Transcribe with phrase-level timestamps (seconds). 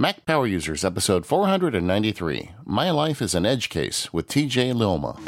[0.00, 5.18] Mac Power Users, episode 493 My Life is an Edge Case with TJ Luoma.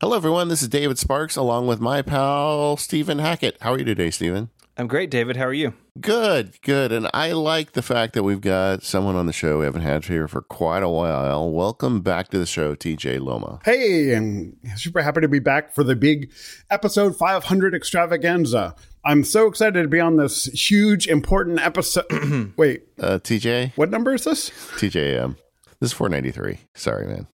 [0.00, 0.46] Hello, everyone.
[0.46, 3.56] This is David Sparks along with my pal, Stephen Hackett.
[3.60, 4.50] How are you today, Stephen?
[4.78, 5.36] I'm great, David.
[5.36, 5.74] How are you?
[6.00, 6.92] Good, good.
[6.92, 10.06] And I like the fact that we've got someone on the show we haven't had
[10.06, 11.50] here for quite a while.
[11.50, 13.62] Welcome back to the show, TJ Luoma.
[13.66, 16.32] Hey, I'm super happy to be back for the big
[16.70, 18.74] episode 500 extravaganza.
[19.04, 22.54] I'm so excited to be on this huge, important episode.
[22.56, 23.72] Wait, Uh, TJ?
[23.76, 24.48] what number is this?
[24.78, 25.36] TJM.
[25.80, 26.60] This is 493.
[26.74, 27.26] Sorry, man.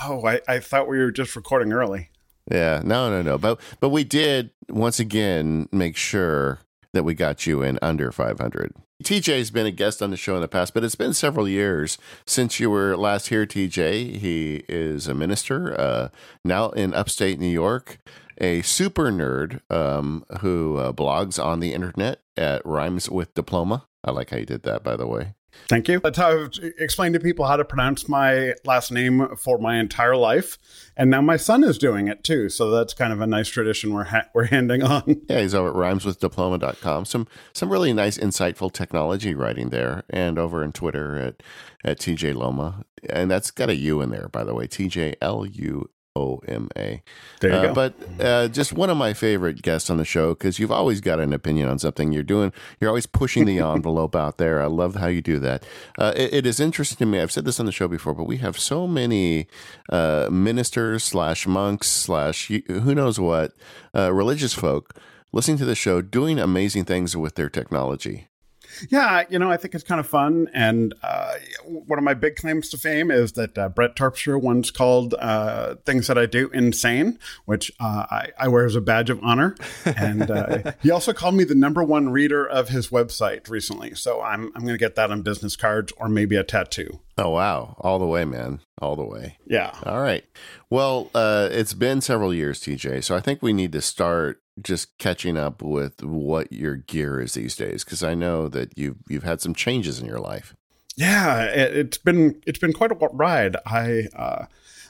[0.00, 2.10] Oh, I, I thought we were just recording early.
[2.48, 3.36] Yeah, no, no, no.
[3.36, 6.60] But but we did once again make sure
[6.92, 8.72] that we got you in under 500.
[9.02, 11.98] TJ's been a guest on the show in the past, but it's been several years
[12.26, 14.16] since you were last here, TJ.
[14.16, 16.08] He is a minister uh,
[16.44, 17.98] now in upstate New York,
[18.40, 23.86] a super nerd um, who uh, blogs on the internet at Rhymes with Diploma.
[24.02, 25.34] I like how you did that, by the way.
[25.68, 26.00] Thank you.
[26.00, 30.16] That's how I've explained to people how to pronounce my last name for my entire
[30.16, 30.56] life.
[30.96, 32.48] And now my son is doing it too.
[32.48, 35.22] So that's kind of a nice tradition we're, ha- we're handing on.
[35.28, 37.04] Yeah, he's over at rhymeswithdiploma.com.
[37.04, 41.42] Some some really nice, insightful technology writing there, and over on Twitter at
[41.84, 45.44] at TJ Luoma, and that's got a U in there, by the way, TJ L
[45.44, 47.02] U O M A.
[47.40, 47.74] There you Uh, go.
[47.74, 51.20] But uh, just one of my favorite guests on the show because you've always got
[51.20, 52.52] an opinion on something you're doing.
[52.80, 54.60] You're always pushing the envelope out there.
[54.62, 55.64] I love how you do that.
[55.98, 57.20] Uh, it, it is interesting to me.
[57.20, 59.46] I've said this on the show before, but we have so many
[59.90, 63.52] uh, ministers slash monks slash who knows what
[63.94, 64.94] uh, religious folk
[65.32, 68.28] listening to the show doing amazing things with their technology.
[68.90, 70.48] Yeah, you know, I think it's kind of fun.
[70.52, 71.34] And uh,
[71.64, 75.76] one of my big claims to fame is that uh, Brett Terpstra once called uh,
[75.86, 79.56] things that I do insane, which uh, I, I wear as a badge of honor.
[79.84, 83.94] And uh, he also called me the number one reader of his website recently.
[83.94, 87.00] So I'm, I'm going to get that on business cards or maybe a tattoo.
[87.20, 89.38] Oh wow, all the way, man, all the way.
[89.44, 89.74] Yeah.
[89.82, 90.24] All right.
[90.70, 93.02] Well, uh, it's been several years, TJ.
[93.02, 97.34] So I think we need to start just catching up with what your gear is
[97.34, 100.54] these days, because I know that you've you've had some changes in your life.
[100.96, 103.56] Yeah, it, it's been it's been quite a ride.
[103.64, 104.46] I uh,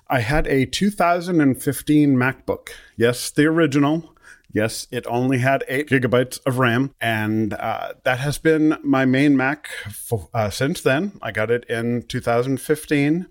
[0.08, 2.70] I had a 2015 MacBook.
[2.96, 4.14] Yes, the original.
[4.50, 9.36] Yes, it only had eight gigabytes of RAM, and uh, that has been my main
[9.36, 11.12] Mac for, uh, since then.
[11.20, 13.26] I got it in 2015,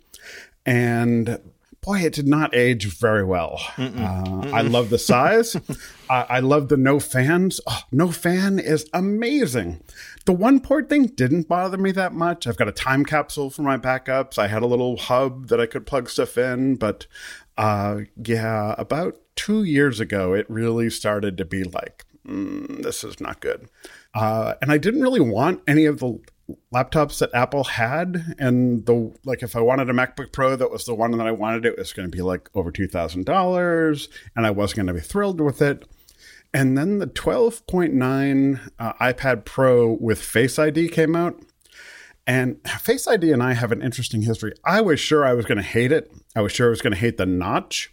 [0.68, 1.40] and
[1.88, 3.62] boy, it did not age very well.
[3.78, 5.56] Uh, I love the size.
[6.09, 7.62] I, I love the no fans.
[7.66, 9.81] Oh, no fan is amazing.
[10.25, 12.46] The one port thing didn't bother me that much.
[12.46, 14.38] I've got a time capsule for my backups.
[14.38, 17.08] I had a little hub that I could plug stuff in, but
[17.58, 23.22] uh, yeah, about two years ago, it really started to be like, mm, this is
[23.22, 23.69] not good.
[24.14, 26.19] Uh, and I didn't really want any of the
[26.73, 29.44] laptops that Apple had, and the like.
[29.44, 31.66] If I wanted a MacBook Pro, that was the one that I wanted.
[31.66, 34.94] It was going to be like over two thousand dollars, and I wasn't going to
[34.94, 35.85] be thrilled with it.
[36.53, 41.39] And then the 12.9 uh, iPad Pro with Face ID came out.
[42.25, 44.53] And Face ID and I have an interesting history.
[44.66, 46.11] I was sure I was going to hate it.
[46.35, 47.91] I was sure I was going to hate the notch.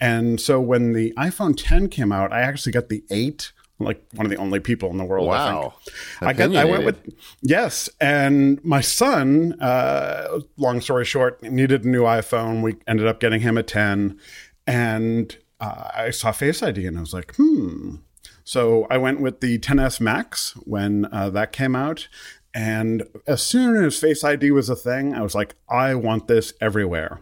[0.00, 4.26] And so when the iPhone 10 came out, I actually got the 8, like one
[4.26, 5.62] of the only people in the world, I think.
[5.62, 5.74] Wow.
[6.20, 6.54] I got.
[6.54, 9.60] I went with yes, and my son.
[9.60, 12.62] Uh, long story short, needed a new iPhone.
[12.62, 14.18] We ended up getting him a ten,
[14.66, 17.96] and uh, I saw Face ID, and I was like, hmm.
[18.44, 22.08] So I went with the 10s Max when uh, that came out,
[22.52, 26.52] and as soon as Face ID was a thing, I was like, I want this
[26.60, 27.20] everywhere.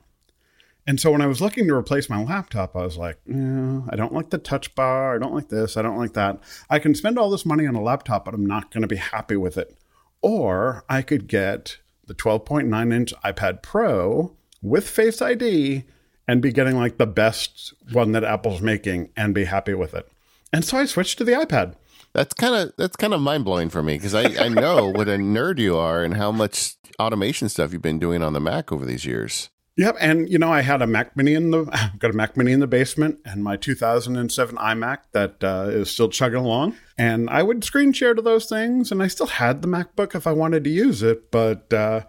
[0.86, 4.12] And so when I was looking to replace my laptop, I was like, I don't
[4.12, 5.14] like the touch bar.
[5.14, 5.76] I don't like this.
[5.76, 6.40] I don't like that.
[6.68, 8.96] I can spend all this money on a laptop, but I'm not going to be
[8.96, 9.76] happy with it.
[10.22, 15.84] Or I could get the 12.9 inch iPad Pro with Face ID
[16.26, 20.08] and be getting like the best one that Apple's making and be happy with it.
[20.52, 21.74] And so I switched to the iPad.
[22.12, 25.08] That's kind of that's kind of mind blowing for me because I, I know what
[25.08, 28.70] a nerd you are and how much automation stuff you've been doing on the Mac
[28.70, 29.48] over these years.
[29.76, 31.64] Yep, and you know I had a Mac Mini in the
[31.98, 36.10] got a Mac Mini in the basement, and my 2007 iMac that uh, is still
[36.10, 36.76] chugging along.
[36.98, 40.26] And I would screen share to those things, and I still had the MacBook if
[40.26, 41.30] I wanted to use it.
[41.30, 42.02] But uh,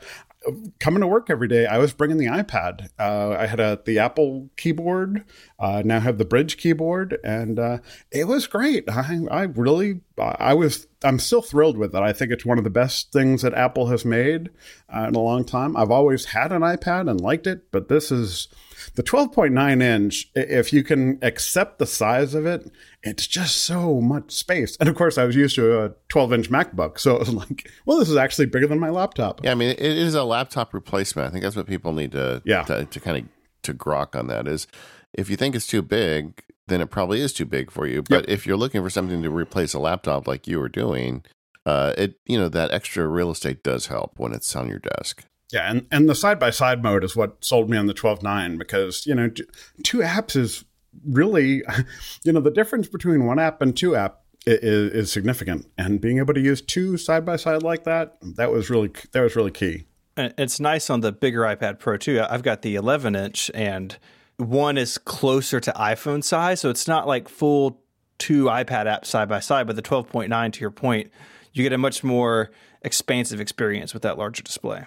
[0.80, 2.90] coming to work every day, I was bringing the iPad.
[3.00, 5.24] Uh, I had a the Apple keyboard.
[5.60, 7.78] Uh, now have the Brydge keyboard, and uh,
[8.12, 8.90] it was great.
[8.90, 12.02] I, I really, I was, I'm still thrilled with it.
[12.02, 14.50] I think it's one of the best things that Apple has made
[14.94, 15.78] uh, in a long time.
[15.78, 18.48] I've always had an iPad and liked it, but this is
[18.96, 22.70] The 12.9 inch, if you can accept the size of it,
[23.02, 24.78] it's just so much space.
[24.80, 27.00] And of course, I was used to a 12 inch MacBook.
[27.00, 29.44] So it was like, well, this is actually bigger than my laptop.
[29.44, 31.28] Yeah, I mean, it is a laptop replacement.
[31.28, 32.64] I think that's what people need to, yeah.
[32.64, 33.24] to, to kind of
[33.64, 34.68] to grok on that is
[35.14, 38.02] if you think it's too big, then it probably is too big for you.
[38.04, 38.30] But yep.
[38.30, 41.24] if you're looking for something to replace a laptop like you were doing,
[41.66, 45.26] uh, it you know that extra real estate does help when it's on your desk.
[45.52, 48.58] Yeah, and, and the side by side mode is what sold me on the 12.9
[48.58, 49.30] because, you know,
[49.84, 50.66] two apps is
[51.06, 51.64] really,
[52.24, 55.68] you know, the difference between one app and two app is, is significant.
[55.78, 59.22] And being able to use two side by side like that, that was really, that
[59.22, 59.86] was really key.
[60.16, 62.24] It's nice on the bigger iPad Pro too.
[62.28, 63.98] I've got the 11 inch and
[64.38, 66.62] one is closer to iPhone size.
[66.62, 67.82] So it's not like full
[68.20, 71.12] two iPad apps side by side, but the 12.9, to your point,
[71.52, 72.52] you get a much more
[72.82, 74.86] expansive experience with that larger display.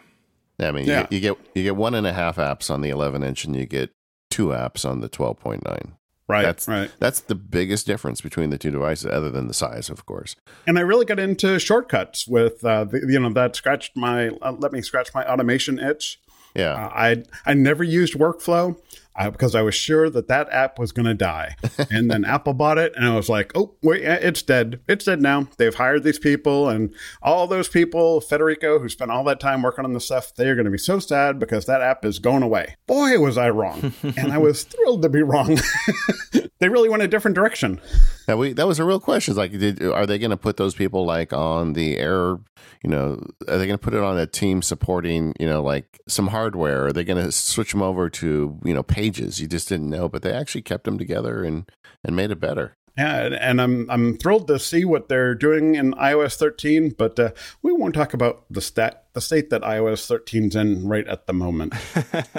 [0.59, 1.07] I mean, yeah.
[1.11, 3.55] you, you, get you get one and a half apps on the 11 inch, and
[3.55, 3.91] you get
[4.31, 5.93] two apps on the 12.9.
[6.29, 6.91] Right, that's right.
[6.99, 10.35] That's the biggest difference between the two devices, other than the size, of course.
[10.67, 14.53] And I really got into shortcuts with, uh, the, you know, that scratched my, uh,
[14.59, 16.21] let me scratch my automation itch.
[16.57, 18.81] Yeah, uh, I I never used workflow
[19.17, 21.57] uh, because I was sure that that app was going to die.
[21.91, 24.81] and then Apple bought it, and I was like, oh, wait, it's dead.
[24.89, 25.49] It's dead now.
[25.57, 29.85] They've hired these people, and all those people, Federico, who spent all that time working
[29.85, 32.43] on the stuff, they are going to be so sad because that app is going
[32.43, 32.77] away.
[32.87, 33.93] Boy, was I wrong.
[34.03, 35.59] and I was thrilled to be wrong.
[36.59, 37.81] they really went a different direction.
[38.27, 39.35] That we that was a real question.
[39.35, 42.39] Like, did, are they going to put those people like on the air?
[42.83, 46.01] You know, are they going to put it on a team supporting you know like
[46.09, 46.87] some hardware?
[46.87, 49.41] Are they going to switch them over to you know pages?
[49.41, 51.71] You just didn't know, but they actually kept them together and
[52.05, 52.77] and made it better.
[52.97, 57.31] Yeah, and I'm I'm thrilled to see what they're doing in iOS 13, but uh,
[57.61, 61.35] we won't talk about the stat the state that iOS 13's in right at the
[61.35, 61.75] moment.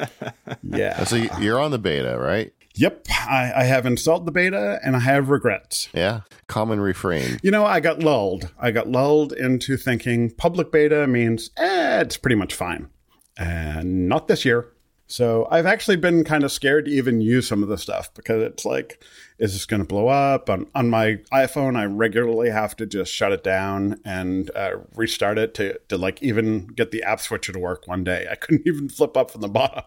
[0.64, 1.04] yeah.
[1.04, 2.54] So you're on the beta, right?
[2.77, 5.89] Yep, I, I, have installed the beta and I have regrets.
[5.94, 7.39] Yeah, common refrain.
[7.41, 8.51] You know, I got lulled.
[8.59, 12.89] I got lulled into thinking public beta means eh, it's pretty much fine.
[13.38, 14.74] And not this year.
[15.07, 18.44] So I've actually been kind of scared to even use some of the stuff because
[18.44, 19.03] it's like,
[19.39, 20.50] is this going to blow up?
[20.50, 25.38] On, on my iPhone, I regularly have to just shut it down and uh, restart
[25.38, 28.27] it to, to like even get the app switcher to work one day.
[28.30, 29.83] I couldn't even flip up from the bottom.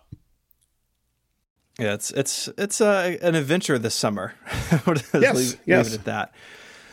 [1.81, 4.35] Yeah, it's it's it's uh, an adventure this summer.
[4.87, 5.87] yes, leave, yes.
[5.87, 6.35] Leave it at that.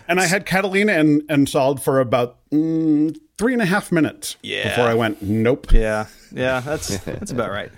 [0.07, 4.69] And I had Catalina and installed for about mm, three and a half minutes yeah.
[4.69, 5.73] before I went, nope.
[5.73, 7.71] Yeah, yeah, that's that's about right.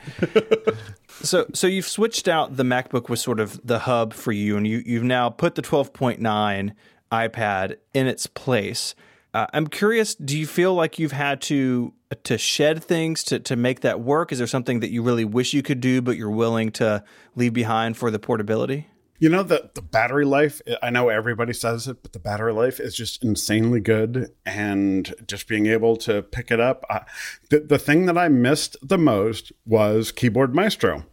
[1.24, 4.68] so so you've switched out the MacBook was sort of the hub for you, and
[4.68, 6.74] you you've now put the 12.9
[7.12, 8.94] iPad in its place.
[9.34, 10.16] Uh, I'm curious.
[10.16, 11.94] Do you feel like you've had to
[12.24, 14.32] to shed things to to make that work?
[14.32, 17.04] Is there something that you really wish you could do, but you're willing to
[17.36, 18.88] leave behind for the portability?
[19.20, 20.62] You know the the battery life.
[20.82, 25.48] I know everybody says it, but the battery life is just insanely good, and just
[25.48, 26.84] being able to pick it up.
[26.90, 27.02] Uh,
[27.50, 31.06] the the thing that I missed the most was Keyboard Maestro.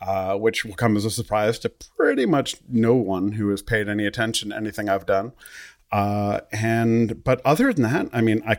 [0.00, 3.88] Uh, which will come as a surprise to pretty much no one who has paid
[3.88, 5.32] any attention to anything I've done.
[5.90, 8.58] Uh, and but other than that, I mean, I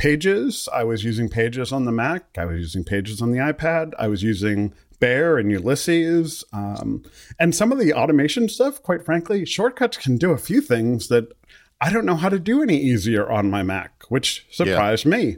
[0.00, 0.66] Pages.
[0.72, 2.38] I was using Pages on the Mac.
[2.38, 3.92] I was using Pages on the iPad.
[3.98, 7.02] I was using Bear and Ulysses, um,
[7.38, 8.82] and some of the automation stuff.
[8.82, 11.28] Quite frankly, shortcuts can do a few things that
[11.82, 15.10] I don't know how to do any easier on my Mac, which surprised yeah.
[15.10, 15.36] me.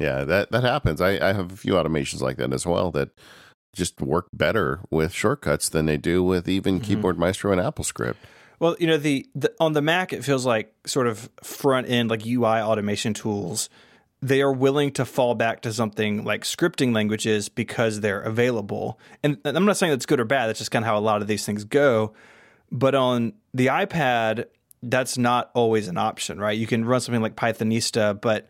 [0.00, 1.00] Yeah, that that happens.
[1.00, 3.10] I, I have a few automations like that as well that
[3.76, 6.84] just work better with shortcuts than they do with even mm-hmm.
[6.84, 8.16] Keyboard Maestro and AppleScript.
[8.58, 12.10] Well, you know, the, the on the Mac, it feels like sort of front end,
[12.10, 13.68] like UI automation tools.
[14.22, 18.98] They are willing to fall back to something like scripting languages because they're available.
[19.22, 20.46] And I'm not saying that's good or bad.
[20.46, 22.14] That's just kind of how a lot of these things go.
[22.72, 24.46] But on the iPad,
[24.82, 26.56] that's not always an option, right?
[26.56, 28.48] You can run something like Pythonista, but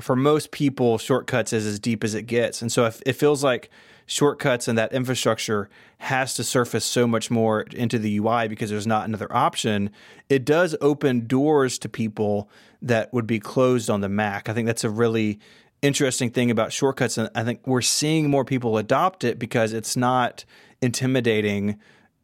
[0.00, 2.62] for most people, shortcuts is as deep as it gets.
[2.62, 3.70] And so if, it feels like
[4.10, 8.86] shortcuts and that infrastructure has to surface so much more into the UI because there's
[8.86, 9.88] not another option,
[10.28, 12.50] it does open doors to people
[12.82, 14.48] that would be closed on the Mac.
[14.48, 15.38] I think that's a really
[15.80, 17.18] interesting thing about shortcuts.
[17.18, 20.44] And I think we're seeing more people adopt it because it's not
[20.82, 21.78] intimidating.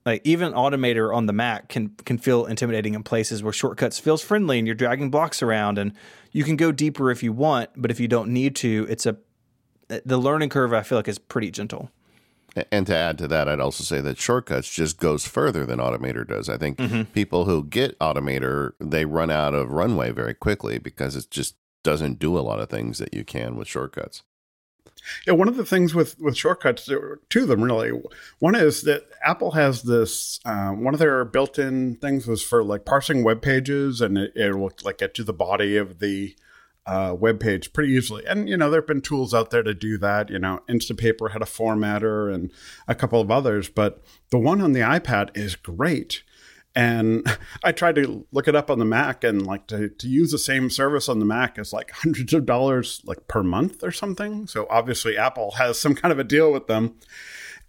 [0.05, 4.23] Like even Automator on the Mac can can feel intimidating in places where shortcuts feels
[4.23, 5.93] friendly and you're dragging blocks around and
[6.33, 9.17] you can go deeper if you want, but if you don't need to, it's a
[9.89, 11.91] the learning curve I feel like is pretty gentle.
[12.73, 16.27] And to add to that, I'd also say that Shortcuts just goes further than Automator
[16.27, 16.49] does.
[16.49, 17.03] I think mm-hmm.
[17.13, 22.19] people who get Automator, they run out of runway very quickly because it just doesn't
[22.19, 24.23] do a lot of things that you can with Shortcuts.
[25.27, 27.91] Yeah, one of the things with with shortcuts, there are two of them really.
[28.39, 30.41] One is that Apple has this.
[30.45, 34.57] Uh, one of their built-in things was for like parsing web pages, and it, it
[34.57, 36.35] will like get to the body of the
[36.87, 38.25] uh, web page pretty easily.
[38.27, 40.31] And you know, there have been tools out there to do that.
[40.31, 42.53] You know, Instapaper had a formatter, and
[42.89, 43.69] a couple of others.
[43.69, 46.23] But the one on the iPad is great
[46.77, 47.27] and
[47.65, 50.39] I tried to look it up on the Mac and like to, to use the
[50.39, 54.47] same service on the Mac is like hundreds of dollars like per month or something.
[54.47, 56.95] So obviously Apple has some kind of a deal with them.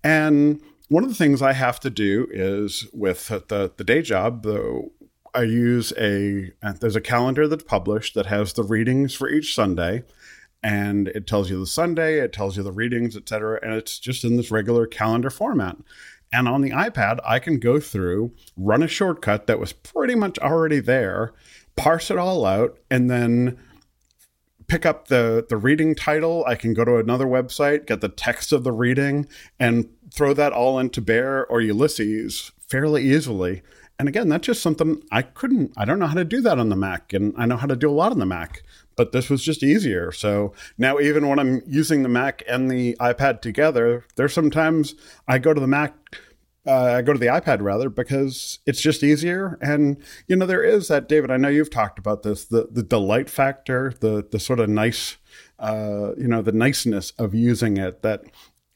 [0.04, 4.44] And one of the things I have to do is with the, the day job,
[4.44, 4.92] though,
[5.38, 9.54] I use a, uh, there's a calendar that's published that has the readings for each
[9.54, 10.04] Sunday
[10.64, 13.60] and it tells you the Sunday, it tells you the readings, etc.
[13.62, 15.78] And it's just in this regular calendar format.
[16.34, 20.38] And on the iPad, I can go through, run a shortcut that was pretty much
[20.40, 21.34] already there,
[21.76, 23.58] parse it all out, and then
[24.68, 26.44] pick up the the reading title.
[26.46, 29.28] I can go to another website, get the text of the reading,
[29.60, 33.62] and throw that all into Bear or Ulysses fairly easily.
[34.00, 35.74] And again, that's just something I couldn't.
[35.76, 37.76] I don't know how to do that on the Mac, and I know how to
[37.76, 38.64] do a lot on the Mac
[38.98, 40.12] but this was just easier.
[40.12, 45.38] So now, even when I'm using the Mac and the iPad together, there's sometimes I
[45.38, 45.94] go to the Mac.
[46.66, 50.64] Uh, I go to the iPad rather because it's just easier, and you know there
[50.64, 51.32] is that David.
[51.32, 55.16] I know you've talked about this the the delight factor, the the sort of nice,
[55.60, 58.02] uh, you know, the niceness of using it.
[58.02, 58.24] That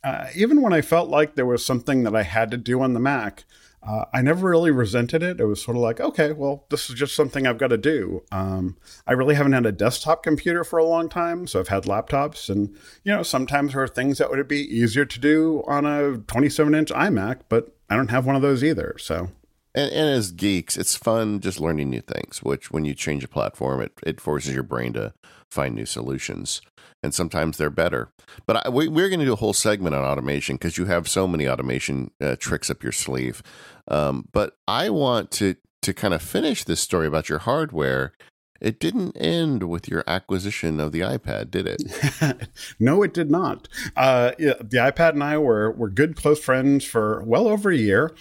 [0.05, 2.93] uh, even when I felt like there was something that I had to do on
[2.93, 3.43] the Mac,
[3.83, 5.39] uh, I never really resented it.
[5.39, 8.23] It was sort of like, okay, well, this is just something I've got to do.
[8.31, 11.83] Um, I really haven't had a desktop computer for a long time, so I've had
[11.83, 15.85] laptops, and you know, sometimes there are things that would be easier to do on
[15.85, 18.95] a 27 inch iMac, but I don't have one of those either.
[18.99, 19.29] So
[19.73, 23.27] and, and, as geeks, it's fun just learning new things, which when you change a
[23.27, 25.13] platform, it, it forces your brain to
[25.49, 26.61] find new solutions.
[27.03, 28.11] And sometimes they're better.
[28.45, 31.07] But I, we, are going to do a whole segment on automation because you have
[31.07, 33.41] so many automation uh, tricks up your sleeve.
[33.87, 38.13] Um, but I want to, to kind of finish this story about your hardware.
[38.59, 42.49] It didn't end with your acquisition of the iPad, did it?
[42.79, 43.67] no, it did not.
[43.95, 48.13] Uh, the iPad and I were, were good, close friends for well over a year.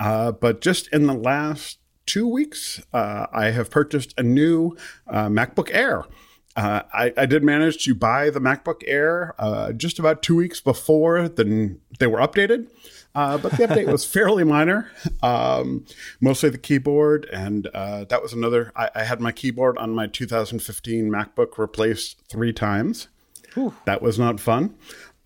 [0.00, 1.78] Uh, but just in the last
[2.08, 4.76] two weeks, uh, I have purchased a new
[5.06, 6.04] uh, MacBook Air.
[6.56, 10.60] Uh, I, I, did manage to buy the MacBook Air uh, just about two weeks
[10.60, 12.68] before the, they were updated.
[13.14, 14.90] Uh, but the update was fairly minor,
[15.22, 15.84] um,
[16.20, 17.28] mostly the keyboard.
[17.32, 18.72] And that was another.
[18.74, 23.08] I, I, had my keyboard on my 2015 MacBook replaced three times.
[23.86, 24.74] That was not fun.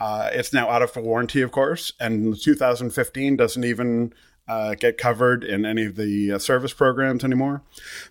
[0.00, 1.92] it's now out of warranty, of course.
[1.98, 4.12] And 2015 doesn't even
[4.48, 7.62] uh, get covered in any of the uh, service programs anymore.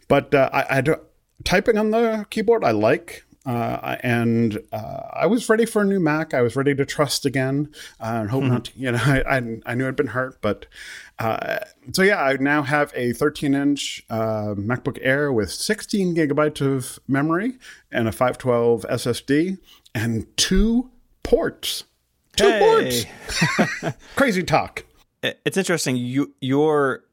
[0.08, 0.96] But uh, I, I do,
[1.44, 3.26] typing on the keyboard I like.
[3.44, 6.36] Uh, and uh, I was ready for a new Mac.
[6.36, 8.54] I was ready to trust again uh, and hope mm-hmm.
[8.54, 8.66] not.
[8.66, 10.68] To, you know, I, I, I knew I'd been hurt, but
[11.92, 17.58] so yeah, I now have a 13-inch MacBook Air with 16 gigabytes of memory
[17.92, 19.58] and a 512 SSD
[19.96, 20.92] and two
[21.24, 21.86] ports.
[22.36, 23.06] Two hey.
[23.80, 23.96] ports.
[24.16, 24.86] Crazy talk
[25.24, 25.96] it's interesting.
[25.98, 27.04] You your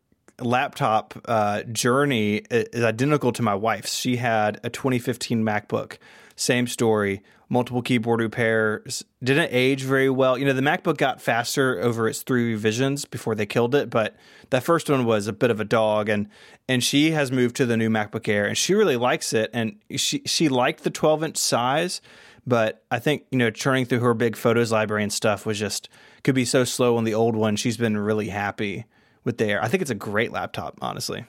[0.41, 3.95] laptop uh, journey is identical to my wife's.
[3.95, 5.99] She had a 2015 MacBook.
[6.37, 7.23] Same story.
[7.51, 9.05] Multiple keyboard repairs.
[9.25, 10.37] Didn't age very well.
[10.37, 14.15] You know, the MacBook got faster over its three revisions before they killed it, but
[14.51, 16.09] that first one was a bit of a dog.
[16.09, 16.29] And
[16.69, 19.51] and she has moved to the new MacBook Air, and she really likes it.
[19.53, 22.01] And she she liked the 12 inch size,
[22.47, 25.89] but I think you know churning through her big photos library and stuff was just
[26.29, 27.57] could be so slow on the old one.
[27.57, 28.85] She's been really happy
[29.25, 29.65] with there.
[29.65, 31.25] I think it's a great laptop, honestly.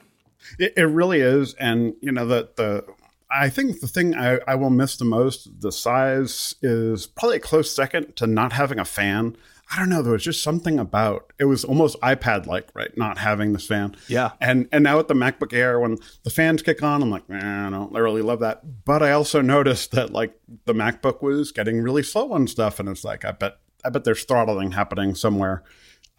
[0.58, 2.84] It, it really is, and you know the the
[3.30, 7.40] I think the thing I, I, will miss the most, the size is probably a
[7.40, 9.38] close second to not having a fan.
[9.70, 10.02] I don't know.
[10.02, 12.94] There was just something about it was almost iPad like, right?
[12.94, 13.96] Not having this fan.
[14.06, 14.32] Yeah.
[14.38, 17.72] And and now with the MacBook Air, when the fans kick on, I'm like, man,
[17.72, 18.84] I don't I really love that.
[18.84, 22.86] But I also noticed that like the MacBook was getting really slow on stuff, and
[22.86, 25.62] it's like I bet I bet there's throttling happening somewhere.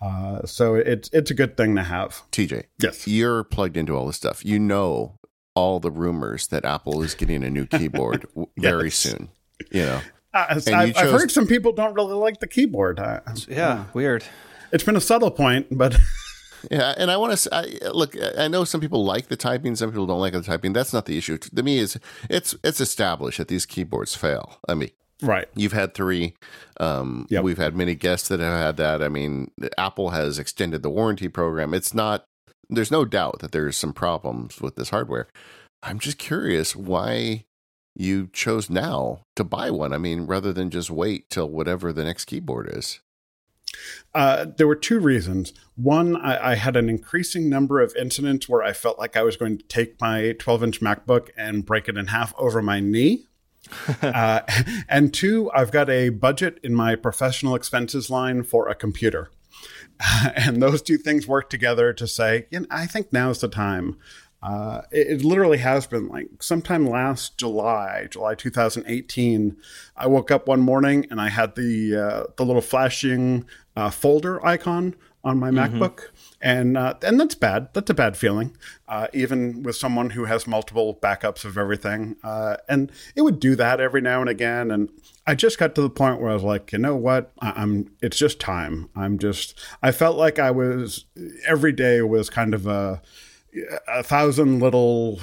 [0.01, 2.24] Uh, so it's it's a good thing to have.
[2.32, 4.44] TJ, yes, you're plugged into all this stuff.
[4.44, 5.20] You know
[5.53, 8.48] all the rumors that Apple is getting a new keyboard yes.
[8.58, 9.30] very soon.
[9.72, 10.01] You know,
[10.34, 13.00] uh, I've, chose- I've, heard some people don't really like the keyboard.
[13.00, 14.24] Uh, yeah, weird.
[14.72, 15.96] It's been a subtle point, but.
[16.70, 18.15] Yeah, and I want to look.
[18.38, 20.74] I know some people like the typing, some people don't like the typing.
[20.74, 21.39] That's not the issue.
[21.39, 21.98] To me, is
[22.30, 24.60] it's it's established that these keyboards fail.
[24.70, 24.91] I mean,
[25.22, 25.48] Right.
[25.56, 26.34] You've had three.
[26.80, 27.44] Um, yep.
[27.44, 29.04] We've had many guests that have had that.
[29.04, 31.74] I mean, Apple has extended the warranty program.
[31.74, 32.25] It's not,
[32.70, 35.28] there's no doubt that there's some problems with this hardware.
[35.84, 37.46] I'm just curious why
[37.96, 39.94] you chose now to buy one.
[39.94, 43.00] I mean, rather than just wait till whatever the next keyboard is.
[44.13, 45.54] Uh, there were two reasons.
[45.75, 49.38] One, I, I, had an increasing number of incidents where I felt like I was
[49.38, 53.28] going to take my 12 inch MacBook and break it in half over my knee.
[54.01, 54.42] uh,
[54.90, 59.32] and two, I've got a budget in my professional expenses line for a computer.
[60.36, 63.98] and those two things work together to say, you know, I think now's the time.
[64.44, 69.56] Uh, it, it, literally has been like sometime last July, July 2018.
[69.96, 74.44] I woke up one morning and I had the uh, the little flashing uh, folder
[74.44, 75.82] icon on my mm-hmm.
[75.82, 76.10] MacBook,
[76.42, 77.70] and uh, and that's bad.
[77.74, 78.56] That's a bad feeling,
[78.88, 82.16] uh, even with someone who has multiple backups of everything.
[82.24, 84.72] Uh, and it would do that every now and again.
[84.72, 84.90] And
[85.28, 87.32] I just got to the point where I was like, you know what?
[87.40, 87.92] I- I'm.
[88.01, 88.90] It's just time.
[88.96, 89.60] I'm just.
[89.84, 91.06] I felt like I was
[91.46, 93.01] every day was kind of a
[93.88, 95.20] a thousand little,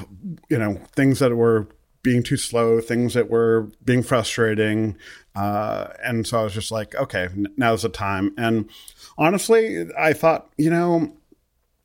[0.49, 1.69] you know, things that were
[2.03, 4.97] being too slow, things that were being frustrating.
[5.35, 8.35] Uh, and so I was just like, okay, now's the time.
[8.37, 8.71] And
[9.19, 11.13] honestly, I thought, you know,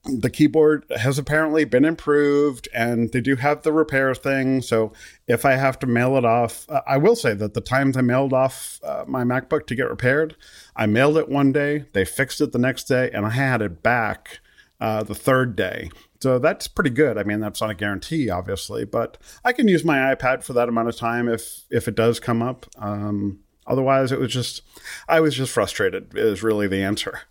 [0.06, 4.62] the keyboard has apparently been improved and they do have the repair thing.
[4.62, 4.92] So
[5.28, 8.02] if I have to mail it off, uh, I will say that the times I
[8.02, 10.36] mailed off uh, my MacBook to get repaired,
[10.76, 13.82] I mailed it one day, they fixed it the next day, and I had it
[13.82, 14.40] back
[14.82, 15.90] uh, the third day.
[16.22, 17.18] So that's pretty good.
[17.18, 20.70] I mean, that's not a guarantee, obviously, but I can use my iPad for that
[20.70, 22.66] amount of time if if it does come up.
[22.78, 24.62] Um, otherwise, it was just
[25.08, 26.12] I was just frustrated.
[26.16, 27.22] Is really the answer.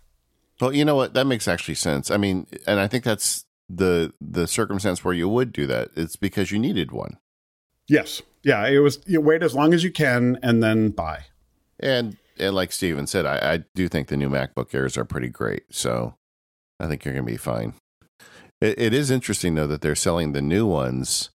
[0.61, 1.13] Well, you know what?
[1.13, 2.11] That makes actually sense.
[2.11, 5.89] I mean, and I think that's the the circumstance where you would do that.
[5.95, 7.17] It's because you needed one.
[7.87, 8.21] Yes.
[8.43, 8.65] Yeah.
[8.67, 8.99] It was.
[9.05, 11.25] You wait as long as you can, and then buy.
[11.79, 15.29] And and like Stephen said, I, I do think the new MacBook Airs are pretty
[15.29, 15.63] great.
[15.69, 16.15] So
[16.79, 17.73] I think you're going to be fine.
[18.61, 21.29] It, it is interesting though that they're selling the new ones,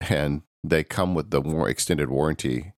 [0.00, 2.72] and they come with the more extended warranty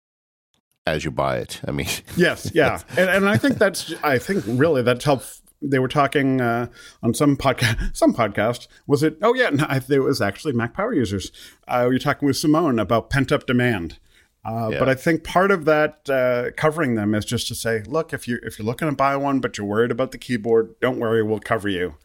[0.90, 1.60] as you buy it.
[1.66, 5.40] I mean, yes, yeah, and, and I think that's I think really that's helped.
[5.62, 6.68] They were talking uh,
[7.02, 7.96] on some podcast.
[7.96, 9.18] Some podcast was it?
[9.22, 11.32] Oh yeah, no, it was actually Mac Power users.
[11.68, 13.98] Uh, we were talking with Simone about pent up demand.
[14.44, 14.78] Uh, yeah.
[14.78, 18.26] But I think part of that uh, covering them is just to say, look, if
[18.26, 21.22] you if you're looking to buy one, but you're worried about the keyboard, don't worry,
[21.22, 21.96] we'll cover you.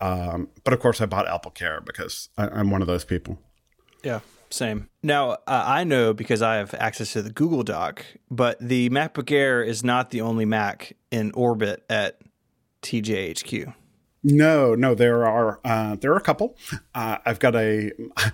[0.00, 3.38] Um, but of course, I bought Apple Care because I, am one of those people.
[4.02, 4.20] Yeah,
[4.50, 4.88] same.
[5.02, 9.30] Now, uh, I know because I have access to the Google Doc, but the MacBook
[9.30, 12.18] Air is not the only Mac in orbit at
[12.82, 13.74] TJHQ.
[14.24, 16.56] No, no, there are uh, there are a couple.
[16.94, 17.92] Uh, I've got a.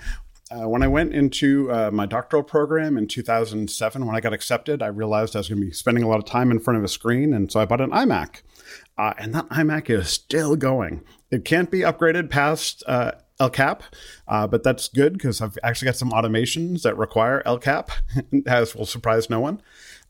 [0.51, 4.83] Uh, when I went into uh, my doctoral program in 2007, when I got accepted,
[4.83, 6.85] I realized I was going to be spending a lot of time in front of
[6.85, 8.43] a screen, and so I bought an iMac.
[8.97, 11.03] Uh, and that iMac is still going.
[11.31, 12.85] It can't be upgraded past
[13.41, 13.83] uh, El Cap,
[14.29, 17.91] uh, but that's good because I've actually got some automations that require El Cap,
[18.47, 19.61] as will surprise no one.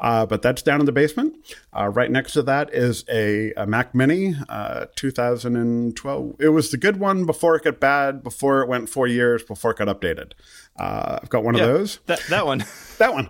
[0.00, 1.34] Uh, but that's down in the basement.
[1.72, 6.36] Uh, right next to that is a, a Mac Mini, uh, 2012.
[6.40, 9.70] It was the good one before it got bad, before it went four years, before
[9.70, 10.32] it got updated.
[10.76, 12.00] Uh, I've got one yeah, of those.
[12.06, 12.64] That, that one.
[12.98, 13.28] that one.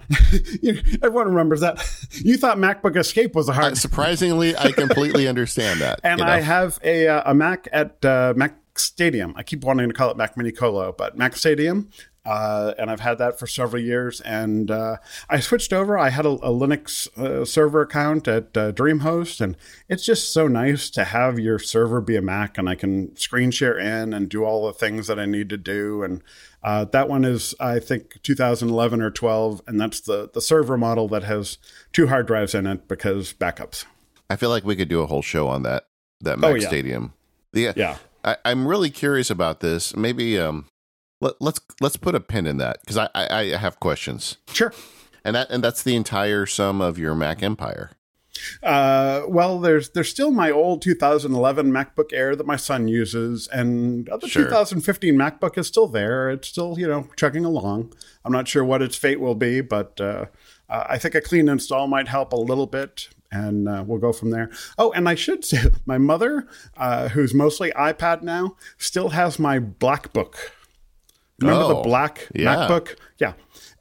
[1.03, 1.87] Everyone remembers that.
[2.13, 3.73] You thought MacBook Escape was a hard.
[3.73, 6.01] Uh, surprisingly, I completely understand that.
[6.03, 6.33] And you know?
[6.33, 8.03] I have a, uh, a Mac at
[8.37, 9.35] Mac Stadium.
[9.37, 11.91] I keep wanting to call it Mac Mini Colo, but Mac Stadium
[12.27, 14.21] uh, and I've had that for several years.
[14.23, 14.97] And uh,
[15.29, 15.99] I switched over.
[15.99, 19.57] I had a, a Linux uh, server account at uh, DreamHost, and
[19.89, 23.51] it's just so nice to have your server be a Mac, and I can screen
[23.51, 26.03] share in and do all the things that I need to do.
[26.03, 26.23] And
[26.63, 31.09] uh, that one is, I think, 2011 or 12, and that's the the server model
[31.09, 31.59] that has
[31.93, 33.85] two hard drives in it because backups.
[34.31, 35.89] I feel like we could do a whole show on that
[36.23, 36.69] that Mac oh, yeah.
[36.69, 37.13] Stadium.
[37.53, 37.99] Yeah, yeah.
[38.25, 39.95] I, am really curious about this.
[39.97, 40.67] Maybe um,
[41.21, 44.39] let, let's, let's put a pin in that because I, I, I have questions.
[44.53, 44.73] Sure.
[45.25, 47.93] And that and that's the entire sum of your Mac empire.
[48.63, 54.07] Uh, well, there's there's still my old 2011 MacBook Air that my son uses, and
[54.21, 54.45] the sure.
[54.45, 56.31] 2015 MacBook is still there.
[56.31, 57.95] It's still you know chugging along.
[58.25, 60.27] I'm not sure what its fate will be, but uh,
[60.69, 64.31] I think a clean install might help a little bit, and uh, we'll go from
[64.31, 64.51] there.
[64.79, 69.59] Oh, and I should say, my mother, uh, who's mostly iPad now, still has my
[69.59, 70.53] Black Book
[71.41, 72.55] Remember oh, the black yeah.
[72.55, 72.97] MacBook?
[73.19, 73.33] Yeah.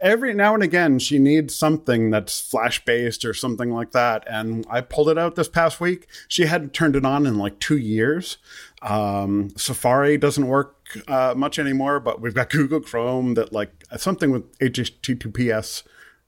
[0.02, 4.24] Every now and again, she needs something that's flash based or something like that.
[4.28, 6.08] And I pulled it out this past week.
[6.28, 8.38] She hadn't turned it on in like two years.
[8.82, 10.76] Um, Safari doesn't work
[11.08, 15.84] uh, much anymore, but we've got Google Chrome that like something with HTTPS,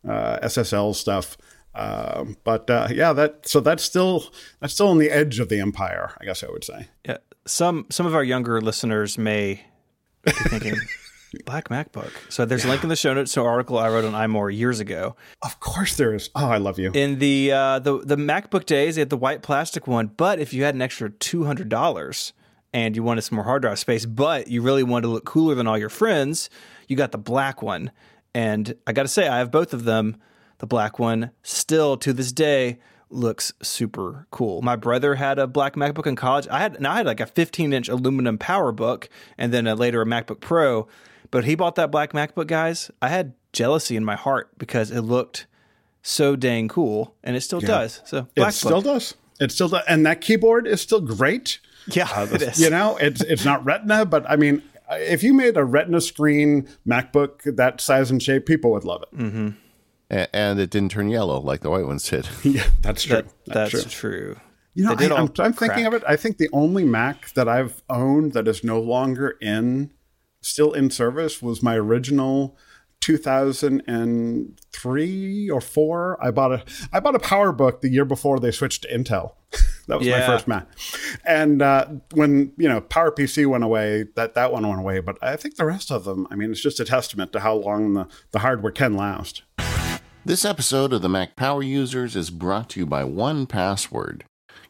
[0.07, 1.37] uh, SSL stuff.
[1.75, 4.25] Uh, but uh, yeah, that so that's still
[4.61, 6.87] that's still on the edge of the empire, I guess I would say.
[7.05, 9.65] Yeah, some some of our younger listeners may
[10.23, 10.75] be thinking
[11.45, 12.11] Black MacBook.
[12.29, 14.55] So there's a link in the show notes to an article I wrote on iMore
[14.55, 15.17] years ago.
[15.41, 16.29] Of course there is.
[16.33, 16.91] Oh, I love you.
[16.93, 20.53] In the uh, the the MacBook days, they had the white plastic one, but if
[20.53, 22.31] you had an extra two hundred dollars
[22.73, 25.55] and you wanted some more hard drive space, but you really wanted to look cooler
[25.55, 26.49] than all your friends,
[26.87, 27.91] you got the black one.
[28.33, 30.17] And I got to say, I have both of them.
[30.59, 34.61] The black one still to this day looks super cool.
[34.61, 36.47] My brother had a black MacBook in college.
[36.49, 40.01] I had, and I had like a 15 inch aluminum PowerBook, and then a, later
[40.01, 40.87] a MacBook Pro.
[41.31, 42.91] But he bought that black MacBook, guys.
[43.01, 45.47] I had jealousy in my heart because it looked
[46.01, 47.67] so dang cool, and it still yeah.
[47.67, 48.01] does.
[48.05, 49.15] So black it still does.
[49.39, 51.59] It still does, and that keyboard is still great.
[51.87, 52.59] Yeah, uh, the, it is.
[52.59, 56.67] You know, it's it's not Retina, but I mean, if you made a Retina screen
[56.87, 59.17] MacBook that size and shape, people would love it.
[59.17, 59.49] Mm-hmm.
[60.09, 62.27] And it didn't turn yellow like the white ones did.
[62.43, 63.17] yeah, that's true.
[63.17, 64.11] That, that's, that's true.
[64.11, 64.35] true.
[64.75, 66.03] You know, I, am I'm thinking of it.
[66.05, 69.91] I think the only Mac that I've owned that is no longer in,
[70.41, 72.57] still in service, was my original
[72.99, 76.17] 2003 or four.
[76.21, 79.35] I bought a I bought a PowerBook the year before they switched to Intel.
[79.87, 80.19] that was yeah.
[80.19, 80.67] my first Mac.
[81.23, 84.99] And uh, when you know PowerPC went away, that that one went away.
[84.99, 86.27] But I think the rest of them.
[86.29, 89.43] I mean, it's just a testament to how long the the hardware can last.
[90.27, 94.23] This episode of the Mac Power Users is brought to you by 1Password.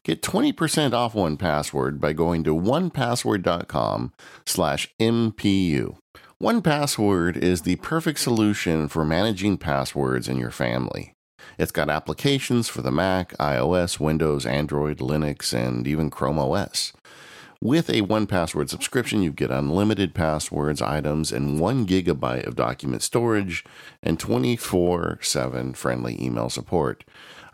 [0.04, 4.12] Get 20% off 1Password by going to onepassword.com
[4.46, 5.96] slash MPU.
[6.44, 11.13] 1Password is the perfect solution for managing passwords in your family.
[11.58, 16.91] It's got applications for the Mac, iOS, Windows, Android, Linux, and even Chrome OS.
[17.62, 23.63] With a 1Password subscription, you get unlimited passwords, items, and one gigabyte of document storage
[24.04, 27.06] and 24 7 friendly email support.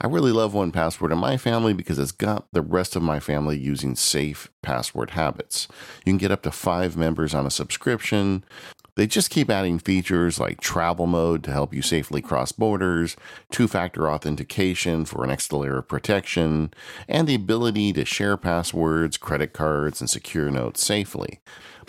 [0.04, 3.60] I really love 1Password in my family because it's got the rest of my family
[3.60, 5.68] using safe password habits.
[6.04, 8.44] You can get up to five members on a subscription.
[9.02, 13.16] They just keep adding features like travel mode to help you safely cross borders,
[13.50, 16.72] two factor authentication for an extra layer of protection,
[17.08, 21.40] and the ability to share passwords, credit cards, and secure notes safely.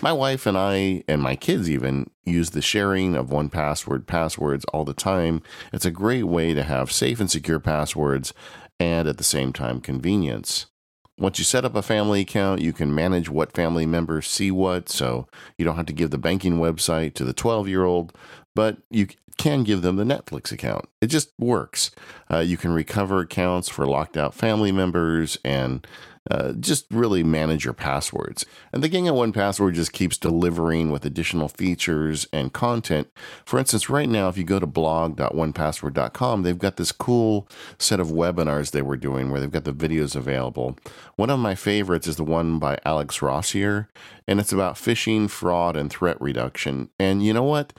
[0.01, 4.87] My wife and I, and my kids even, use the sharing of 1Password passwords all
[4.87, 5.43] the time.
[5.71, 8.33] It's a great way to have safe and secure passwords
[8.81, 10.72] and at the same time convenience.
[11.19, 14.89] Once you set up a family account, you can manage what family members see what.
[14.89, 15.27] So
[15.59, 18.17] you don't have to give the banking website to the 12 year old,
[18.55, 20.87] but you can give them the Netflix account.
[21.01, 21.91] It just works.
[22.31, 25.87] Uh, you can recover accounts for locked out family members and
[26.31, 28.47] uh, just really manage your passwords.
[28.73, 33.09] And the Gang at 1Password just keeps delivering with additional features and content.
[33.45, 38.09] For instance, right now, if you go to blog.1password.com, they've got this cool set of
[38.09, 40.77] webinars they were doing where they've got the videos available.
[41.17, 43.89] One of my favorites is the one by Alex Rossier,
[44.29, 46.89] and it's about phishing, fraud, and threat reduction.
[46.99, 47.73] And you know what?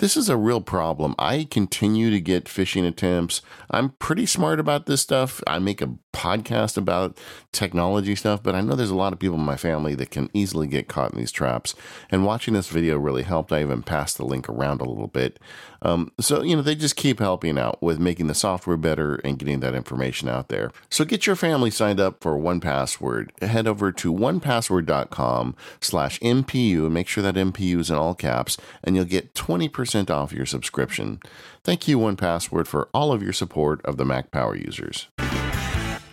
[0.00, 1.14] This is a real problem.
[1.18, 3.42] I continue to get phishing attempts.
[3.70, 5.42] I'm pretty smart about this stuff.
[5.46, 7.18] I make a podcast about
[7.52, 10.30] technology stuff, but I know there's a lot of people in my family that can
[10.32, 11.74] easily get caught in these traps.
[12.10, 13.52] And watching this video really helped.
[13.52, 15.38] I even passed the link around a little bit.
[15.82, 19.38] Um, so, you know, they just keep helping out with making the software better and
[19.38, 20.70] getting that information out there.
[20.90, 23.40] So get your family signed up for 1Password.
[23.42, 28.96] Head over to onepassword.com slash MPU make sure that MPU is in all caps, and
[28.96, 31.20] you'll get 20% off your subscription.
[31.64, 35.08] Thank you, 1Password, for all of your support of the Mac Power users.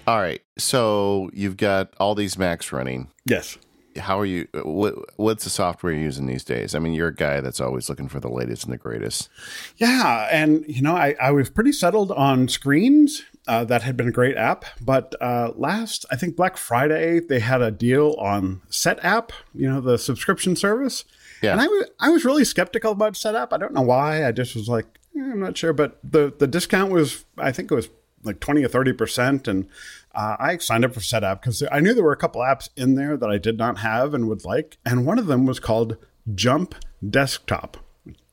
[0.08, 0.42] All right.
[0.58, 3.10] So you've got all these Macs running.
[3.26, 3.58] Yes.
[3.98, 4.48] How are you?
[4.54, 6.76] What, what's the software you're using these days?
[6.76, 9.30] I mean, you're a guy that's always looking for the latest and the greatest.
[9.78, 10.28] Yeah.
[10.32, 13.24] And, you know, I, I was pretty settled on screens.
[13.48, 14.66] Uh, that had been a great app.
[14.82, 19.80] But uh, last, I think Black Friday, they had a deal on Setapp, you know,
[19.80, 21.06] the subscription service.
[21.42, 21.54] Yeah.
[21.54, 23.54] And I, w- I was really skeptical about Setapp.
[23.54, 24.28] I don't know why.
[24.28, 25.72] I just was like, eh, I'm not sure.
[25.72, 27.88] But the, the discount was, I think it was
[28.24, 29.48] like 20 or 30%.
[29.48, 29.70] And
[30.18, 32.96] uh, I signed up for Setapp because I knew there were a couple apps in
[32.96, 34.78] there that I did not have and would like.
[34.84, 35.96] And one of them was called
[36.34, 36.74] Jump
[37.08, 37.78] Desktop.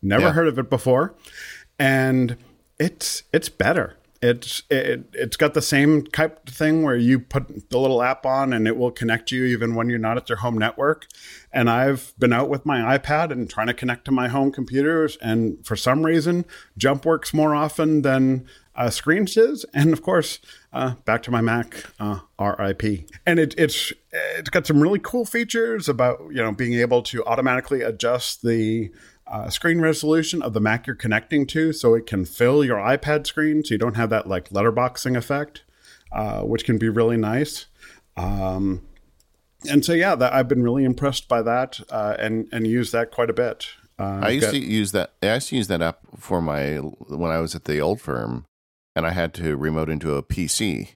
[0.00, 0.32] Never yeah.
[0.32, 1.14] heard of it before.
[1.78, 2.38] And
[2.78, 3.98] it's it's better.
[4.22, 8.24] It's it, it's got the same type of thing where you put the little app
[8.24, 11.06] on and it will connect you even when you're not at your home network.
[11.52, 15.18] And I've been out with my iPad and trying to connect to my home computers,
[15.20, 16.46] and for some reason,
[16.78, 20.40] Jump works more often than uh, screens is, and of course,
[20.72, 23.08] uh, back to my Mac, uh, RIP.
[23.26, 27.24] And it, it's it's got some really cool features about you know being able to
[27.24, 28.90] automatically adjust the
[29.26, 33.26] uh, screen resolution of the Mac you're connecting to, so it can fill your iPad
[33.26, 35.62] screen, so you don't have that like letterboxing effect,
[36.12, 37.66] uh, which can be really nice.
[38.16, 38.82] Um,
[39.68, 43.10] and so yeah, that, I've been really impressed by that, uh, and and use that
[43.10, 43.68] quite a bit.
[43.98, 45.12] Uh, I used got- to use that.
[45.22, 48.46] I used to use that app for my when I was at the old firm,
[48.94, 50.94] and I had to remote into a PC.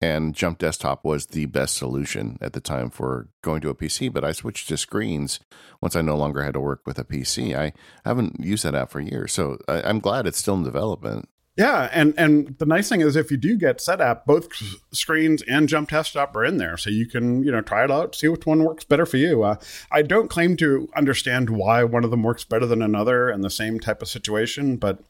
[0.00, 4.12] And Jump Desktop was the best solution at the time for going to a PC.
[4.12, 5.40] But I switched to screens
[5.80, 7.56] once I no longer had to work with a PC.
[7.56, 7.72] I
[8.04, 11.28] haven't used that app for years, so I, I'm glad it's still in development.
[11.56, 14.48] Yeah, and and the nice thing is if you do get Setapp, both
[14.92, 18.14] screens and Jump Desktop are in there, so you can you know try it out,
[18.14, 19.42] see which one works better for you.
[19.42, 19.56] Uh,
[19.90, 23.48] I don't claim to understand why one of them works better than another in the
[23.48, 25.00] same type of situation, but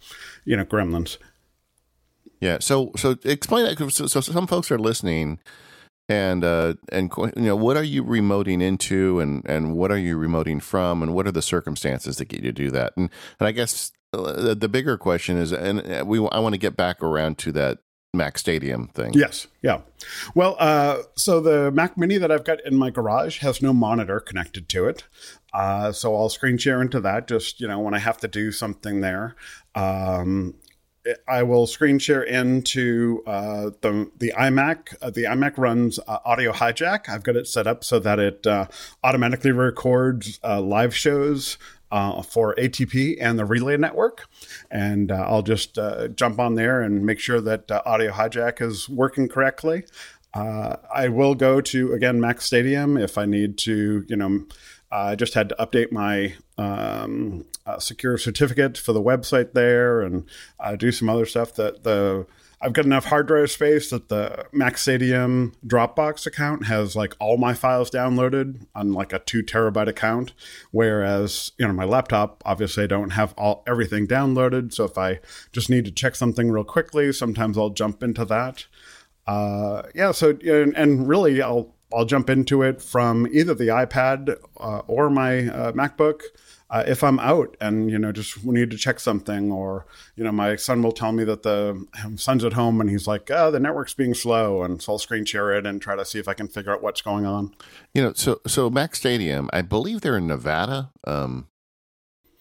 [0.44, 1.18] you know, Gremlins.
[2.40, 2.58] Yeah.
[2.60, 3.90] So so explain that.
[3.90, 5.38] So, so some folks are listening,
[6.08, 10.18] and uh, and you know what are you remoting into, and and what are you
[10.18, 12.92] remoting from, and what are the circumstances that get you to do that?
[12.96, 16.54] And and I guess uh, the, the bigger question is, and uh, we I want
[16.54, 17.78] to get back around to that
[18.16, 19.12] Mac Stadium thing.
[19.14, 19.80] Yes, yeah.
[20.34, 24.18] Well, uh, so the Mac Mini that I've got in my garage has no monitor
[24.20, 25.04] connected to it.
[25.52, 28.52] Uh, so I'll screen share into that just, you know, when I have to do
[28.52, 29.36] something there.
[29.74, 30.54] Um,
[31.28, 34.94] I will screen share into uh, the the iMac.
[35.00, 37.08] Uh, the iMac runs uh, Audio Hijack.
[37.08, 38.66] I've got it set up so that it uh,
[39.04, 41.58] automatically records uh, live shows
[41.90, 44.26] uh, for ATP and the Relay Network,
[44.70, 45.78] and I'll just
[46.14, 49.84] jump on there and make sure that Audio Hijack is working correctly.
[50.34, 54.04] I will go to again Mac Stadium if I need to.
[54.08, 54.46] You know,
[54.96, 60.24] I just had to update my um, uh, secure certificate for the website there and
[60.58, 61.54] uh, do some other stuff.
[61.54, 62.26] That the
[62.62, 67.36] I've got enough hard drive space that the Mac Stadium Dropbox account has like all
[67.36, 70.32] my files downloaded on like a two terabyte account,
[70.70, 74.72] whereas you know my laptop obviously I don't have all everything downloaded.
[74.72, 75.20] So if I
[75.52, 78.64] just need to check something real quickly, sometimes I'll jump into that
[79.26, 84.36] uh, yeah, so and, and really, I'll I'll jump into it from either the iPad
[84.58, 86.22] uh, or my uh, MacBook
[86.68, 90.32] uh, if I'm out and you know just need to check something, or you know
[90.32, 93.60] my son will tell me that the son's at home and he's like, oh, the
[93.60, 96.34] network's being slow, and so I'll screen share it and try to see if I
[96.34, 97.54] can figure out what's going on.
[97.94, 100.90] You know, so so Mac Stadium, I believe they're in Nevada.
[101.06, 101.46] Um,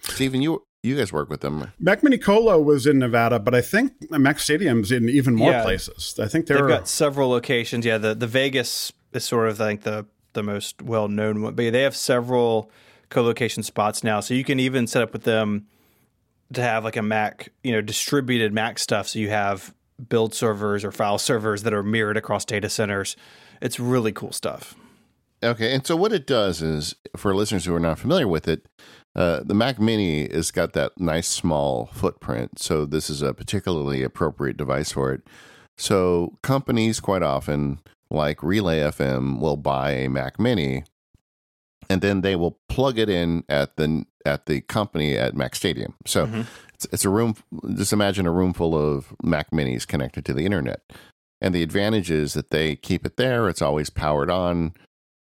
[0.02, 1.72] Stephen, you you guys work with them.
[1.80, 5.64] Mac Mini Colo was in Nevada, but I think Mac Stadium's in even more Yeah.
[5.64, 6.16] places.
[6.20, 7.86] I think They've they're got several locations.
[7.86, 11.72] Yeah, the the Vegas is sort of like the the most well known one, but
[11.72, 12.70] they have several
[13.10, 14.20] co-location spots now.
[14.20, 15.68] So you can even set up with them
[16.54, 19.08] to have like a Mac, you know, distributed Mac stuff.
[19.08, 19.74] So you have
[20.10, 23.16] build servers or file servers that are mirrored across data centers.
[23.62, 24.76] It's really cool stuff.
[25.44, 28.66] Okay, and so what it does is, for listeners who are not familiar with it,
[29.16, 32.60] uh, the Mac Mini has got that nice small footprint.
[32.60, 35.22] So this is a particularly appropriate device for it.
[35.78, 37.80] So companies quite often,
[38.16, 40.84] like Relay FM, will buy a Mac Mini,
[41.90, 45.94] and then they will plug it in at the at the company at Mac Stadium.
[46.06, 46.42] So mm-hmm.
[46.74, 47.36] it's, it's a room.
[47.76, 50.82] Just imagine a room full of Mac Minis connected to the internet.
[51.42, 53.48] And the advantage is that they keep it there.
[53.50, 54.74] It's always powered on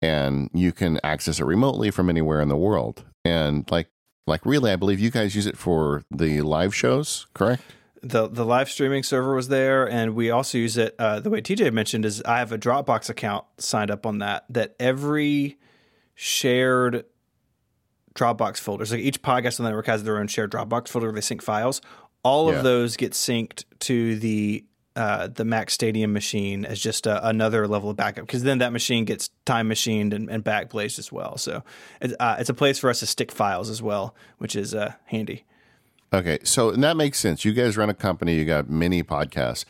[0.01, 3.05] and you can access it remotely from anywhere in the world.
[3.23, 3.87] And like
[4.27, 7.63] like really, I believe you guys use it for the live shows, correct?
[8.01, 10.95] The the live streaming server was there, and we also use it.
[10.97, 14.45] Uh, the way TJ mentioned is I have a Dropbox account signed up on that.
[14.49, 15.57] That every
[16.15, 17.05] shared
[18.15, 21.13] Dropbox folders, like each podcast on the network has their own shared Dropbox folder where
[21.15, 21.81] they sync files.
[22.23, 22.57] All Yeah.
[22.57, 27.65] of those get synced to the uh, the Mac Stadium machine as just a, another
[27.65, 31.37] level of backup because then that machine gets time machined and, and backblazed as well.
[31.37, 31.63] So
[32.01, 34.93] it's, uh, it's a place for us to stick files as well, which is uh,
[35.05, 35.45] handy.
[36.13, 37.45] Okay, so and that makes sense.
[37.45, 39.65] You guys run a company, you got many podcasts.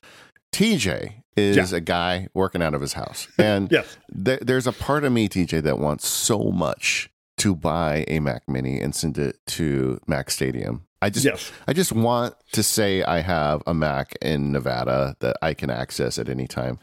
[0.51, 1.77] TJ is Yeah.
[1.77, 3.27] a guy working out of his house.
[3.37, 3.97] And Yes.
[4.25, 8.43] th- there's a part of me, TJ, that wants so much to buy a Mac
[8.47, 10.85] Mini and send it to Mac Stadium.
[11.01, 11.51] I just Yes.
[11.67, 16.19] I just want to say I have a Mac in Nevada that I can access
[16.19, 16.79] at any time.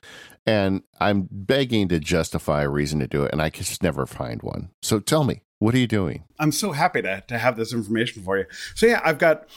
[0.47, 4.07] And I'm begging to justify a reason to do it, and I can just never
[4.07, 4.71] find one.
[4.83, 6.25] So tell me, what are you doing?
[6.39, 8.45] I'm so happy to, to have this information for you.
[8.75, 9.49] So yeah, I've got.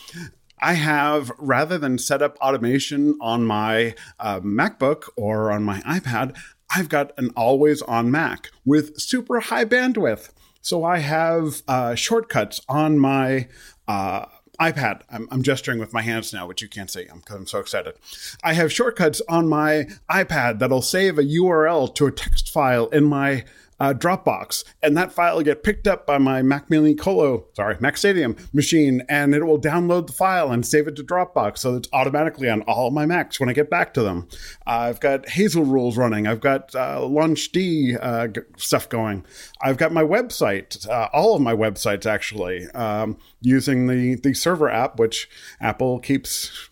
[0.63, 6.37] I have rather than set up automation on my uh, MacBook or on my iPad,
[6.75, 10.29] I've got an always on Mac with super high bandwidth.
[10.61, 13.47] So I have uh, shortcuts on my
[13.87, 14.27] uh,
[14.59, 15.01] iPad.
[15.09, 17.07] I'm, I'm gesturing with my hands now, which you can't see.
[17.11, 17.95] I'm, I'm so excited.
[18.43, 23.05] I have shortcuts on my iPad that'll save a URL to a text file in
[23.05, 23.43] my
[23.81, 27.77] uh, Dropbox, and that file will get picked up by my Mac Mini Colo, sorry,
[27.79, 31.75] Mac Stadium machine, and it will download the file and save it to Dropbox, so
[31.77, 34.27] it's automatically on all my Macs when I get back to them.
[34.67, 36.27] Uh, I've got Hazel rules running.
[36.27, 39.25] I've got uh, LaunchD uh, g- stuff going.
[39.61, 44.69] I've got my website, uh, all of my websites actually, um, using the the server
[44.69, 45.27] app, which
[45.59, 46.69] Apple keeps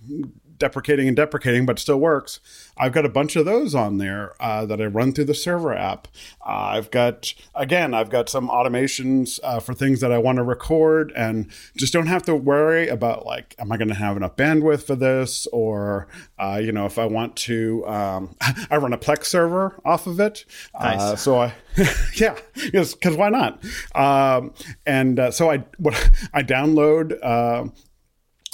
[0.60, 2.40] deprecating and deprecating, but still works.
[2.78, 5.74] I've got a bunch of those on there uh, that I run through the server
[5.74, 6.08] app.
[6.46, 10.44] Uh, I've got, again, I've got some automations uh, for things that I want to
[10.44, 14.36] record and just don't have to worry about like, am I going to have enough
[14.36, 15.48] bandwidth for this?
[15.48, 18.36] Or, uh, you know, if I want to, um,
[18.70, 20.46] I run a Plex server off of it.
[20.74, 21.22] Uh, Nice.
[21.22, 21.54] so I,
[22.16, 23.64] yeah, because why not?
[23.96, 24.54] Um,
[24.86, 27.70] and uh, so I, what I download uh,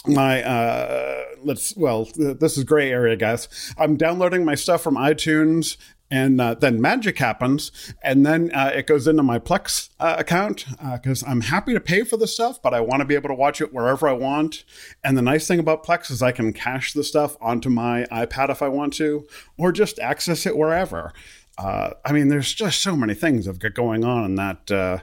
[0.07, 3.47] my uh let's well this is gray area guys.
[3.77, 5.77] I'm downloading my stuff from itunes
[6.11, 7.71] and uh, then magic happens
[8.03, 12.03] and then uh, it goes into my plex uh, account because i'm happy to pay
[12.03, 14.63] for the stuff but i want to be able to watch it wherever i want.
[15.03, 18.49] And the nice thing about plex is i can cache the stuff onto my ipad
[18.49, 19.27] if i want to
[19.57, 21.11] or just access it wherever.
[21.57, 24.99] Uh, i mean there's just so many things i've got going on in that uh,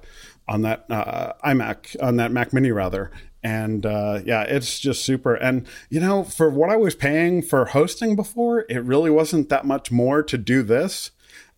[0.49, 3.11] on that uh, imac on that mac mini rather
[3.43, 5.35] and uh, yeah, it's just super.
[5.35, 9.65] And you know, for what I was paying for hosting before, it really wasn't that
[9.65, 11.11] much more to do this.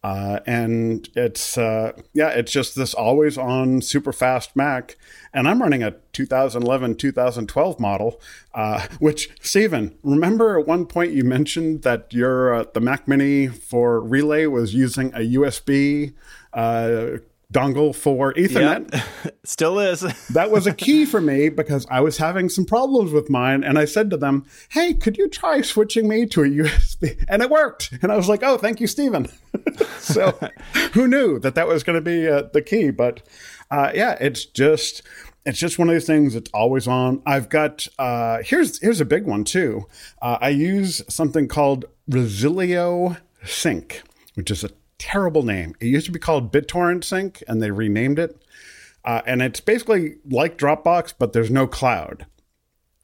[0.05, 4.97] Uh, and it's uh, yeah, it's just this always on super fast Mac,
[5.33, 8.21] and I'm running a 2011 2012 model.
[8.53, 13.49] Uh, which Stephen, remember at one point you mentioned that your uh, the Mac Mini
[13.49, 16.13] for Relay was using a USB
[16.53, 17.19] uh,
[17.55, 19.37] dongle for Ethernet Yep.
[19.45, 20.01] Still is.
[20.31, 23.63] that was a key for me because I was having some problems with mine.
[23.63, 27.25] And I said to them, Hey, could you try switching me to a USB?
[27.29, 27.93] And it worked.
[28.03, 29.29] And I was like, Oh, thank you, Stephen.
[29.99, 30.39] so
[30.93, 32.91] who knew that that was going to be uh, the key?
[32.91, 33.23] But
[33.71, 35.03] uh, yeah, it's just.
[35.47, 37.21] It's just one of these things that's always on.
[37.27, 39.87] I've got uh, here's here's a big one too.
[40.23, 44.03] Uh, I use something called Resilio Sync,
[44.37, 45.75] which is a terrible name.
[45.81, 48.43] It used to be called BitTorrent Sync, and they renamed it.
[49.05, 52.27] Uh, and it's basically like Dropbox, but there's no cloud.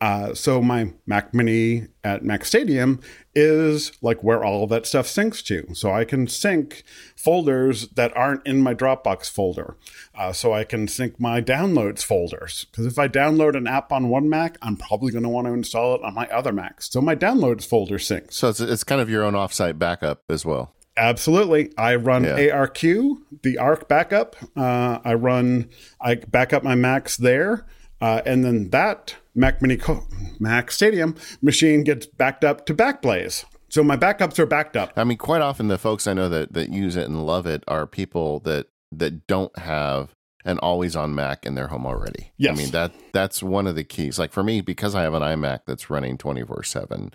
[0.00, 3.00] Uh, so my Mac Mini at Mac Stadium
[3.35, 5.74] is like where all that stuff syncs to.
[5.74, 9.76] So I can sync folders that aren't in my Dropbox folder.
[10.14, 12.64] Uh, so I can sync my downloads folders.
[12.70, 15.53] Because if I download an app on one Mac, I'm probably going to want to
[15.53, 16.90] install it on my other Macs.
[16.90, 18.33] So my downloads folder syncs.
[18.33, 20.74] So it's, it's kind of your own offsite backup as well.
[20.96, 21.72] Absolutely.
[21.79, 22.37] I run Yeah.
[22.37, 24.37] ARQ, the Arq backup.
[24.57, 25.68] Uh, I run,
[26.00, 27.66] I back up my Macs there.
[28.00, 30.07] Uh, and then that Mac Mini, Co-
[30.38, 33.44] Mac Stadium machine gets backed up to Backblaze.
[33.68, 34.92] So my backups are backed up.
[34.96, 37.62] I mean, quite often the folks I know that, that use it and love it
[37.68, 42.33] are people that that don't have an always on Mac in their home already.
[42.37, 42.57] Yes.
[42.57, 44.18] I mean that that's one of the keys.
[44.18, 47.12] Like for me, because I have an iMac that's running twenty four seven,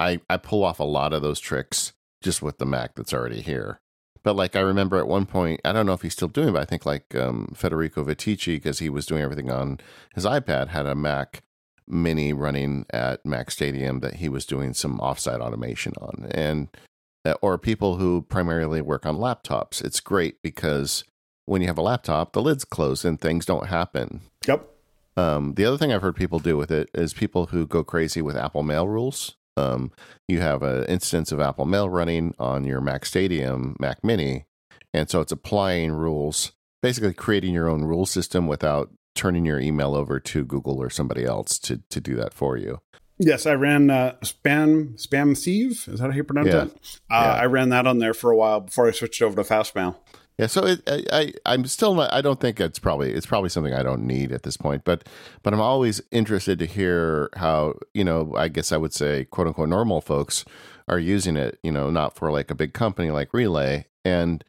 [0.00, 1.92] I I pull off a lot of those tricks
[2.24, 3.80] just with the Mac that's already here.
[4.24, 6.52] But like I remember at one point, I don't know if he's still doing, it,
[6.52, 9.78] but I think like um, Federico Viticci, because he was doing everything on
[10.14, 11.42] his iPad, had a Mac
[11.86, 16.68] Mini running at Mac Stadium that he was doing some offsite automation on, and
[17.26, 19.84] uh, or people who primarily work on laptops.
[19.84, 21.04] It's great because
[21.44, 24.22] when you have a laptop, the lid's closed and things don't happen.
[24.48, 24.66] Yep.
[25.16, 28.22] Um, the other thing I've heard people do with it is people who go crazy
[28.22, 29.36] with Apple Mail rules.
[29.56, 29.92] Um,
[30.28, 34.46] you have an instance of Apple Mail running on your Mac Stadium Mac Mini,
[34.92, 39.94] and so it's applying rules, basically creating your own rule system without turning your email
[39.94, 42.80] over to Google or somebody else to to do that for you.
[43.18, 45.84] Yes, I ran uh, Spam Spam Sieve.
[45.86, 46.64] Is that how you pronounce Yeah.
[46.64, 46.70] that?
[47.08, 47.34] Uh, Yeah.
[47.34, 49.94] I ran that on there for a while before I switched over to Fastmail.
[50.38, 52.12] Yeah, so it, I, I I'm still not.
[52.12, 54.84] I don't think it's probably it's probably something I don't need at this point.
[54.84, 55.08] But
[55.42, 58.34] but I'm always interested to hear how you know.
[58.36, 60.44] I guess I would say quote unquote normal folks
[60.88, 61.58] are using it.
[61.62, 63.86] You know, not for like a big company like Relay.
[64.04, 64.42] And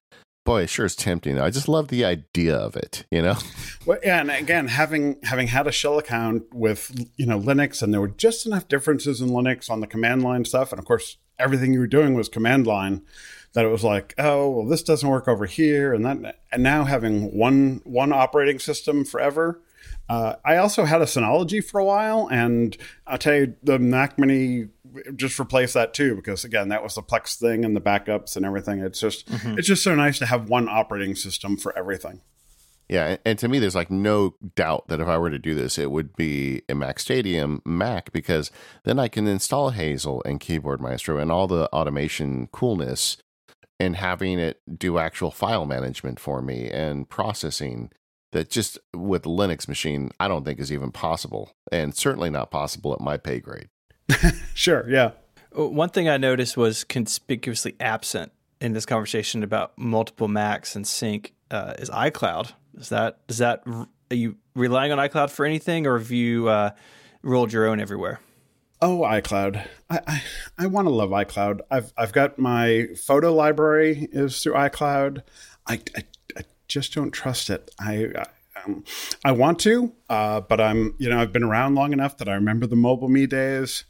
[0.43, 1.39] boy, it sure is tempting.
[1.39, 3.06] I just love the idea of it.
[3.12, 3.36] You know.
[3.86, 7.93] Well, yeah, and again, having having had a shell account with you know Linux, and
[7.93, 11.17] there were just enough differences in Linux on the command line stuff, and of course
[11.38, 13.04] everything you were doing was command line.
[13.56, 16.84] That it was like, oh, well, this doesn't work over here, and that, and now
[16.84, 19.62] having one one operating system forever.
[20.08, 24.20] Uh, I also had a Synology for a while, and I'll tell you, the Mac
[24.20, 24.68] Mini
[25.15, 28.46] just replaced that too, because again, that was the Plex thing and the backups and
[28.46, 28.80] everything.
[28.82, 32.21] It's just it's just so nice to have one operating system for everything.
[32.88, 35.56] Yeah, and- and to me, there's like no doubt that if I were to do
[35.56, 38.52] this, it would be a Mac Stadium Mac because
[38.84, 43.17] then I can install Hazel and Keyboard Maestro and all the automation coolness
[43.80, 47.92] and having it do actual file management for me and processing
[48.32, 52.52] that just with a Linux machine, I don't think is even possible, and certainly not
[52.52, 53.69] possible at my pay grade.
[54.54, 55.12] sure, yeah.
[55.58, 60.86] Uh, one thing I noticed was conspicuously absent in this conversation about multiple Macs and
[60.86, 62.52] sync uh, is iCloud.
[62.78, 66.71] Is that is that are you relying on iCloud for anything, or have you uh,
[67.23, 68.19] rolled your own everywhere?
[68.82, 69.65] Oh, iCloud.
[69.90, 70.23] I I,
[70.58, 71.62] I want to love iCloud.
[71.71, 75.23] I've I've got my photo library is through iCloud.
[75.67, 76.04] I, I,
[76.38, 77.71] I just don't trust it.
[77.80, 78.26] I, I
[78.65, 78.84] um,
[79.23, 82.34] I want to, uh, but I'm, you know, I've been around long enough that I
[82.34, 83.84] remember the MobileMe days.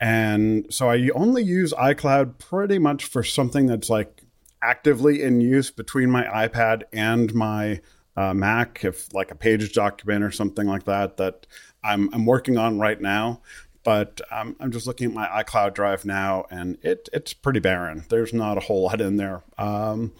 [0.00, 4.22] And so I only use iCloud pretty much for something that's like
[4.62, 7.80] actively in use between my iPad and my
[8.16, 11.46] uh, Mac, if like a page document or something like that, that
[11.82, 13.40] I'm, I'm working on right now.
[13.82, 18.04] But um, I'm just looking at my iCloud drive now, and it it's pretty barren.
[18.08, 19.42] There's not a whole lot in there.
[19.56, 20.12] Um,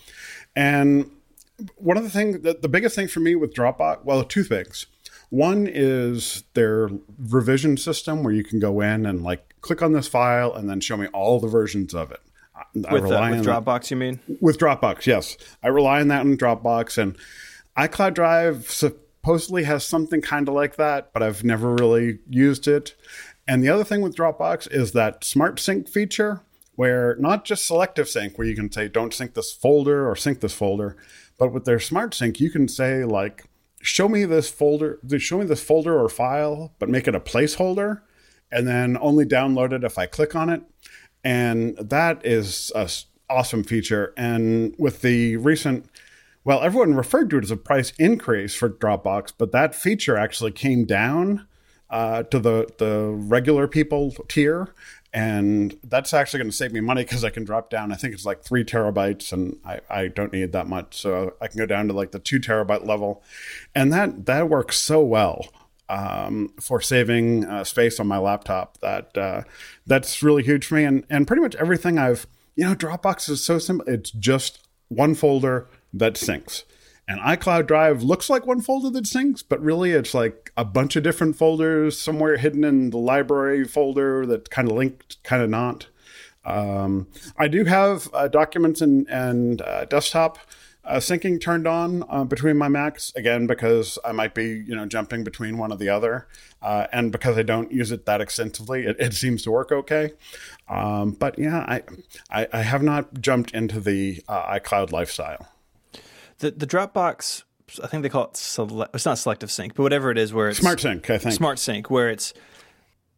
[0.56, 1.10] and
[1.76, 4.86] one of the things that the biggest thing for me with Dropbox, well, two things.
[5.28, 10.08] One is their revision system where you can go in and like click on this
[10.08, 12.20] file and then show me all the versions of it.
[12.56, 13.90] I with, uh, with Dropbox, that.
[13.90, 14.20] you mean?
[14.40, 15.36] With Dropbox, yes.
[15.62, 17.16] I rely on that in Dropbox and
[17.76, 22.94] iCloud Drive supposedly has something kind of like that, but I've never really used it.
[23.50, 26.42] And the other thing with Dropbox is that Smart Sync feature
[26.76, 30.38] where not just selective sync where you can say don't sync this folder or sync
[30.38, 30.96] this folder,
[31.36, 33.46] but with their Smart Sync, you can say like,
[33.82, 38.02] show me this folder, show me this folder or file, but make it a placeholder,
[38.52, 40.62] and then only download it if I click on it.
[41.24, 42.88] And that is a
[43.28, 44.14] awesome feature.
[44.16, 45.90] And with the recent,
[46.44, 50.52] well, everyone referred to it as a price increase for Dropbox, but that feature actually
[50.52, 51.48] came down
[51.90, 54.72] uh, to the the regular people tier,
[55.12, 57.92] and that's actually going to save me money because I can drop down.
[57.92, 61.48] I think it's like three terabytes, and I, I don't need that much, so I
[61.48, 63.22] can go down to like the two terabyte level,
[63.74, 65.48] and that that works so well
[65.88, 68.78] um, for saving uh, space on my laptop.
[68.78, 69.42] That uh,
[69.86, 73.42] that's really huge for me, and and pretty much everything I've you know Dropbox is
[73.42, 73.86] so simple.
[73.88, 76.62] It's just one folder that syncs.
[77.10, 80.94] And iCloud Drive looks like one folder that syncs, but really it's like a bunch
[80.94, 85.50] of different folders somewhere hidden in the library folder that kind of linked, kind of
[85.50, 85.88] not.
[86.44, 90.38] Um, I do have uh, documents and, and uh, desktop
[90.84, 94.86] uh, syncing turned on uh, between my Macs again because I might be you know
[94.86, 96.28] jumping between one or the other,
[96.62, 100.12] uh, and because I don't use it that extensively, it, it seems to work okay.
[100.68, 101.82] Um, but yeah, I,
[102.30, 105.48] I, I have not jumped into the uh, iCloud lifestyle.
[106.40, 107.44] The the Dropbox,
[107.82, 108.94] I think they call it select.
[108.94, 111.08] It's not selective sync, but whatever it is, where it's smart sync.
[111.08, 112.34] I think smart sync, where it's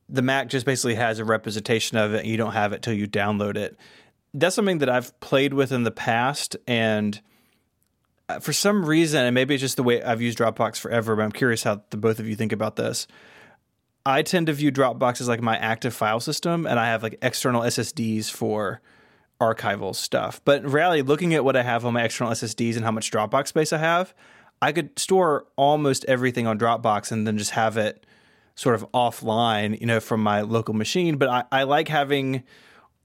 [0.09, 2.93] the Mac just basically has a representation of it, and you don't have it till
[2.93, 3.77] you download it.
[4.35, 7.21] That's something that I've played with in the past, and
[8.29, 11.23] uh, for some reason, and maybe it's just the way I've used Dropbox forever, but
[11.23, 13.07] I'm curious how the both of you think about this.
[14.05, 17.19] I tend to view Dropbox as like my active file system, and I have like
[17.23, 18.81] external SSDs for
[19.43, 20.41] archival stuff.
[20.45, 23.11] But in reality, looking at what I have on my external SSDs and how much
[23.11, 24.15] Dropbox space I have,
[24.61, 28.07] I could store almost everything on Dropbox and then just have it
[28.55, 31.17] sort of offline, you know, from my local machine.
[31.17, 32.45] But I, I like having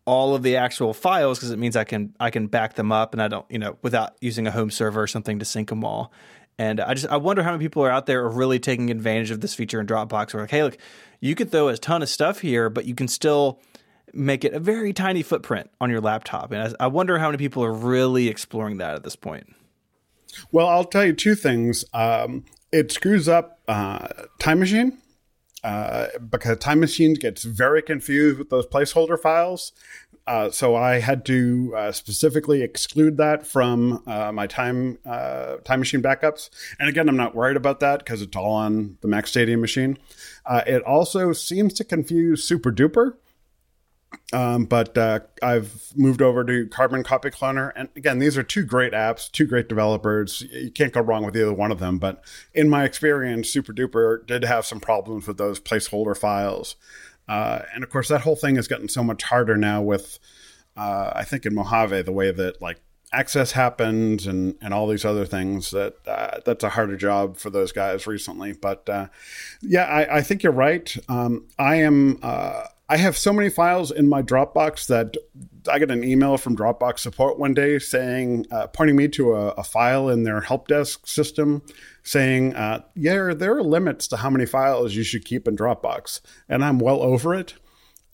[0.05, 3.13] all of the actual files because it means I can I can back them up
[3.13, 5.83] and I don't, you know, without using a home server or something to sync them
[5.83, 6.11] all.
[6.59, 9.31] And I just I wonder how many people are out there are really taking advantage
[9.31, 10.33] of this feature in Dropbox.
[10.33, 10.77] Where like, hey, look,
[11.19, 13.59] you could throw a ton of stuff here, but you can still
[14.17, 16.51] make it a very tiny footprint on your laptop.
[16.51, 19.53] And I wonder how many people are really exploring that at this point.
[20.51, 21.85] Well, I'll tell you two things.
[21.93, 24.07] Um, it screws up uh,
[24.39, 24.97] Time Machine
[25.63, 29.71] uh, because Time Machine gets very confused with those placeholder files.
[30.27, 35.79] Uh, so I had to uh, specifically exclude that from uh, my time uh, time
[35.79, 36.49] machine backups.
[36.79, 39.97] And again, I'm not worried about that because it's all on the Mac Stadium machine.
[40.45, 43.13] Uh, it also seems to confuse Super Duper,
[44.33, 48.63] um, but uh, I've moved over to Carbon Copy Cloner, and again, these are two
[48.63, 50.41] great apps, two great developers.
[50.51, 51.97] You can't go wrong with either one of them.
[51.97, 56.75] But in my experience, Super Duper did have some problems with those placeholder files,
[57.27, 60.19] uh, and of course, that whole thing has gotten so much harder now with,
[60.75, 62.79] uh, I think, in Mojave, the way that like
[63.13, 67.49] access happens and and all these other things that uh, that's a harder job for
[67.49, 68.53] those guys recently.
[68.53, 69.07] But uh,
[69.61, 70.95] yeah, I, I, think you're right.
[71.07, 75.17] Um, I am uh, I have so many files in my Dropbox that
[75.69, 79.47] I got an email from Dropbox support one day saying, uh, pointing me to a,
[79.49, 81.63] a, file in their help desk system
[82.03, 86.21] saying, uh, yeah, there are limits to how many files you should keep in Dropbox.
[86.47, 87.55] And I'm well over it.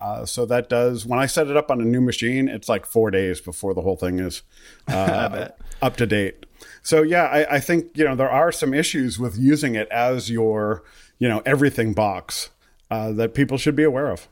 [0.02, 2.86] Uh, so that does when I set it up on a new machine, it's like
[2.86, 4.42] four days before the whole thing is
[4.88, 5.50] uh,
[5.82, 6.46] up to date.
[6.82, 10.30] So yeah, I, I, think you know there are some issues with using it as
[10.30, 10.84] your
[11.20, 12.50] you know everything box
[12.92, 14.28] uh, that people should be aware of.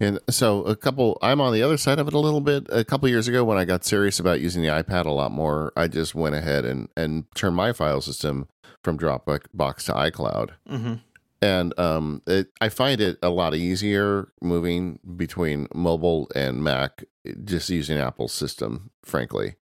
[0.00, 2.66] And so a couple, I'm on the other side of it a little bit.
[2.70, 5.72] A couple years ago, when I got serious about using the iPad a lot more,
[5.76, 8.48] I just went ahead and and turned my file system
[8.82, 10.50] from Dropbox to iCloud.
[10.68, 10.94] Mm-hmm
[11.42, 17.04] and um, it, I find it a lot easier moving between mobile and Mac,
[17.44, 18.90] just using Apple's system.
[19.04, 19.56] Frankly,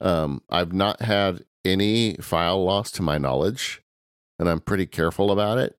[0.00, 3.82] um, I've not had any file loss to my knowledge,
[4.38, 5.78] and I'm pretty careful about it.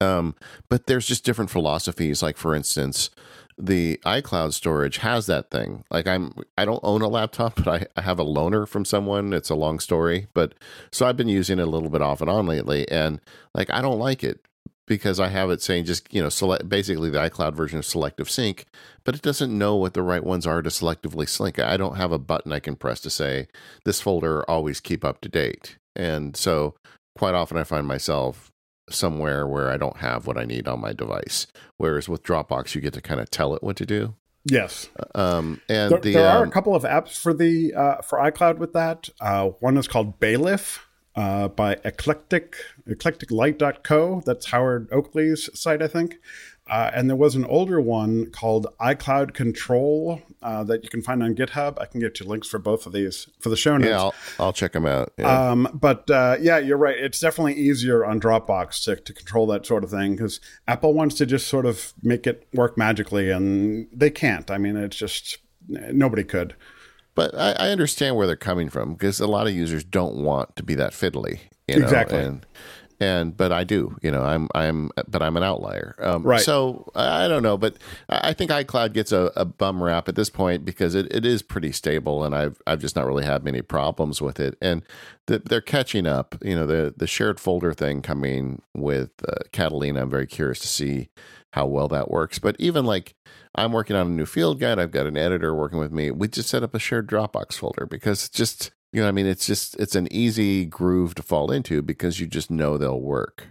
[0.00, 0.34] Um,
[0.68, 2.22] but there's just different philosophies.
[2.22, 3.10] Like for instance,
[3.58, 5.84] the iCloud storage has that thing.
[5.90, 9.32] Like I'm, I don't own a laptop, but I, I have a loaner from someone.
[9.32, 10.54] It's a long story, but
[10.92, 13.20] so I've been using it a little bit off and on lately, and
[13.54, 14.40] like I don't like it
[14.86, 18.30] because I have it saying just you know select basically the iCloud version of selective
[18.30, 18.66] sync,
[19.04, 21.58] but it doesn't know what the right ones are to selectively sync.
[21.58, 23.48] I don't have a button I can press to say
[23.84, 26.74] this folder always keep up to date, and so
[27.16, 28.52] quite often I find myself
[28.90, 31.46] somewhere where I don't have what I need on my device.
[31.76, 34.14] Whereas with Dropbox, you get to kind of tell it what to do.
[34.44, 34.88] Yes.
[35.14, 38.18] Um, and there, the, there um, are a couple of apps for the uh, for
[38.18, 39.08] iCloud with that.
[39.20, 40.82] Uh, one is called Bailiff.
[41.14, 42.56] Uh, by eclectic
[42.86, 46.18] eclecticlight.co that's howard oakley's site i think
[46.68, 51.22] uh, and there was an older one called iCloud Control uh, that you can find
[51.22, 51.80] on GitHub.
[51.80, 53.90] I can get you links for both of these for the show notes.
[53.90, 55.12] Yeah, I'll, I'll check them out.
[55.16, 55.50] Yeah.
[55.50, 56.96] Um, but uh, yeah, you're right.
[56.98, 61.14] It's definitely easier on Dropbox to, to control that sort of thing because Apple wants
[61.16, 64.50] to just sort of make it work magically, and they can't.
[64.50, 65.38] I mean, it's just
[65.68, 66.56] nobody could.
[67.14, 70.56] But I, I understand where they're coming from because a lot of users don't want
[70.56, 71.40] to be that fiddly.
[71.68, 71.84] You know?
[71.84, 72.18] Exactly.
[72.18, 72.46] And,
[73.00, 75.94] and but I do, you know, I'm I'm but I'm an outlier.
[75.98, 76.40] Um, right.
[76.40, 77.76] So I don't know, but
[78.08, 81.42] I think iCloud gets a, a bum rap at this point because it, it is
[81.42, 84.82] pretty stable, and I've I've just not really had many problems with it, and
[85.26, 86.36] the, they're catching up.
[86.42, 90.02] You know, the the shared folder thing coming with uh, Catalina.
[90.02, 91.08] I'm very curious to see
[91.52, 92.38] how well that works.
[92.38, 93.14] But even like
[93.54, 96.10] I'm working on a new field guide, I've got an editor working with me.
[96.10, 99.26] We just set up a shared Dropbox folder because it's just you know, I mean,
[99.26, 103.48] it's just it's an easy groove to fall into because you just know they'll work.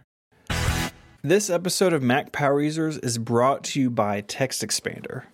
[1.21, 5.25] This episode of Mac Power Users is brought to you by Text Expander.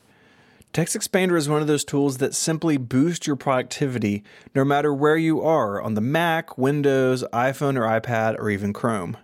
[0.73, 4.21] Text Expander is one of those tools that simply boost your productivity
[4.53, 9.15] no matter where you are on the Mac, Windows, iPhone or iPad, or even Chrome.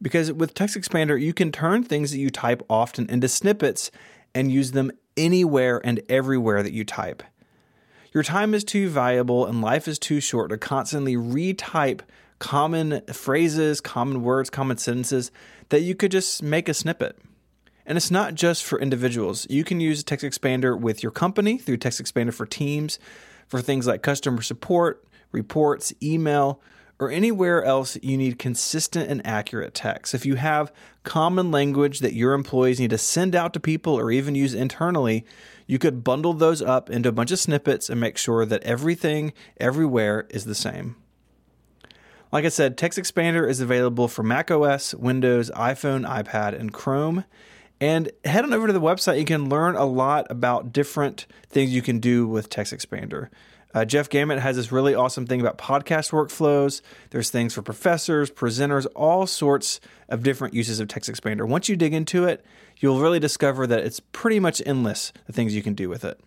[0.00, 3.90] Because with Text Expander, you can turn things that you type often into snippets
[4.34, 7.22] and use them anywhere and everywhere that you type.
[8.16, 12.00] Your time is too valuable and life is too short to constantly retype
[12.38, 15.30] common phrases, common words, common sentences
[15.68, 17.18] that you could just make a snippet.
[17.84, 19.46] And it's not just for individuals.
[19.50, 22.98] You can use Text Expander with your company through Text Expander for Teams
[23.48, 26.62] for things like customer support, reports, email,
[26.98, 30.14] or anywhere else you need consistent and accurate text.
[30.14, 34.10] If you have common language that your employees need to send out to people or
[34.10, 35.26] even use internally,
[35.66, 39.32] you could bundle those up into a bunch of snippets and make sure that everything
[39.58, 40.96] everywhere is the same.
[42.32, 47.24] Like I said, Text Expander is available for Mac OS, Windows, iPhone, iPad, and Chrome.
[47.80, 49.18] And head on over to the website.
[49.18, 53.28] You can learn a lot about different things you can do with Text Expander.
[53.76, 56.80] Uh, Jeff Gamet has this really awesome thing about podcast workflows.
[57.10, 61.46] There's things for professors, presenters, all sorts of different uses of Text Expander.
[61.46, 62.42] Once you dig into it,
[62.78, 66.18] you'll really discover that it's pretty much endless the things you can do with it.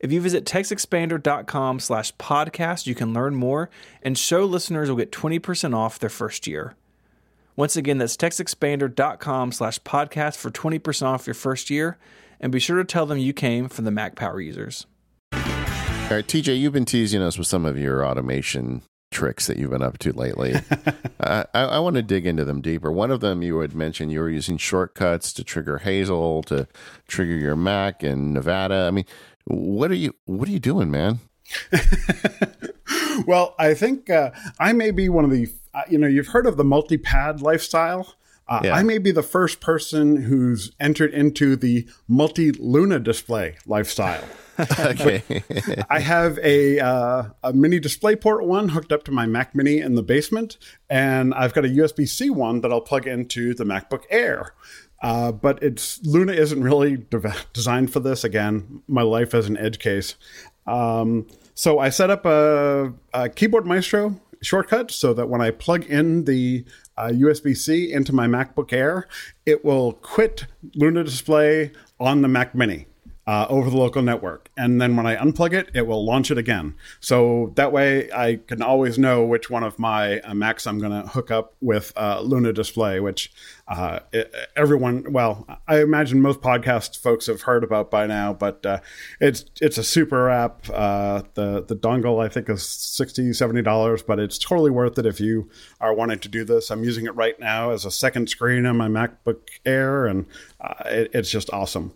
[0.00, 3.70] If you visit textexpander.com slash podcast, you can learn more,
[4.02, 6.74] and show listeners will get 20% off their first year.
[7.54, 11.98] Once again, that's textexpander.com slash podcast for 20% off your first year,
[12.40, 14.88] and be sure to tell them you came from the Mac Power users.
[16.10, 18.82] All right, TJ, you've been teasing us with some of your automation
[19.12, 20.54] tricks that you've been up to lately.
[21.20, 22.90] uh, I, I, want to dig into them deeper.
[22.90, 26.66] One of them you had mentioned you were using shortcuts to trigger Hazel, to
[27.06, 28.86] trigger your Mac in Nevada.
[28.88, 29.04] I mean,
[29.44, 31.20] what are you what are you doing, man?
[33.28, 36.46] well, I think uh, I may be one of the uh, you know you've heard
[36.46, 38.16] of the multi-pad lifestyle.
[38.48, 38.74] Uh, yeah.
[38.74, 44.24] I may be the first person who's entered into the multi Luna display lifestyle.
[44.78, 45.22] okay.
[45.88, 49.94] I have a, uh, a mini DisplayPort one hooked up to my Mac Mini in
[49.94, 50.58] the basement,
[50.88, 54.54] and I've got a USB C one that I'll plug into the MacBook Air.
[55.02, 58.22] Uh, but it's Luna isn't really de- designed for this.
[58.22, 60.16] Again, my life as an edge case.
[60.66, 65.84] Um, so I set up a, a, keyboard maestro shortcut so that when I plug
[65.86, 66.64] in the
[66.96, 69.08] uh, USB C into my MacBook Air,
[69.46, 72.86] it will quit Luna Display on the Mac Mini
[73.30, 74.50] uh, over the local network.
[74.56, 76.74] And then when I unplug it, it will launch it again.
[76.98, 80.90] So that way I can always know which one of my uh, Macs I'm going
[80.90, 83.32] to hook up with uh, Luna Display, which
[83.68, 88.66] uh, it, everyone, well, I imagine most podcast folks have heard about by now, but
[88.66, 88.80] uh,
[89.20, 90.68] it's it's a super app.
[90.68, 95.20] Uh, the, the dongle, I think, is $60, $70, but it's totally worth it if
[95.20, 95.48] you
[95.80, 96.68] are wanting to do this.
[96.68, 100.26] I'm using it right now as a second screen on my MacBook Air, and
[100.86, 101.94] it, it's just awesome.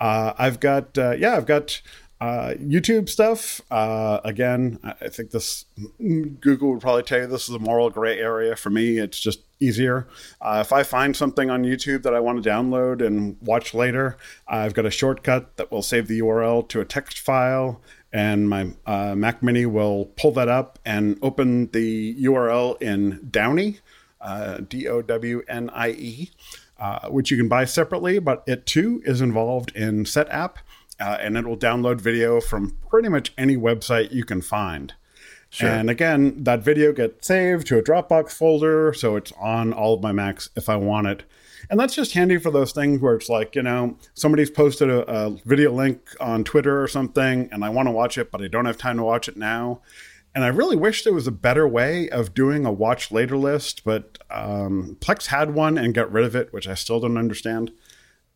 [0.00, 1.80] Uh, I've got uh, yeah, I've got
[2.20, 3.60] uh, YouTube stuff.
[3.70, 5.66] Uh, again, I think this
[5.98, 8.98] Google would probably tell you this is a moral gray area for me.
[8.98, 10.08] It's just easier.
[10.40, 14.16] Uh, if I find something on YouTube that I want to download and watch later,
[14.48, 17.80] I've got a shortcut that will save the URL to a text file.
[18.12, 23.80] And my uh, Mac Mini will pull that up and open the URL in Downie,
[24.68, 26.30] D O W N I E.
[26.78, 30.58] Uh, which you can buy separately, but it too is involved in Setapp,
[31.00, 34.94] uh, and it will download video from pretty much any website you can find.
[35.50, 35.68] Sure.
[35.68, 40.02] And again, that video gets saved to a Dropbox folder, so it's on all of
[40.02, 41.24] my Macs if I want it.
[41.68, 45.00] And that's just handy for those things where it's like, you know, somebody's posted a,
[45.10, 48.46] a video link on Twitter or something, and I want to watch it, but I
[48.46, 49.80] don't have time to watch it now.
[50.34, 53.82] And I really wish there was a better way of doing a watch later list,
[53.84, 57.72] but um, Plex had one and got rid of it, which I still don't understand.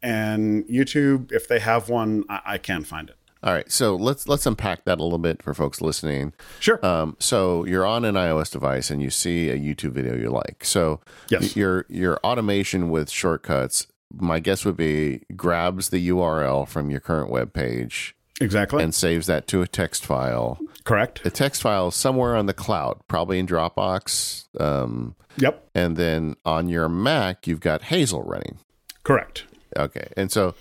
[0.02, 3.16] And YouTube, if they have one, I, I can't find it.
[3.44, 6.32] All right, so let's let's unpack that a little bit for folks listening.
[6.60, 6.84] Sure.
[6.86, 10.64] Um, so you're on an iOS device and you see a YouTube video you like.
[10.64, 11.56] So yes.
[11.56, 17.30] your your automation with shortcuts, my guess would be grabs the URL from your current
[17.30, 20.58] web page exactly and saves that to a text file.
[20.84, 21.22] Correct.
[21.22, 24.44] The text file is somewhere on the cloud, probably in Dropbox.
[24.60, 25.68] Um, yep.
[25.74, 28.58] And then on your Mac, you've got Hazel running.
[29.04, 29.44] Correct.
[29.76, 30.08] Okay.
[30.16, 30.54] And so,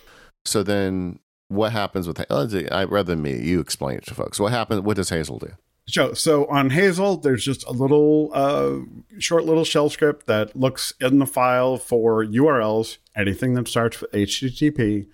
[0.45, 4.39] so then what happens with I rather than me, you explain it to folks.
[4.39, 4.81] What happens?
[4.81, 5.51] What does Hazel do?
[5.87, 8.77] So, so on Hazel, there's just a little uh,
[9.19, 14.11] short little shell script that looks in the file for URLs, anything that starts with
[14.11, 15.07] HTTP,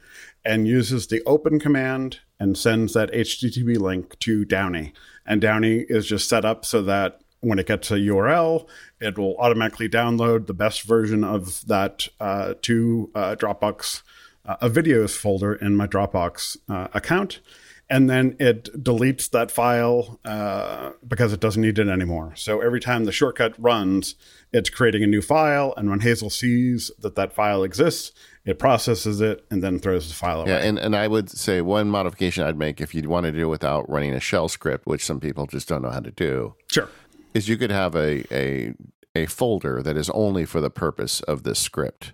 [0.47, 4.93] and uses the open command and sends that HTTP link to Downie.
[5.25, 8.65] And Downie is just set up so that when it gets a URL,
[9.01, 14.03] it will automatically download the best version of that uh, to uh, Dropbox,
[14.45, 17.41] uh, a videos folder in my Dropbox uh, account.
[17.89, 22.33] And then it deletes that file uh, because it doesn't need it anymore.
[22.35, 24.15] So every time the shortcut runs,
[24.51, 25.73] it's creating a new file.
[25.77, 28.11] And when Hazel sees that that file exists,
[28.47, 30.51] it processes it and then throws the file away.
[30.51, 33.41] Yeah, and, and I would say one modification I'd make if you'd want to do
[33.41, 36.55] it without running a shell script, which some people just don't know how to do.
[36.71, 36.89] Sure.
[37.33, 38.73] Is you could have a a
[39.13, 42.13] a folder that is only for the purpose of this script.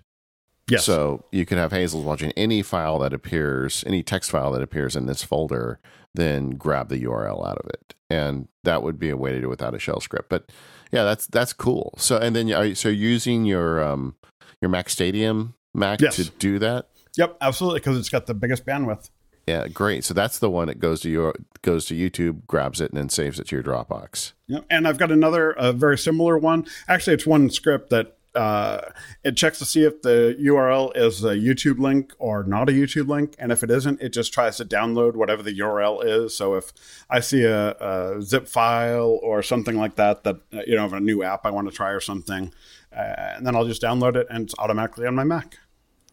[0.68, 0.84] Yes.
[0.84, 4.96] So you could have Hazel watching any file that appears, any text file that appears
[4.96, 5.78] in this folder,
[6.14, 9.46] then grab the URL out of it, and that would be a way to do
[9.46, 10.28] it without a shell script.
[10.28, 10.50] But
[10.90, 11.94] yeah, that's that's cool.
[11.96, 14.16] So and then are you, so using your um
[14.60, 16.16] your MacStadium Mac yes.
[16.16, 16.88] to do that?
[17.16, 19.10] Yep, absolutely, because it's got the biggest bandwidth.
[19.46, 20.04] Yeah, great.
[20.04, 23.08] So that's the one that goes to your goes to YouTube, grabs it, and then
[23.08, 24.32] saves it to your Dropbox.
[24.46, 24.64] Yep.
[24.70, 26.66] And I've got another a very similar one.
[26.88, 28.80] Actually, it's one script that uh,
[29.22, 33.06] it checks to see if the URL is a YouTube link or not a YouTube
[33.06, 36.36] link, and if it isn't, it just tries to download whatever the URL is.
[36.36, 36.72] So if
[37.10, 41.00] I see a, a zip file or something like that that you know of a
[41.00, 42.52] new app I want to try or something,
[42.96, 45.58] uh, and then I'll just download it, and it's automatically on my Mac.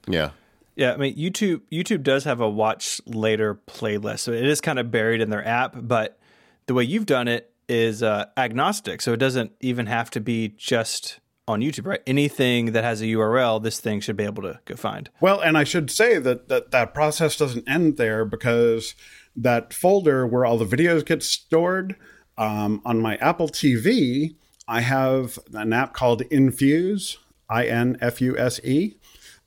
[0.07, 0.31] Yeah.
[0.75, 4.19] Yeah, I mean YouTube YouTube does have a watch later playlist.
[4.19, 6.17] So it is kind of buried in their app, but
[6.65, 9.01] the way you've done it is uh, agnostic.
[9.01, 12.01] So it doesn't even have to be just on YouTube, right?
[12.07, 15.09] Anything that has a URL, this thing should be able to go find.
[15.19, 18.95] Well, and I should say that that, that process doesn't end there because
[19.35, 21.95] that folder where all the videos get stored
[22.37, 24.35] um, on my Apple TV,
[24.67, 27.17] I have an app called Infuse,
[27.49, 28.97] I N F U S E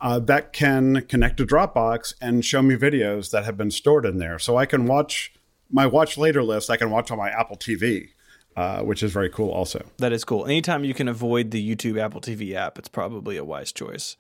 [0.05, 4.19] uh, that can connect to Dropbox and show me videos that have been stored in
[4.19, 4.39] there.
[4.39, 5.33] So I can watch
[5.71, 6.69] my watch later list.
[6.69, 8.11] I can watch on my Apple TV,
[8.55, 9.51] uh, which is very cool.
[9.51, 10.45] Also, that is cool.
[10.45, 14.19] Anytime you can avoid the YouTube Apple TV app, it's probably a wise choice.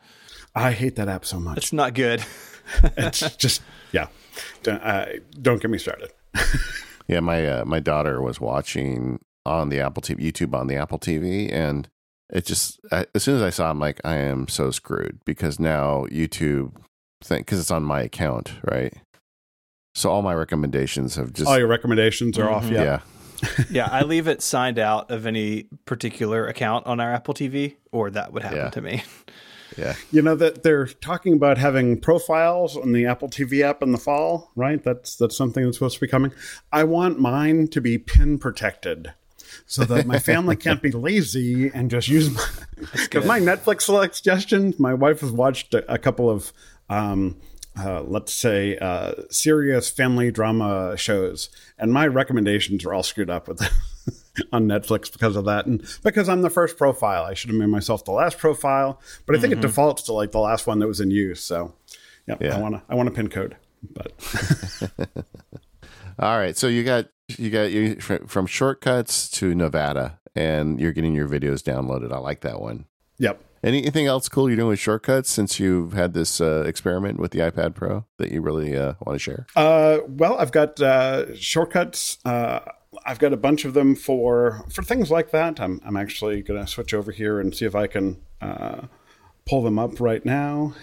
[0.54, 1.58] I hate that app so much.
[1.58, 2.24] It's not good.
[2.96, 3.60] it's just
[3.92, 4.06] yeah.
[4.62, 5.06] Don't, uh,
[5.42, 6.10] don't get me started.
[7.08, 10.98] yeah, my uh, my daughter was watching on the Apple TV, YouTube on the Apple
[10.98, 11.90] TV, and
[12.30, 15.58] it just I, as soon as I saw, I'm like, I am so screwed because
[15.58, 16.72] now YouTube
[17.22, 18.94] think because it's on my account, right?
[19.94, 22.54] So all my recommendations have just all your recommendations are mm-hmm.
[22.54, 22.70] off.
[22.70, 23.00] Yeah.
[23.70, 28.10] yeah, I leave it signed out of any particular account on our Apple TV, or
[28.10, 28.70] that would happen Yeah.
[28.70, 29.02] to me.
[29.76, 29.94] Yeah.
[30.12, 33.98] You know that they're talking about having profiles on the Apple TV app in the
[33.98, 34.82] fall, right?
[34.82, 36.32] That's that's something that's supposed to be coming.
[36.72, 39.12] I want mine to be pin protected.
[39.66, 42.44] So that my family can't be lazy and just use my,
[43.10, 44.78] 'cause my Netflix suggestions.
[44.78, 46.52] My wife has watched a, a couple of,
[46.90, 47.36] um,
[47.78, 51.48] uh, let's say, uh, serious family drama shows,
[51.78, 53.60] and my recommendations are all screwed up with
[54.52, 57.24] on Netflix because of that, and because I'm the first profile.
[57.24, 60.30] I should have made myself the last profile, but I think it defaults to like
[60.30, 61.42] the last one that was in use.
[61.42, 61.74] So,
[62.26, 62.56] yeah, Yeah.
[62.56, 63.56] I want to I want a pin code,
[63.92, 64.12] but
[66.18, 66.56] All right.
[66.56, 71.62] So you got you got you from shortcuts to Nevada, and you're getting your videos
[71.62, 72.12] downloaded.
[72.12, 72.86] I like that one.
[73.18, 73.40] yep.
[73.62, 77.38] Anything else cool you're doing with shortcuts since you've had this uh, experiment with the
[77.38, 79.46] iPad Pro that you really uh, want to share?
[79.56, 82.18] Uh, well, I've got uh, shortcuts.
[82.26, 82.60] Uh,
[83.06, 85.60] I've got a bunch of them for for things like that.
[85.60, 88.82] I'm I'm actually going to switch over here and see if I can uh,
[89.46, 90.74] pull them up right now.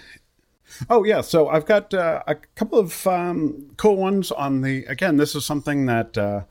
[0.89, 4.85] Oh yeah, so I've got uh, a couple of um, cool ones on the.
[4.85, 6.41] Again, this is something that uh,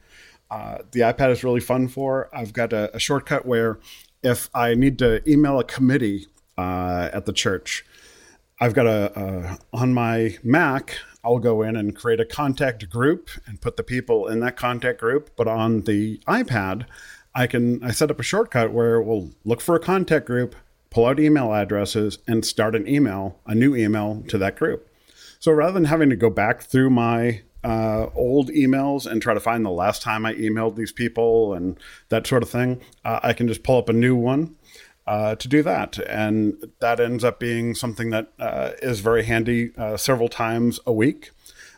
[0.50, 2.28] uh, the iPad is really fun for.
[2.32, 3.78] I've got a, a shortcut where
[4.22, 6.26] if I need to email a committee
[6.58, 7.84] uh, at the church,
[8.60, 10.98] I've got a, a on my Mac.
[11.22, 15.00] I'll go in and create a contact group and put the people in that contact
[15.00, 15.30] group.
[15.36, 16.86] But on the iPad,
[17.34, 20.56] I can I set up a shortcut where we'll look for a contact group,
[20.90, 24.88] pull out email addresses, and start an email, a new email to that group.
[25.38, 29.40] So rather than having to go back through my uh, old emails and try to
[29.40, 31.78] find the last time I emailed these people and
[32.08, 34.56] that sort of thing, uh, I can just pull up a new one
[35.06, 35.98] uh, to do that.
[35.98, 40.92] And that ends up being something that uh, is very handy uh, several times a
[40.92, 41.30] week.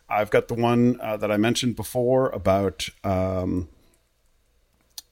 [0.09, 3.69] I've got the one uh, that I mentioned before about um,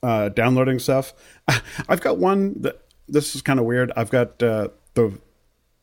[0.03, 1.15] uh, downloading stuff.
[1.89, 3.93] I've got one that this is kind of weird.
[3.97, 5.19] I've got uh, the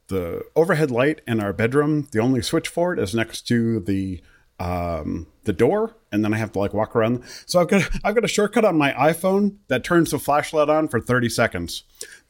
[0.07, 2.07] the overhead light in our bedroom.
[2.11, 4.21] The only switch for it is next to the
[4.59, 7.23] um, the door, and then I have to like walk around.
[7.45, 10.87] So I've got I've got a shortcut on my iPhone that turns the flashlight on
[10.87, 11.83] for 30 seconds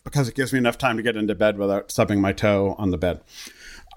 [0.04, 2.92] because it gives me enough time to get into bed without stubbing my toe on
[2.92, 3.22] the bed.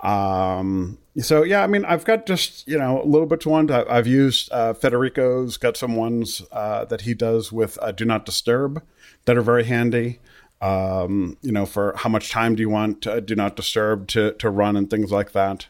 [0.02, 3.70] Um, so yeah, I mean, I've got just you know a little bit to one.
[3.70, 8.04] I- I've used uh, Federico's got some ones uh, that he does with uh, Do
[8.04, 8.82] Not Disturb
[9.26, 10.20] that are very handy.
[10.60, 14.32] Um, you know, for how much time do you want uh, Do Not Disturb to
[14.34, 15.66] to run and things like that.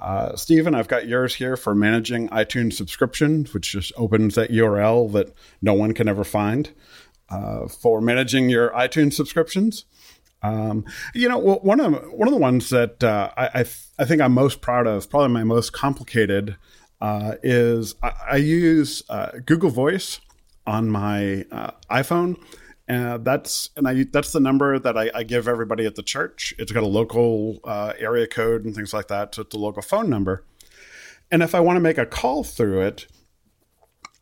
[0.00, 5.12] Uh, Stephen, I've got yours here for managing iTunes subscriptions, which just opens that URL
[5.12, 6.70] that no one can ever find
[7.30, 9.84] uh, for managing your iTunes subscriptions.
[10.42, 10.84] Um,
[11.14, 14.20] you know, one of one of the ones that uh, I I, th- I think
[14.20, 16.56] I'm most proud of, probably my most complicated,
[17.00, 20.20] uh, is I, I use uh, Google Voice
[20.66, 22.36] on my uh, iPhone.
[22.88, 26.52] Uh, that's and I that's the number that I, I give everybody at the church.
[26.58, 29.82] It's got a local uh, area code and things like that, so it's a local
[29.82, 30.44] phone number.
[31.30, 33.06] And if I want to make a call through it,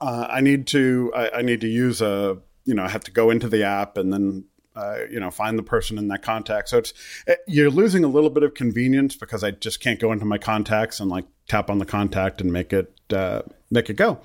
[0.01, 3.11] uh, I need to I, I need to use a you know I have to
[3.11, 4.45] go into the app and then
[4.77, 6.69] uh, you know find the person in that contact.
[6.69, 6.93] So it's
[7.27, 10.39] eh, you're losing a little bit of convenience because I just can't go into my
[10.39, 14.21] contacts and like tap on the contact and make it uh, make it go.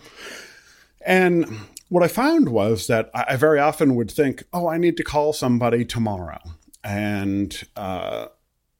[1.06, 1.46] And
[1.90, 5.34] what I found was that I very often would think, oh, I need to call
[5.34, 6.40] somebody tomorrow,
[6.84, 8.28] and uh,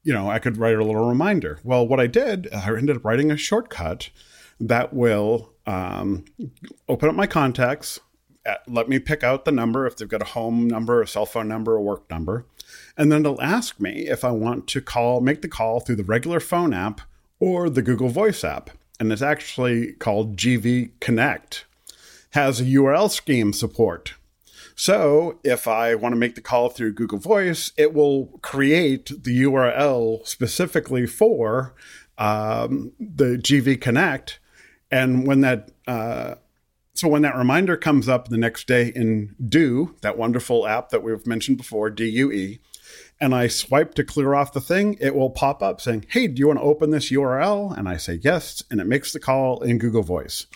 [0.04, 1.60] you know I could write a little reminder.
[1.64, 4.10] Well, what I did, I ended up writing a shortcut
[4.60, 6.26] that will um,
[6.88, 8.00] open up my contacts,
[8.46, 11.26] uh, let me pick out the number if they've got a home number, a cell
[11.26, 12.46] phone number, a work number,
[12.98, 16.04] and then it'll ask me if I want to call, make the call through the
[16.04, 17.02] regular phone app
[17.40, 21.66] or the Google Voice app, and it's actually called GV Connect.
[22.36, 24.16] Has a URL scheme support.
[24.76, 29.44] So if I want to make the call through Google Voice, it will create the
[29.44, 31.74] URL specifically for
[32.18, 34.40] um, the GV Connect.
[34.92, 36.36] And when that uh,
[36.94, 41.04] so when that reminder comes up the next day in Due, that wonderful app that
[41.04, 42.58] we've mentioned before, DUE,
[43.22, 46.42] and I swipe to clear off the thing, it will pop up saying, "Hey, do
[46.42, 49.62] you want to open this URL?" And I say yes, and it makes the call
[49.64, 50.48] in Google Voice.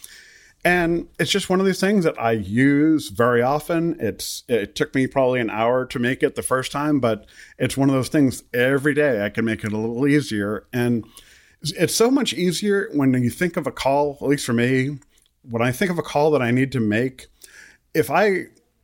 [0.69, 3.97] And it's just one of these things that I use very often.
[3.99, 7.25] It's it took me probably an hour to make it the first time, but
[7.57, 10.67] it's one of those things every day I can make it a little easier.
[10.71, 11.07] And
[11.63, 14.99] it's so much easier when you think of a call, at least for me,
[15.41, 17.25] when I think of a call that I need to make,
[17.95, 18.43] if I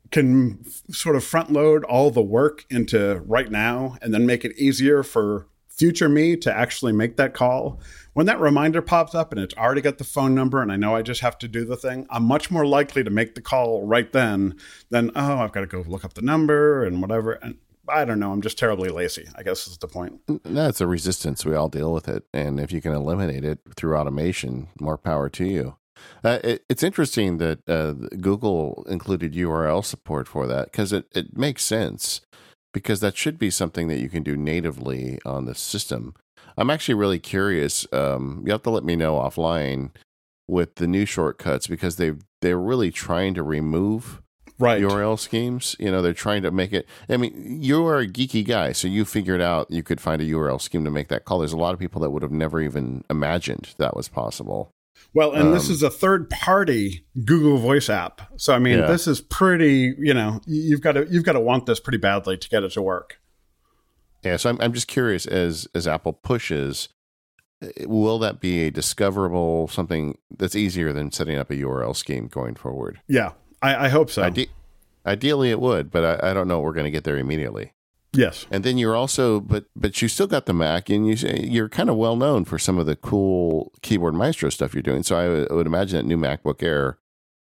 [0.09, 4.57] can sort of front load all the work into right now and then make it
[4.57, 5.45] easier for
[5.76, 7.80] future me to actually make that call,
[8.13, 10.95] when that reminder pops up and it's already got the phone number and I know
[10.95, 13.86] I just have to do the thing, I'm much more likely to make the call
[13.86, 14.55] right then
[14.89, 17.34] than, oh, I've got to go look up the number and whatever.
[17.34, 17.57] And
[17.88, 18.32] I don't know.
[18.32, 20.21] I'm just terribly lazy, I guess is the point.
[20.43, 21.45] That's a resistance.
[21.45, 22.23] We all deal with it.
[22.34, 25.76] And if you can eliminate it through automation, more power to you.
[26.23, 31.38] Uh, it, it's interesting that uh, Google included URL support for that because it, it
[31.38, 32.21] makes sense
[32.76, 36.13] because that should be something that you can do natively on the system.
[36.57, 37.88] I'm actually really curious.
[37.93, 39.91] Um, you have to let me know offline
[40.45, 42.11] with the new shortcuts because they
[42.41, 44.21] they're really trying to remove
[44.59, 44.82] right.
[44.82, 45.78] URL schemes.
[45.80, 46.86] You know, they're trying to make it.
[47.07, 50.26] I mean, you are a geeky guy, so you figured out you could find a
[50.26, 51.39] URL scheme to make that call.
[51.39, 54.74] There's a lot of people that would have never even imagined that was possible.
[55.16, 58.22] Well, and um, this is a third party Google Voice app.
[58.36, 58.86] So I mean, yeah.
[58.86, 62.38] this is pretty, you know, you've got to you've got to want this pretty badly
[62.38, 63.22] to get it to work.
[64.24, 66.89] Yeah, so I'm I'm just curious as as Apple pushes
[67.61, 72.28] eh, will that be a discoverable something that's easier than setting up a URL scheme
[72.28, 72.99] going forward?
[73.07, 74.22] Yeah, I, I hope so.
[74.22, 74.49] Ide-
[75.05, 76.59] ideally, it would, but I, I don't know.
[76.59, 77.72] We're going to get there immediately.
[78.16, 81.70] Yes, and then you're also, but but you still got the Mac, and you you're
[81.70, 85.03] kind of well known for some of the cool Keyboard Maestro stuff you're doing.
[85.03, 86.97] So I would, would imagine that new MacBook Air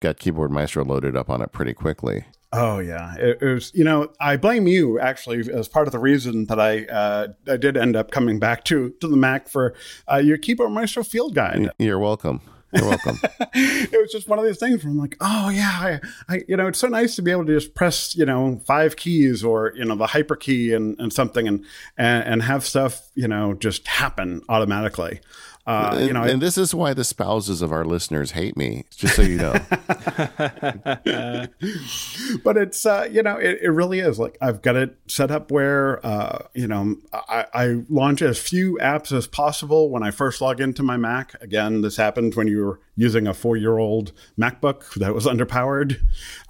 [0.01, 2.26] got Keyboard Maestro loaded up on it pretty quickly.
[2.51, 3.72] Oh yeah, it, it, was.
[3.76, 7.57] You know, I blame you actually as part of the reason that I uh, I
[7.57, 9.76] did end up coming back to to the Mac for
[10.11, 11.70] uh, your Keyboard Maestro Field Guide.
[11.78, 12.41] You're welcome.
[12.74, 13.20] You're welcome.
[13.53, 16.55] it was just one of these things where I'm like, oh yeah, I, I, you
[16.55, 19.74] know, it's so nice to be able to just press, you know, five keys or
[19.76, 21.65] you know the hyper key and, and something and,
[21.97, 25.20] and and have stuff, you know, just happen automatically.
[25.68, 28.86] Uh, and, you know, and this is why the spouses of our listeners hate me,
[28.95, 29.51] just so you know.
[32.43, 35.51] but it's uh, you know, it, it, really is like I've got it set up
[35.51, 40.41] where uh, you know I, I, launch as few apps as possible when I first
[40.41, 41.39] log into my Mac.
[41.41, 46.01] Again, this happened when you were using a four-year-old MacBook that was underpowered,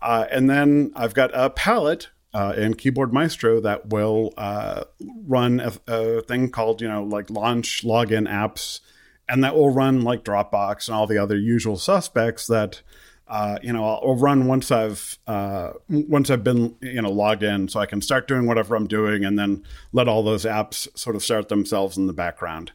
[0.01, 4.84] uh, and then I've got a palette uh, and Keyboard Maestro that will uh,
[5.28, 8.82] run a, a, thing called, you know, like launch login apps
[9.30, 12.82] and that will run like Dropbox and all the other usual suspects that
[13.27, 17.67] uh, you know I'll, run once I've uh, once I've been you know logged in,
[17.67, 19.63] so I can start doing whatever I'm doing, and then
[19.93, 22.71] let all those apps sort of start themselves in the background.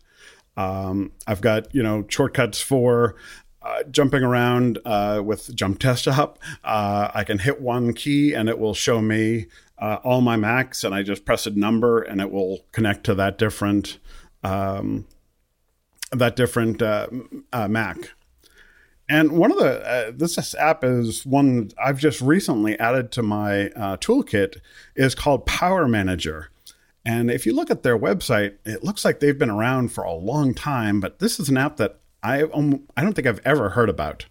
[0.56, 3.16] Um, I've got you know shortcuts for
[3.62, 6.38] uh, jumping around uh, with Jump Desktop.
[6.62, 9.46] Uh, I can hit one key and it will show me
[9.78, 13.14] uh, all my Macs, and I just press a number and it will connect to
[13.16, 13.98] that different
[14.44, 15.06] um,
[16.18, 17.08] that different uh,
[17.52, 18.10] uh, Mac.
[19.08, 23.68] And one of the uh, this app is one I've just recently added to my
[23.70, 24.60] uh, toolkit
[24.96, 26.50] is called Power Manager.
[27.04, 30.14] And if you look at their website, it looks like they've been around for a
[30.14, 31.00] long time.
[31.00, 34.24] But this is an app that I um, I don't think I've ever heard about.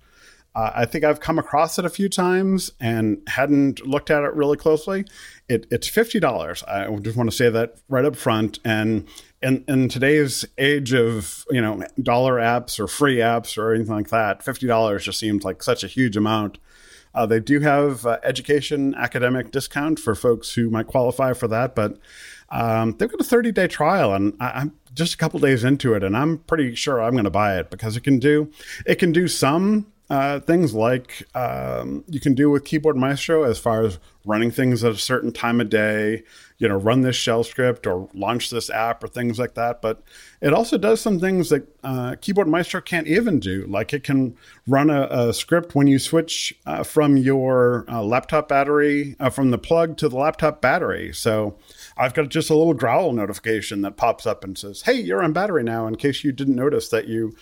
[0.55, 4.34] Uh, I think I've come across it a few times and hadn't looked at it
[4.36, 5.05] really closely.
[5.49, 6.63] It, it's fifty dollars.
[6.63, 8.59] I just want to say that right up front.
[8.65, 9.07] And
[9.43, 14.09] in, in today's age of you know dollar apps or free apps or anything like
[14.09, 16.57] that, fifty dollars just seems like such a huge amount.
[17.13, 21.75] Uh, they do have uh, education academic discount for folks who might qualify for that,
[21.75, 21.99] but
[22.49, 25.93] um, they've got a 30 day trial, and I, am just a couple days into
[25.93, 28.49] it, and I'm pretty sure I'm going to buy it because it can do
[28.85, 33.58] it can do some uh, things like um, you can do with Keyboard Maestro as
[33.58, 36.24] far as running things at a certain time of day,
[36.58, 39.82] you know, run this shell script or launch this app or things like that.
[39.82, 40.01] But
[40.41, 43.66] it also does some things that uh, Keyboard Maestro can't even do.
[43.68, 44.38] Like it can
[44.68, 49.51] run a, a script when you switch uh, from your uh, laptop battery, uh, from
[49.51, 51.14] the plug to the laptop battery.
[51.14, 51.58] So
[51.97, 55.34] I've got just a little growl notification that pops up and says, hey, you're on
[55.34, 57.36] battery now, in case you didn't notice that you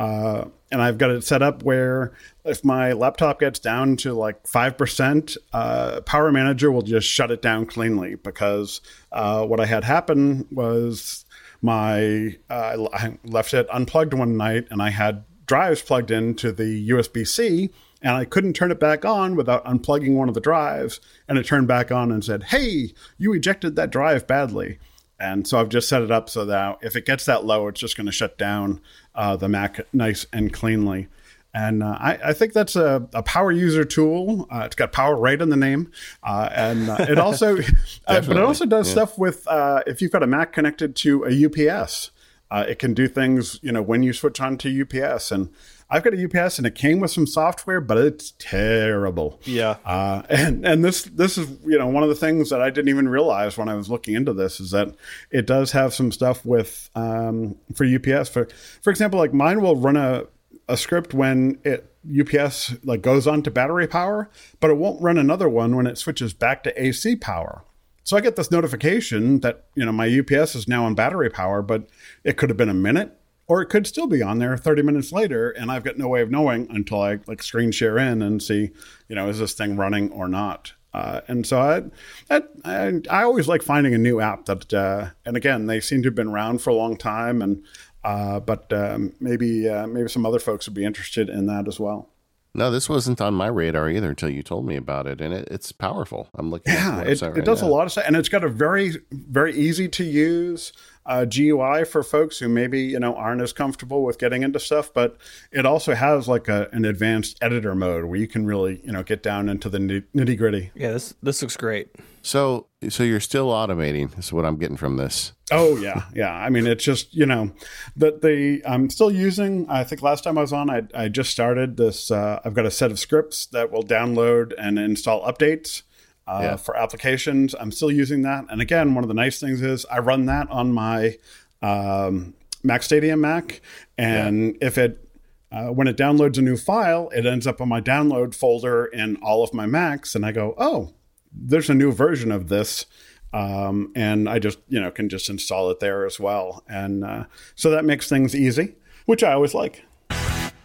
[0.00, 4.42] uh, and I've got it set up where if my laptop gets down to like
[4.44, 8.80] 5%, uh, Power Manager will just shut it down cleanly because
[9.12, 11.26] uh, what I had happen was
[11.60, 16.88] my uh, I left it unplugged one night and I had drives plugged into the
[16.88, 17.68] USB C
[18.00, 21.00] and I couldn't turn it back on without unplugging one of the drives.
[21.28, 24.78] And it turned back on and said, Hey, you ejected that drive badly.
[25.20, 27.78] And so I've just set it up so that if it gets that low, it's
[27.78, 28.80] just going to shut down
[29.14, 31.08] uh, the Mac nice and cleanly.
[31.52, 34.46] And uh, I, I, think that's a, a power user tool.
[34.50, 35.90] Uh, it's got power right in the name,
[36.22, 37.58] uh, and uh, it also,
[38.06, 38.92] uh, but it also does yeah.
[38.92, 42.12] stuff with if you've got a Mac connected to a UPS.
[42.50, 45.30] Uh, it can do things, you know, when you switch on to UPS.
[45.30, 45.50] And
[45.90, 49.40] I've got a UPS, and it came with some software, but it's terrible.
[49.44, 49.76] Yeah.
[49.84, 52.88] Uh, and and this this is you know one of the things that I didn't
[52.88, 54.94] even realize when I was looking into this is that
[55.30, 58.28] it does have some stuff with um, for UPS.
[58.28, 58.48] For
[58.82, 60.26] for example, like mine will run a
[60.68, 64.30] a script when it UPS like goes on to battery power,
[64.60, 67.64] but it won't run another one when it switches back to AC power.
[68.04, 71.62] So I get this notification that you know my UPS is now on battery power,
[71.62, 71.88] but
[72.24, 73.19] it could have been a minute
[73.50, 76.22] or it could still be on there 30 minutes later and I've got no way
[76.22, 78.70] of knowing until I like screen share in and see,
[79.08, 80.72] you know, is this thing running or not.
[80.94, 81.90] Uh, and so
[82.30, 86.00] I, I, I, always like finding a new app that, uh, and again, they seem
[86.02, 87.64] to have been around for a long time, and
[88.02, 91.78] uh, but um, maybe uh, maybe some other folks would be interested in that as
[91.78, 92.10] well.
[92.54, 95.46] No, this wasn't on my radar either until you told me about it, and it,
[95.48, 96.28] it's powerful.
[96.34, 96.72] I'm looking.
[96.72, 97.68] Yeah, it, right it does now.
[97.68, 100.72] a lot of stuff, and it's got a very, very easy to use
[101.06, 104.92] uh, GUI for folks who maybe you know aren't as comfortable with getting into stuff.
[104.92, 105.16] But
[105.50, 109.02] it also has like a, an advanced editor mode where you can really you know
[109.02, 110.70] get down into the nitty gritty.
[110.74, 111.88] Yeah, this this looks great.
[112.22, 114.16] So, so you're still automating.
[114.18, 115.32] Is what I'm getting from this.
[115.50, 116.32] Oh yeah, yeah.
[116.32, 117.52] I mean, it's just you know
[117.96, 119.68] that the I'm still using.
[119.68, 122.10] I think last time I was on, I I just started this.
[122.10, 125.82] Uh, I've got a set of scripts that will download and install updates.
[126.30, 126.56] Uh, yeah.
[126.56, 128.44] For applications, I'm still using that.
[128.50, 131.16] And again, one of the nice things is I run that on my
[131.60, 133.60] um, MacStadium Mac,
[133.98, 134.68] and yeah.
[134.68, 135.08] if it
[135.50, 139.16] uh, when it downloads a new file, it ends up on my download folder in
[139.16, 140.94] all of my Macs, and I go, oh,
[141.32, 142.86] there's a new version of this.
[143.32, 146.64] Um, and I just, you know, can just install it there as well.
[146.68, 147.24] And uh,
[147.54, 148.74] so that makes things easy,
[149.06, 149.84] which I always like.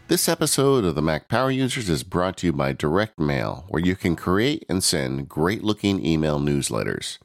[0.07, 3.83] This episode of the Mac Power Users is brought to you by Direct Mail, where
[3.83, 7.17] you can create and send great looking email newsletters.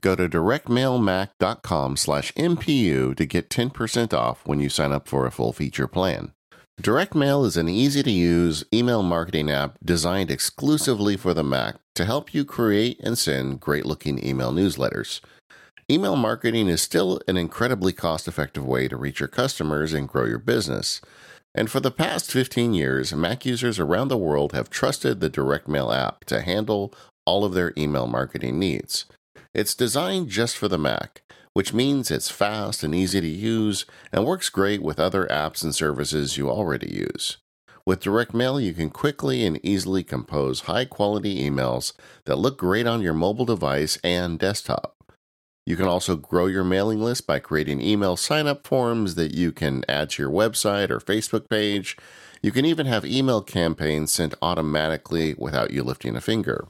[0.00, 5.32] Go to directmailmac.com slash MPU to get 10% off when you sign up for a
[5.32, 6.30] full feature plan.
[6.80, 11.78] Direct Mail is an easy to use email marketing app designed exclusively for the Mac
[11.96, 15.20] to help you create and send great looking email newsletters.
[15.90, 20.24] Email marketing is still an incredibly cost effective way to reach your customers and grow
[20.24, 21.00] your business.
[21.54, 25.68] And for the past 15 years, Mac users around the world have trusted the Direct
[25.68, 26.92] Mail app to handle
[27.24, 29.06] all of their email marketing needs.
[29.54, 31.22] It's designed just for the Mac
[31.54, 35.74] which means it's fast and easy to use and works great with other apps and
[35.74, 37.38] services you already use.
[37.86, 41.92] With Direct Mail, you can quickly and easily compose high quality emails
[42.24, 44.93] that look great on your mobile device and desktop.
[45.66, 49.50] You can also grow your mailing list by creating email sign up forms that you
[49.50, 51.96] can add to your website or Facebook page.
[52.42, 56.68] You can even have email campaigns sent automatically without you lifting a finger.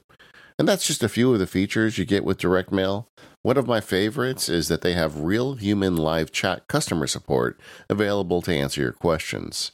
[0.56, 3.08] And that's just a few of the features you get with Direct Mail.
[3.42, 8.40] One of my favorites is that they have real human live chat customer support available
[8.42, 9.72] to answer your questions.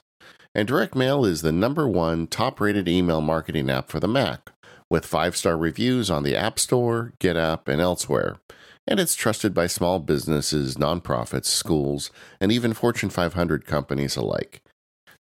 [0.54, 4.52] And Direct Mail is the number one top rated email marketing app for the Mac,
[4.88, 8.38] with five star reviews on the App Store, GetApp, and elsewhere.
[8.86, 12.10] And it's trusted by small businesses, nonprofits, schools,
[12.40, 14.62] and even Fortune 500 companies alike.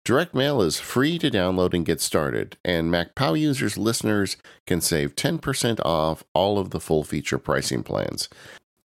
[0.05, 4.81] Direct Mail is free to download and get started, and Mac Power users listeners can
[4.81, 8.29] save 10% off all of the full feature pricing plans.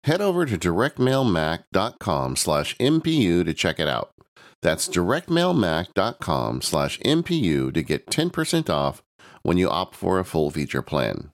[0.04, 4.12] Head over to directmailmac.com slash MPU to check it out.
[4.60, 9.02] That's directmailmac.com slash MPU to get 10% off
[9.42, 11.30] when you opt for a full feature plan.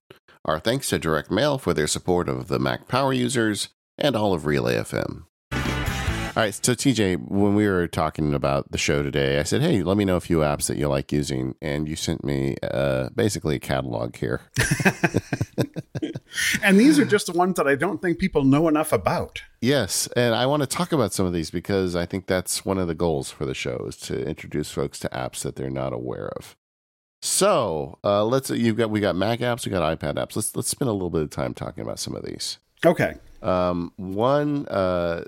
[0.46, 4.34] Our thanks to Direct Mail for their support of the Mac Power users and all
[4.34, 5.24] of Relay FM.
[6.36, 6.52] All right.
[6.52, 10.04] So, TJ, when we were talking about the show today, I said, hey, let me
[10.04, 11.54] know a few apps that you like using.
[11.62, 14.42] And you sent me uh, basically a catalog here.
[16.62, 19.42] and these are just the ones that I don't think people know enough about.
[19.62, 20.08] Yes.
[20.16, 22.88] And I want to talk about some of these because I think that's one of
[22.88, 26.28] the goals for the show is to introduce folks to apps that they're not aware
[26.36, 26.56] of.
[27.24, 30.36] So uh, let's you've got we got Mac apps, we got iPad apps.
[30.36, 32.58] Let's let's spend a little bit of time talking about some of these.
[32.84, 33.14] Okay.
[33.40, 35.24] Um, one uh,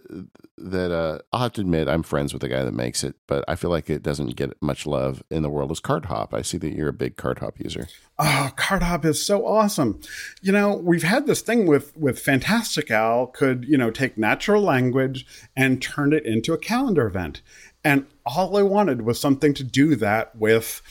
[0.59, 3.47] that uh, I'll have to admit I'm friends with the guy that makes it, but
[3.49, 6.35] I feel like it doesn't get much love in the world is CardHop.
[6.35, 7.89] I see that you're a big CardHop user.
[8.19, 9.99] Oh, CardHop is so awesome.
[10.43, 15.27] You know, we've had this thing with with Fantastical could you know take natural language
[15.57, 17.41] and turn it into a calendar event,
[17.83, 20.83] and all I wanted was something to do that with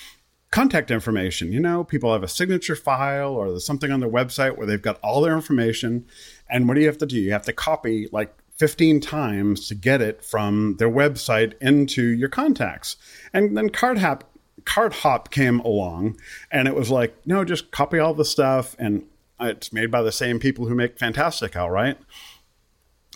[0.56, 1.52] contact information.
[1.52, 4.82] You know, people have a signature file or there's something on their website where they've
[4.82, 6.06] got all their information.
[6.50, 7.20] And what do you have to do?
[7.20, 12.30] You have to copy like 15 times to get it from their website into your
[12.30, 12.96] contacts.
[13.34, 14.22] And then CardHop,
[14.64, 16.16] CardHop came along
[16.50, 18.78] and it was like, no, just copy all the stuff.
[18.80, 19.04] And
[19.42, 21.98] it's made by the same people who make Fantastical, right?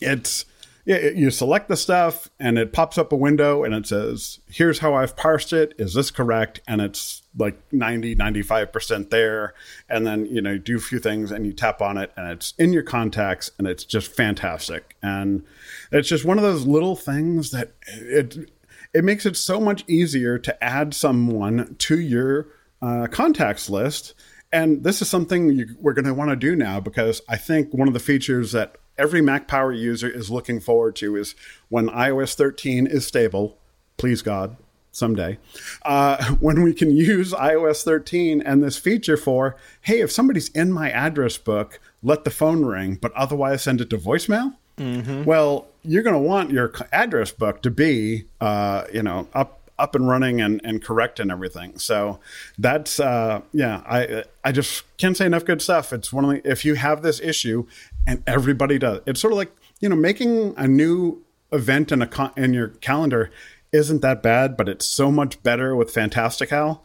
[0.02, 0.44] It's
[0.90, 4.80] yeah, you select the stuff and it pops up a window and it says, here's
[4.80, 5.76] how I've parsed it.
[5.78, 6.62] Is this correct?
[6.68, 9.54] And it's like 90, 95% there.
[9.88, 12.32] And then, you know, you do a few things and you tap on it and
[12.32, 14.96] it's in your contacts and it's just fantastic.
[15.04, 15.44] And
[15.92, 18.52] it's just one of those little things that it,
[18.92, 22.48] it makes it so much easier to add someone to your
[22.82, 24.16] uh, contacts list.
[24.52, 27.74] And this is something you, we're going to want to do now because I think
[27.74, 31.36] one of the features that every Mac Power user is looking forward to is
[31.70, 33.58] when iOS 13 is stable,
[33.98, 34.58] please God,
[34.92, 35.38] someday,
[35.84, 40.72] uh, when we can use iOS 13 and this feature for, hey, if somebody's in
[40.72, 44.56] my address book, let the phone ring, but otherwise send it to voicemail.
[44.78, 45.26] Mm-hmm.
[45.26, 49.96] Well, you're going to want your address book to be, uh, you know, up up
[49.96, 51.78] and running and, and correct and everything.
[51.80, 52.20] So
[52.58, 55.94] that's uh, yeah, I I just can't say enough good stuff.
[55.94, 57.66] It's one of the if you have this issue
[58.06, 62.08] and everybody does, it's sort of like you know making a new event in a
[62.08, 63.32] con- in your calendar
[63.72, 66.84] isn't that bad, but it's so much better with Fantastical.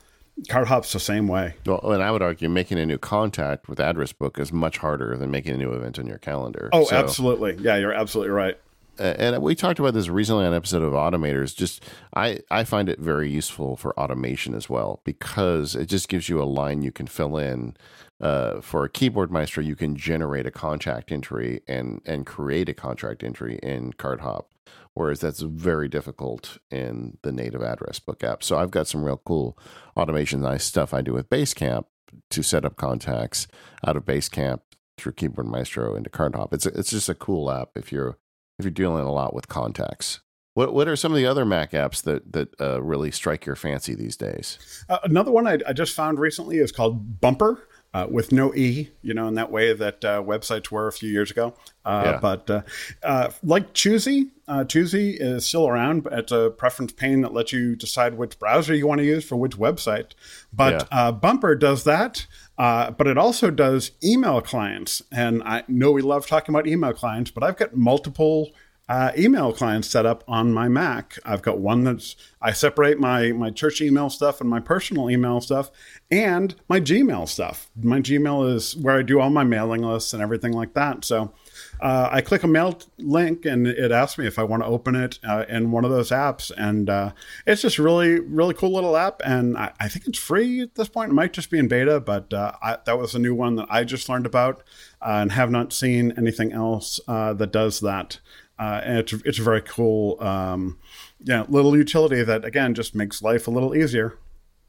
[0.49, 1.55] Card Hop's the same way.
[1.65, 5.17] Well, and I would argue making a new contact with address book is much harder
[5.17, 6.71] than making a new event in your calendar.
[6.73, 7.57] Oh, so, absolutely.
[7.61, 8.59] Yeah, you're absolutely right
[8.99, 11.55] and we talked about this recently on an episode of automators.
[11.55, 11.85] Just
[12.15, 16.41] i i find it very useful for automation as well because it just gives you
[16.41, 17.77] a line you can fill in
[18.21, 22.75] uh, for a keyboard maestro you can generate a contract entry and and create a
[22.75, 24.47] contract entry in cardhop
[24.95, 28.43] whereas that's very difficult in the native address book app.
[28.43, 29.59] So i've got some real cool
[29.97, 31.85] automation nice stuff i do with basecamp
[32.31, 33.49] to set up contacts
[33.85, 34.61] out of basecamp
[34.97, 38.19] through keyboard maestro into cardhop it's a, it's just a cool app if you're
[38.59, 40.21] if you're dealing a lot with contacts.
[40.55, 43.57] What what are some of the other Mac apps that that uh, really strike your
[43.57, 44.59] fancy these days?
[44.89, 47.61] Uh, another one I, I, just found recently is called Bumpr.
[47.93, 51.09] Uh, with no e, you know, in that way that uh, websites were a few
[51.09, 51.55] years ago.
[51.85, 52.19] Uh, yeah.
[52.21, 52.63] But uh,
[53.05, 56.03] uh, like Choosy, uh, Choosy is still around.
[56.03, 59.25] But it's a preference pane that lets you decide which browser you want to use
[59.25, 60.11] for which website.
[60.53, 61.13] But yeah.
[61.13, 62.27] Bumpr does that.
[62.57, 65.03] But it also does email clients.
[65.11, 68.51] And I know we love talking about email clients, but I've got multiple
[68.89, 71.19] uh, email clients set up on my Mac.
[71.25, 75.41] I've got one that's I separate my my church email stuff and my personal email
[75.41, 75.71] stuff
[76.11, 77.71] and my Gmail stuff.
[77.81, 81.05] My Gmail is where I do all my mailing lists and everything like that.
[81.05, 81.33] So
[81.81, 84.95] uh, I click a mail link and it asks me if I want to open
[84.95, 87.13] it uh, in one of those apps, and uh,
[87.47, 89.21] it's just really really cool little app.
[89.25, 91.11] And I, I, think it's free at this point.
[91.11, 93.67] It might just be in beta, but uh, I, that was a new one that
[93.71, 94.63] I just learned about
[95.03, 98.21] uh, and have not seen anything else uh, that does that.
[98.59, 100.79] And it's it's a very cool, um,
[101.23, 104.19] yeah, little utility that again just makes life a little easier.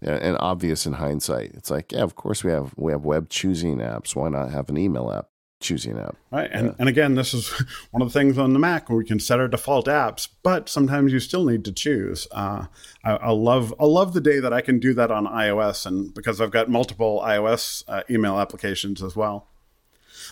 [0.01, 3.29] Yeah, and obvious in hindsight, it's like, yeah, of course we have we have web
[3.29, 4.15] choosing apps.
[4.15, 5.29] Why not have an email app
[5.61, 6.15] choosing app?
[6.31, 6.73] Right, and yeah.
[6.79, 7.49] and again, this is
[7.91, 10.69] one of the things on the Mac where we can set our default apps, but
[10.69, 12.27] sometimes you still need to choose.
[12.31, 12.65] Uh,
[13.03, 16.13] I, I, love I love the day that I can do that on iOS, and
[16.13, 19.47] because I've got multiple iOS uh, email applications as well.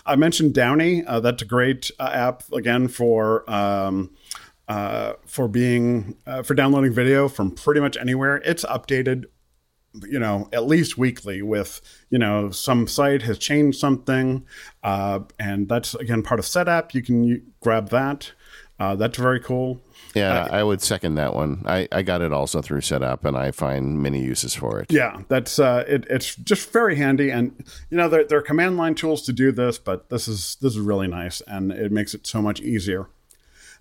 [0.06, 1.06] I mentioned Downie.
[1.06, 4.12] Uh, that's a great uh, app again for um,
[4.68, 8.38] uh, for being uh, for downloading video from pretty much anywhere.
[8.46, 9.26] It's updated,
[10.02, 14.46] you know, at least weekly with you know some site has changed something,
[14.84, 18.32] uh, and that's again part of Setapp You can u- grab that.
[18.80, 19.80] Uh, that's very cool.
[20.16, 21.64] Yeah, I would second that one.
[21.66, 24.92] I, I got it also through Setapp and I find many uses for it.
[24.92, 27.54] Yeah, that's uh, it, it's just very handy, and
[27.90, 30.74] you know there, there are command line tools to do this, but this is this
[30.74, 33.08] is really nice, and it makes it so much easier.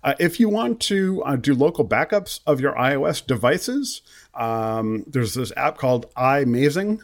[0.03, 4.01] Uh, if you want to uh, do local backups of your iOS devices,
[4.35, 7.01] um, there's this app called iMazing.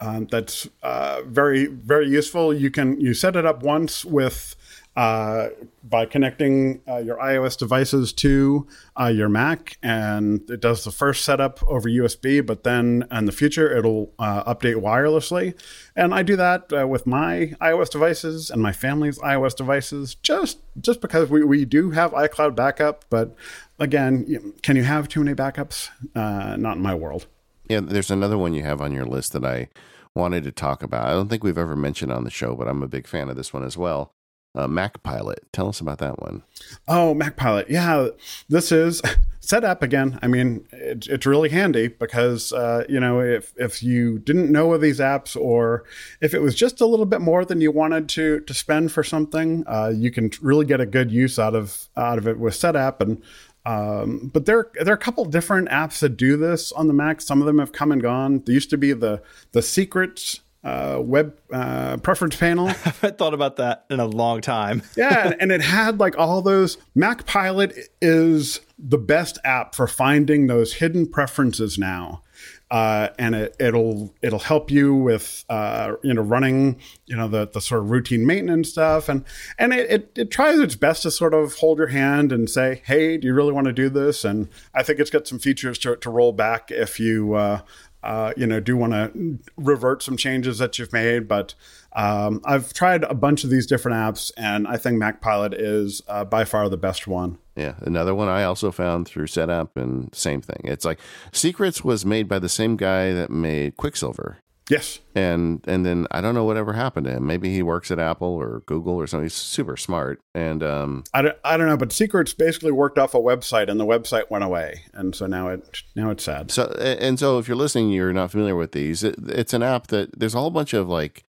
[0.00, 2.52] Um, that's uh, very very useful.
[2.52, 4.56] You can you set it up once with
[4.96, 5.48] uh,
[5.82, 8.66] by connecting uh, your iOS devices to
[8.98, 13.32] uh, your Mac, and it does the first setup over USB, but then in the
[13.32, 15.58] future it'll uh, update wirelessly.
[15.96, 20.58] And I do that uh, with my iOS devices and my family's iOS devices, just
[20.80, 23.04] just because we, we do have iCloud backup.
[23.10, 23.34] But
[23.78, 25.90] again, can you have too many backups?
[26.14, 27.26] Uh, not in my world.
[27.68, 29.68] Yeah, there's another one you have on your list that I
[30.14, 31.06] wanted to talk about.
[31.06, 33.36] I don't think we've ever mentioned on the show, but I'm a big fan of
[33.36, 34.12] this one as well
[34.54, 35.40] uh, Mac Pilot.
[35.52, 36.42] Tell us about that one.
[36.86, 37.68] Oh, Mac Pilot.
[37.68, 38.08] Yeah,
[38.48, 39.02] this is
[39.40, 40.18] Setapp again.
[40.22, 44.72] I mean, it, it's really handy because uh, you know if if you didn't know
[44.72, 45.84] of these apps or
[46.20, 49.02] if it was just a little bit more than you wanted to to spend for
[49.02, 52.54] something, uh, you can really get a good use out of out of it with
[52.54, 53.22] Setapp and.
[53.66, 57.20] Um, but there, there are a couple different apps that do this on the Mac.
[57.20, 58.42] Some of them have come and gone.
[58.44, 59.22] There used to be the
[59.52, 62.68] the secrets uh, web uh, preference panel.
[62.68, 64.82] I haven't thought about that in a long time.
[64.96, 66.78] yeah, and, and it had like all those.
[66.94, 72.22] Mac Pilot is the best app for finding those hidden preferences now.
[72.70, 77.46] Uh, and it, it'll it'll help you with uh, you know running you know the,
[77.46, 79.08] the sort of routine maintenance stuff.
[79.08, 79.24] And
[79.58, 82.82] and it, it, it tries its best to sort of hold your hand and say
[82.86, 84.24] hey do you really want to do this?
[84.24, 87.60] And I think it's got some features to, to roll back if you uh,
[88.04, 91.54] uh, you know do want to revert some changes that you've made but
[91.94, 96.02] um, I've tried a bunch of these different apps and I think Mac Pilot is
[96.08, 97.38] uh, by far the best one.
[97.56, 100.60] Yeah, another one I also found through Setapp, and same thing.
[100.64, 100.98] It's like
[101.32, 104.38] Secrets was made by the same guy that made Quicksilver.
[104.70, 107.26] Yes, and and then I don't know whatever happened to him.
[107.26, 109.26] Maybe he works at Apple or Google or something.
[109.26, 111.76] He's super smart, and um, I don't, I don't know.
[111.76, 115.48] But Secrets basically worked off a website, and the website went away, and so now
[115.48, 116.50] it now it's sad.
[116.50, 119.04] So and so, if you're listening, you're not familiar with these.
[119.04, 121.26] It, it's an app that there's a whole bunch of like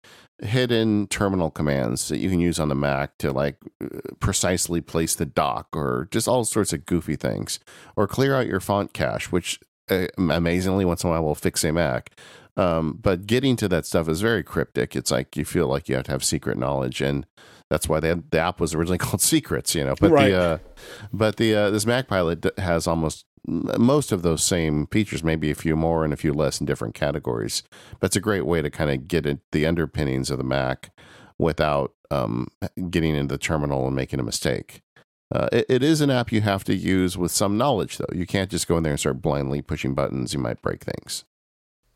[0.42, 3.56] hidden terminal commands that you can use on the Mac to like
[4.18, 7.60] precisely place the dock or just all sorts of goofy things
[7.94, 11.62] or clear out your font cache, which uh, amazingly once in a while will fix
[11.64, 12.10] a Mac.
[12.60, 14.94] Um, but getting to that stuff is very cryptic.
[14.94, 17.24] It's like you feel like you have to have secret knowledge, and
[17.70, 19.94] that's why they had, the app was originally called Secrets, you know.
[19.98, 20.28] But right.
[20.28, 20.58] the uh,
[21.10, 25.54] but the uh, this Mac Pilot has almost most of those same features, maybe a
[25.54, 27.62] few more and a few less in different categories.
[27.98, 30.90] But it's a great way to kind of get at the underpinnings of the Mac
[31.38, 32.48] without um,
[32.90, 34.82] getting into the terminal and making a mistake.
[35.34, 38.12] Uh, it, it is an app you have to use with some knowledge, though.
[38.12, 40.34] You can't just go in there and start blindly pushing buttons.
[40.34, 41.24] You might break things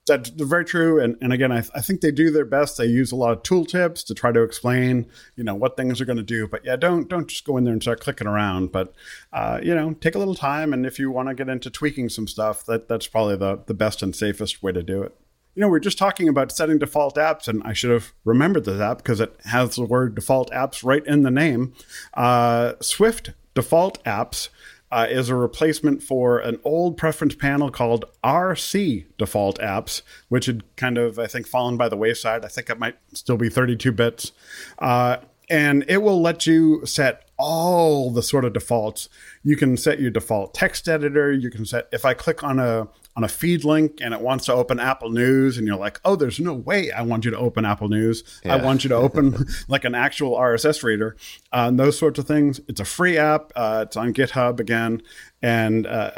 [0.07, 1.01] that's very true.
[1.01, 2.77] And, and again, I, th- I think they do their best.
[2.77, 5.07] They use a lot of tooltips to try to explain,
[5.37, 6.47] you know, what things are going to do.
[6.47, 8.71] But yeah, don't don't just go in there and start clicking around.
[8.73, 8.93] But
[9.33, 10.73] uh, you know, take a little time.
[10.73, 13.75] And if you want to get into tweaking some stuff, that that's probably the the
[13.75, 15.17] best and safest way to do it.
[15.55, 18.65] You know, we are just talking about setting default apps, and I should have remembered
[18.65, 21.75] this app because it has the word default apps right in the name.
[22.13, 24.49] Uh, Swift default apps
[24.95, 30.63] uh, is a replacement for an old preference panel called RC default apps, which had
[30.77, 32.45] kind of, I think, fallen by the wayside.
[32.45, 34.31] I think it might still be 32 bits.
[34.79, 35.17] Uh,
[35.51, 39.09] and it will let you set all the sort of defaults.
[39.43, 41.33] You can set your default text editor.
[41.33, 44.47] You can set, if I click on a on a feed link and it wants
[44.47, 47.39] to open Apple News, and you're like, oh, there's no way I want you to
[47.39, 48.25] open Apple News.
[48.45, 48.55] Yeah.
[48.55, 51.17] I want you to open like an actual RSS reader,
[51.53, 52.61] uh, and those sorts of things.
[52.69, 53.53] It's a free app.
[53.55, 55.03] Uh, it's on GitHub again,
[55.43, 56.13] and uh,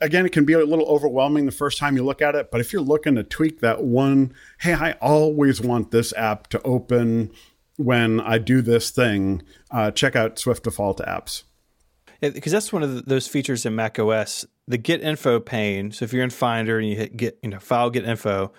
[0.00, 2.50] again, it can be a little overwhelming the first time you look at it.
[2.50, 6.62] But if you're looking to tweak that one, hey, I always want this app to
[6.62, 7.30] open
[7.76, 9.42] when I do this thing.
[9.70, 11.44] Uh, check out Swift Default Apps
[12.20, 15.90] because that's one of the, those features in Mac OS, the Get Info pane.
[15.90, 18.52] So if you're in Finder and you hit Get, you know, File Get Info,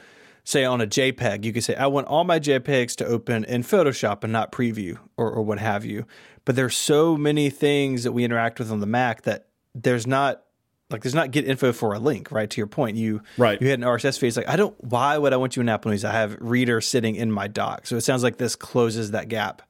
[0.43, 3.63] say on a JPEG, you can say I want all my JPEGs to open in
[3.63, 6.05] Photoshop and not Preview or, or what have you.
[6.43, 10.43] But there's so many things that we interact with on the Mac that there's not
[10.89, 12.49] like there's not get info for a link, right?
[12.49, 13.61] To your point, you right.
[13.61, 14.29] you had an RSS feed.
[14.29, 14.75] It's like I don't.
[14.83, 16.03] Why would I want you in Apple News?
[16.03, 19.61] I have Reeder sitting in my dock, so it sounds like this closes that gap.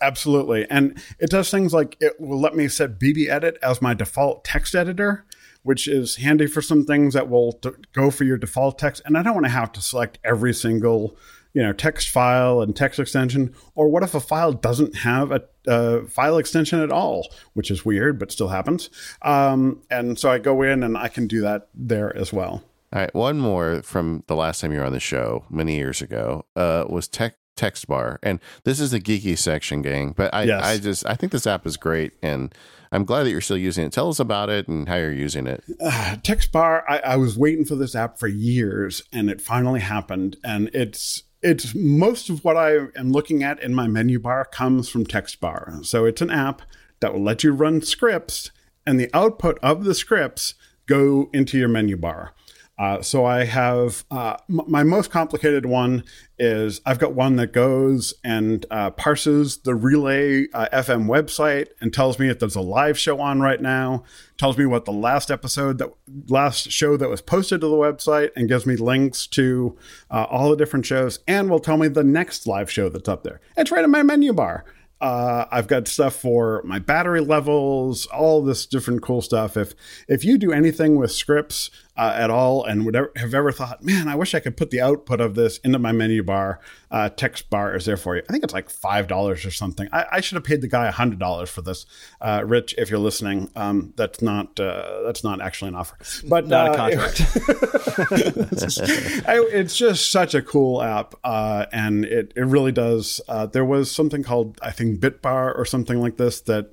[0.00, 0.66] Absolutely.
[0.70, 4.44] And it does things like it will let me set BB Edit as my default
[4.44, 5.24] text editor,
[5.68, 9.02] which is handy for some things that will t- go for your default text.
[9.04, 11.14] And I don't want to have to select every single
[11.52, 15.42] you know text file and text extension or what if a file doesn't have a,
[15.66, 18.90] a file extension at all which is weird but still happens
[19.22, 22.62] um, and so i go in and i can do that there as well
[22.92, 26.02] all right one more from the last time you were on the show many years
[26.02, 28.18] ago uh, was tech text bar.
[28.22, 30.12] And this is the geeky section, gang.
[30.16, 30.64] But I, yes.
[30.64, 32.54] I just I think this app is great, and
[32.92, 33.92] I'm glad that you're still using it.
[33.92, 35.64] Tell us about it and how you're using it.
[35.80, 36.84] Uh, text bar.
[36.88, 40.36] I, I was waiting for this app for years, and it finally happened.
[40.44, 44.88] And it's it's most of what I am looking at in my menu bar comes
[44.88, 45.72] from text bar.
[45.82, 46.62] So it's an app
[47.00, 48.50] that will let you run scripts,
[48.86, 50.54] and the output of the scripts
[50.86, 52.34] go into your menu bar.
[52.78, 56.04] Uh, so I have uh, m- my most complicated one
[56.38, 61.92] is I've got one that goes and uh, parses the Relay uh, FM website and
[61.92, 64.04] tells me if there's a live show on right now,
[64.36, 65.92] tells me what the last episode that
[66.28, 69.76] last show that was posted to the website, and gives me links to
[70.10, 73.24] uh, all the different shows, and will tell me the next live show that's up
[73.24, 73.40] there.
[73.56, 74.64] It's right in my menu bar.
[75.00, 79.56] Uh, I've got stuff for my battery levels, all this different cool stuff.
[79.56, 79.74] If
[80.08, 83.82] if you do anything with scripts, uh, at all and would ever, have ever thought,
[83.82, 86.60] man, I wish I could put the output of this into my menu bar,
[86.92, 88.22] uh, text bar is there for you.
[88.28, 89.88] I think it's like five dollars or something.
[89.92, 91.86] I, I, should have paid the guy a hundred dollars for this.
[92.20, 95.98] Uh, Rich, if you're listening, um, that's not uh, that's not actually an offer,
[96.28, 97.20] but not a uh, contract.
[99.28, 103.20] I, it's just such a cool app, uh, and it it really does.
[103.52, 106.70] there was something called I think Bitbar or something like this that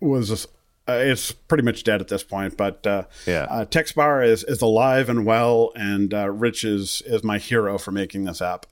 [0.00, 0.46] was
[0.88, 2.56] uh, it's pretty much dead at this point.
[2.56, 7.24] But uh, yeah, uh, TextBar is is alive and well, and uh, Rich is is
[7.24, 8.66] my hero for making this app.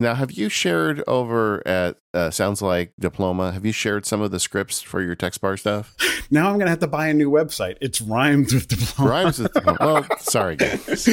[0.00, 3.50] Now, have you shared over at uh, Sounds Like Diploma?
[3.50, 5.96] Have you shared some of the scripts for your text bar stuff?
[6.30, 7.78] Now I'm going to have to buy a new website.
[7.80, 9.10] It's rhymes with diploma.
[9.10, 9.78] Rhymes with diploma.
[9.80, 11.08] Well, sorry, guys.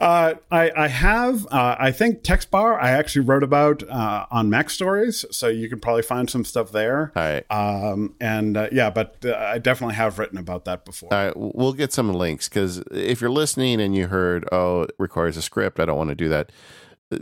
[0.00, 1.46] Uh, I, I have.
[1.46, 2.80] Uh, I think text bar.
[2.80, 6.72] I actually wrote about uh, on Mac Stories, so you can probably find some stuff
[6.72, 7.12] there.
[7.14, 7.44] All right.
[7.50, 11.14] Um, and uh, yeah, but uh, I definitely have written about that before.
[11.14, 11.34] All right.
[11.36, 15.42] We'll get some links because if you're listening and you heard, oh, it requires a
[15.42, 16.50] script, I don't want to do that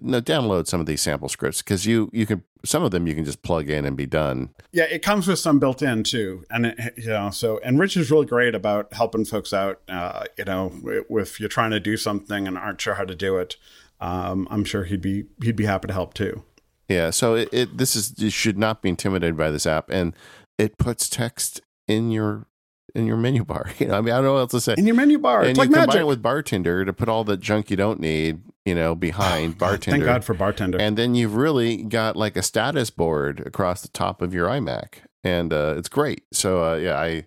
[0.00, 3.14] no, download some of these sample scripts because you you can some of them you
[3.14, 4.50] can just plug in and be done.
[4.72, 7.96] Yeah, it comes with some built in too, and it, you know so and Rich
[7.96, 9.80] is really great about helping folks out.
[9.88, 10.72] Uh, you know,
[11.10, 13.56] if you're trying to do something and aren't sure how to do it,
[14.00, 16.44] um, I'm sure he'd be he'd be happy to help too.
[16.88, 20.14] Yeah, so it, it this is you should not be intimidated by this app, and
[20.58, 22.46] it puts text in your
[22.94, 23.70] in your menu bar.
[23.78, 24.74] You know, I mean, I don't know what else to say.
[24.76, 26.00] In your menu bar, and it's you like combine magic.
[26.02, 29.90] it with bartender to put all the junk you don't need, you know, behind bartender.
[29.90, 30.78] Thank God for bartender.
[30.78, 35.00] And then you've really got like a status board across the top of your iMac,
[35.24, 36.22] and uh, it's great.
[36.32, 37.26] So uh, yeah, I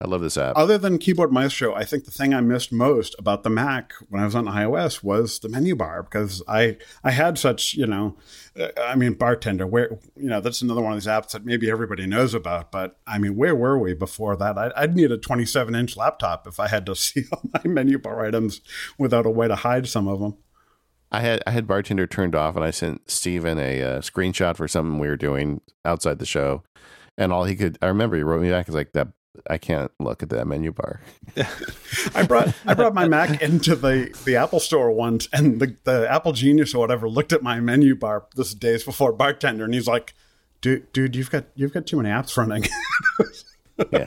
[0.00, 0.56] I love this app.
[0.56, 4.22] Other than Keyboard Maestro, I think the thing I missed most about the Mac when
[4.22, 8.16] I was on iOS was the menu bar because I I had such you know,
[8.56, 11.68] uh, I mean Bartender where you know that's another one of these apps that maybe
[11.68, 14.56] everybody knows about, but I mean where were we before that?
[14.56, 17.98] I, I'd need a 27 inch laptop if I had to see all my menu
[17.98, 18.60] bar items
[18.96, 20.36] without a way to hide some of them.
[21.10, 24.68] I had I had bartender turned off, and I sent Stephen a uh, screenshot for
[24.68, 26.62] something we were doing outside the show,
[27.16, 28.66] and all he could I remember he wrote me back.
[28.66, 29.08] He's like that
[29.48, 31.00] I can't look at that menu bar.
[32.14, 36.10] I brought I brought my Mac into the, the Apple store once, and the, the
[36.10, 39.86] Apple Genius or whatever looked at my menu bar this days before bartender, and he's
[39.86, 40.14] like,
[40.60, 42.64] "Dude, dude, you've got you've got too many apps running."
[43.92, 44.06] Yeah.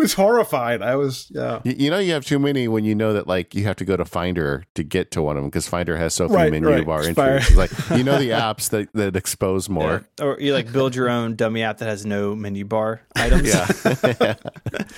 [0.00, 0.80] He was horrified.
[0.80, 1.60] I was, yeah.
[1.62, 3.84] You, you, know, you have too many when you know that like you have to
[3.84, 6.50] go to Finder to get to one of them because Finder has so few Right,
[6.50, 6.86] menu right.
[6.86, 7.54] bar entries.
[7.56, 10.06] Like you know the apps that that expose more.
[10.20, 13.48] or you like build your own dummy app that has no menu bar items.
[13.52, 13.66] Yeah.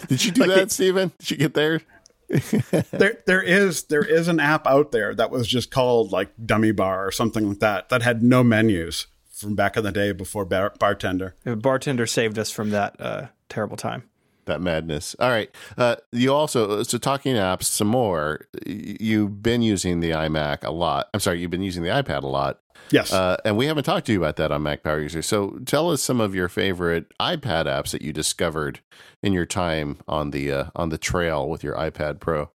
[0.06, 1.10] Did you do Like that, it- Stephen?
[1.18, 1.80] Did you get there?
[2.92, 6.72] There, there is there is an app out there that was just called like Dummy
[6.72, 10.44] Bar or something like that that had no menus from back in the day before
[10.46, 11.34] bar- bartender.
[11.44, 14.04] The bartender saved us from that uh, terrible time.
[14.46, 15.14] That madness.
[15.20, 15.50] All right.
[15.78, 18.46] Uh, you also so talking apps some more.
[18.66, 21.08] You've been using the iMac a lot.
[21.14, 22.60] I'm sorry, you've been using the iPad a lot.
[22.90, 23.12] Yes.
[23.12, 25.22] Uh, and we haven't talked to you about that on Mac Power User.
[25.22, 28.80] So tell us some of your favorite iPad apps that you discovered
[29.22, 32.50] in your time on the uh, on the trail with your iPad Pro.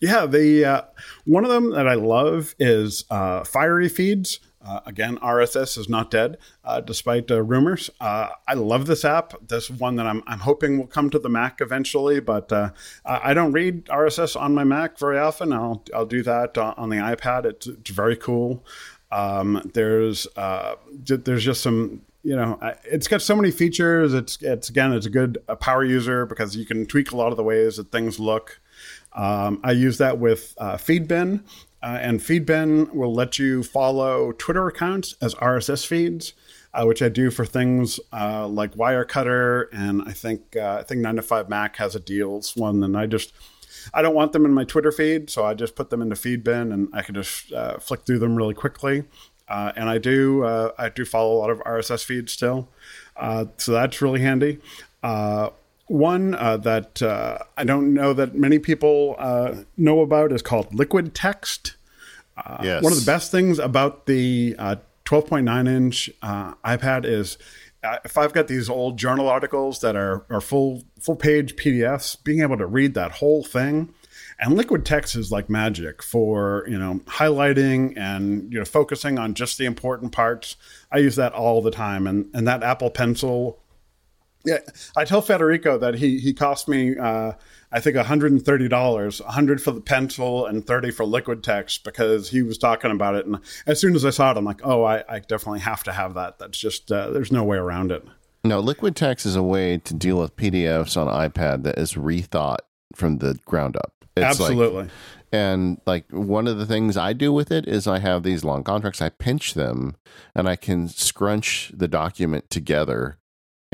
[0.00, 0.82] Yeah, the uh,
[1.24, 4.40] one of them that I love is uh, Fiery Feeds.
[4.64, 7.90] Uh, again, RSS is not dead, uh, despite uh, rumors.
[8.00, 9.34] Uh, I love this app.
[9.46, 12.70] This one that I'm, I'm hoping will come to the Mac eventually, but uh,
[13.04, 15.52] I don't read RSS on my Mac very often.
[15.52, 17.44] I'll I'll do that uh, on the iPad.
[17.44, 18.64] It's, it's very cool.
[19.12, 24.14] Um, there's there's just some you know it's got so many features.
[24.14, 27.36] It's it's again it's a good power user because you can tweak a lot of
[27.36, 28.60] the ways that things look.
[29.12, 31.44] Um, I use that with uh, Feedbin,
[31.84, 36.32] uh, and Feedbin will let you follow Twitter accounts as RSS feeds,
[36.72, 41.02] uh, which I do for things uh, like Wirecutter, and I think uh, I think
[41.02, 43.34] Nine to Five Mac has a deals one, and I just
[43.92, 46.72] I don't want them in my Twitter feed, so I just put them into Feedbin,
[46.72, 49.04] and I can just uh, flick through them really quickly.
[49.46, 50.42] Uh, and I do
[50.78, 52.70] I do follow a lot of RSS feeds still,
[53.58, 54.58] so that's really handy.
[55.88, 60.42] Uh, one uh, that uh, I don't know that many people uh, know about is
[60.42, 61.76] called Liquid Text.
[62.62, 62.82] yes.
[62.82, 67.38] One of the best things about the uh, 12.9 inch uh, iPad is
[67.84, 72.22] uh, if I've got these old journal articles that are, are full full page PDFs,
[72.24, 73.92] being able to read that whole thing.
[74.40, 79.34] And liquid text is like magic for you know highlighting and you know focusing on
[79.34, 80.56] just the important parts.
[80.90, 83.60] I use that all the time, and and that Apple Pencil
[84.44, 84.58] yeah,
[84.96, 87.32] I tell Federico that he he cost me uh,
[87.72, 91.82] I think hundred and thirty dollars, hundred for the pencil and thirty for liquid text
[91.82, 93.26] because he was talking about it.
[93.26, 95.92] And as soon as I saw it, I'm like, oh, I, I definitely have to
[95.92, 96.38] have that.
[96.38, 98.06] That's just uh, there's no way around it.
[98.44, 102.58] No, liquid text is a way to deal with PDFs on iPad that is rethought
[102.94, 103.92] from the ground up.
[104.16, 104.82] It's Absolutely.
[104.82, 104.90] Like,
[105.32, 108.62] and like one of the things I do with it is I have these long
[108.62, 109.02] contracts.
[109.02, 109.96] I pinch them
[110.34, 113.18] and I can scrunch the document together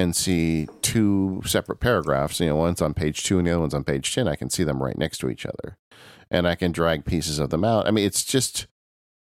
[0.00, 2.40] and see two separate paragraphs.
[2.40, 4.26] You know, one's on page two and the other one's on page 10.
[4.28, 5.76] I can see them right next to each other
[6.30, 7.86] and I can drag pieces of them out.
[7.86, 8.66] I mean, it's just,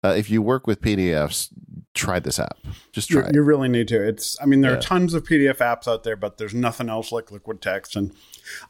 [0.04, 1.48] uh, if you work with PDFs,
[1.94, 2.56] try this app.
[2.92, 3.34] Just try you, it.
[3.34, 4.02] you really need to.
[4.02, 4.78] It's, I mean, there Yeah.
[4.78, 7.94] are tons of PDF apps out there, but there's nothing else like Liquid Text.
[7.96, 8.12] And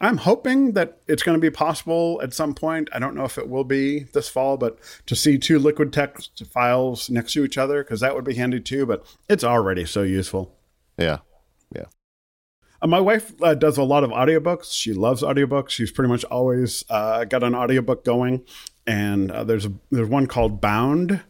[0.00, 2.88] I'm hoping that it's going to be possible at some point.
[2.92, 6.42] I don't know if it will be this fall, but to see two Liquid Text
[6.52, 8.86] files next to each other, because that would be handy too.
[8.86, 10.54] But it's already so useful.
[10.98, 11.18] Yeah.
[12.82, 14.72] Uh, my wife uh, does a lot of audiobooks.
[14.72, 15.70] She loves audiobooks.
[15.70, 18.44] She's pretty much always uh, got an audiobook going.
[18.86, 21.22] And uh, there's a, there's one called Bound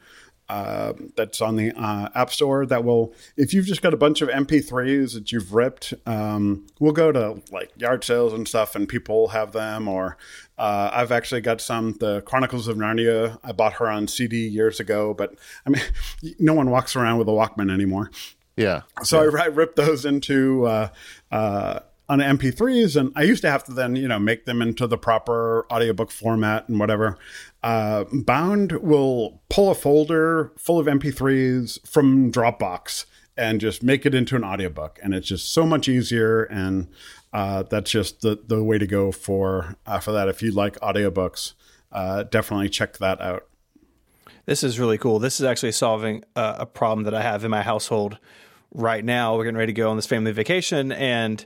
[0.48, 1.72] uh, that's on the
[2.14, 5.94] App Store that will, if you've just got a bunch of MP3s that you've ripped,
[6.06, 9.88] um, we'll go to like yard sales and stuff, and people have them.
[9.88, 10.16] Or
[10.58, 13.38] I've actually got some, the Chronicles of Narnia.
[13.42, 15.34] I bought her on CD years ago, but
[15.66, 15.82] I mean,
[16.38, 18.10] no one walks around with a Walkman anymore.
[18.62, 18.82] Yeah.
[19.02, 20.88] So I, I ripped those into uh,
[21.30, 24.86] uh, on MP3s, and I used to have to then you know make them into
[24.86, 27.18] the proper audiobook format and whatever.
[27.62, 33.06] Uh, Bound will pull a folder full of MP3s from Dropbox
[33.36, 36.44] and just make it into an audiobook, and it's just so much easier.
[36.44, 36.88] And
[37.32, 40.28] uh, that's just the the way to go for uh, for that.
[40.28, 41.54] If you like audiobooks,
[41.90, 43.46] uh, definitely check that out.
[44.44, 45.18] This is really cool.
[45.18, 48.18] This is actually solving a, a problem that I have in my household
[48.72, 49.36] right now.
[49.36, 51.44] We're getting ready to go on this family vacation, and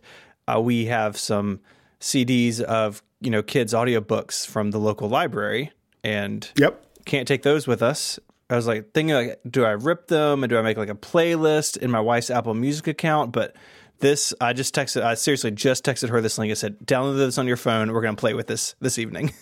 [0.49, 1.61] uh, we have some
[2.01, 5.73] CDs of you know kids' audiobooks from the local library,
[6.05, 6.85] and Yep.
[7.05, 8.19] can't take those with us.
[8.49, 10.95] I was like thinking, like, do I rip them and do I make like a
[10.95, 13.33] playlist in my wife's Apple Music account?
[13.33, 13.57] But
[13.99, 15.03] this, I just texted.
[15.03, 16.51] I seriously just texted her this link.
[16.51, 17.93] I said, download this on your phone.
[17.93, 19.33] We're gonna play with this this evening.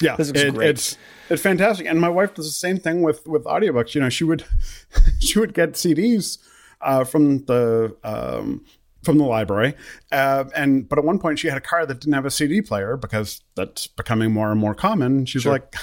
[0.00, 0.68] Yeah, This it- great.
[0.70, 0.96] it's
[1.28, 1.86] it's fantastic.
[1.86, 3.94] And my wife does the same thing with with audiobooks.
[3.96, 4.44] You know, she would
[5.18, 6.38] she would get CDs
[6.82, 8.64] uh, from the um,
[9.02, 9.74] from the library,
[10.12, 12.62] uh, and but at one point she had a car that didn't have a CD
[12.62, 15.26] player because that's becoming more and more common.
[15.26, 15.74] She's like,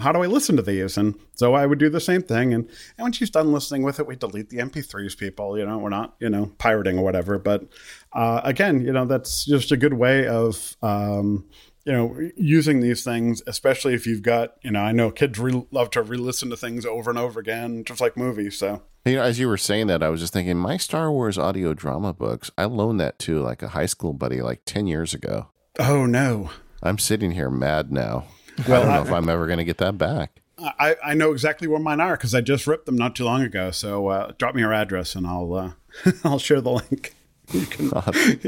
[0.00, 2.54] "How do I listen to these?" And so I would do the same thing.
[2.54, 2.64] And
[2.96, 5.16] and when she's done listening with it, we delete the MP3s.
[5.18, 7.38] People, you know, we're not you know pirating or whatever.
[7.38, 7.64] But
[8.12, 11.46] uh, again, you know, that's just a good way of um,
[11.88, 15.66] you know, using these things, especially if you've got, you know, I know kids re-
[15.70, 18.58] love to re-listen to things over and over again, just like movies.
[18.58, 21.38] So You know, as you were saying that, I was just thinking my Star Wars
[21.38, 22.50] audio drama books.
[22.58, 25.48] I loaned that to like a high school buddy like ten years ago.
[25.78, 26.50] Oh no.
[26.82, 28.26] I'm sitting here mad now.
[28.68, 30.40] Well, I don't know I- if I'm ever going to get that back.
[30.60, 33.42] I, I know exactly where mine are because I just ripped them not too long
[33.42, 33.70] ago.
[33.70, 35.70] So uh, drop me your address and I'll uh,
[36.24, 37.14] I'll share the link.
[37.52, 37.84] You can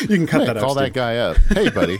[0.00, 0.62] you can cut that out.
[0.62, 1.36] call that guy up.
[1.50, 1.98] Hey, buddy.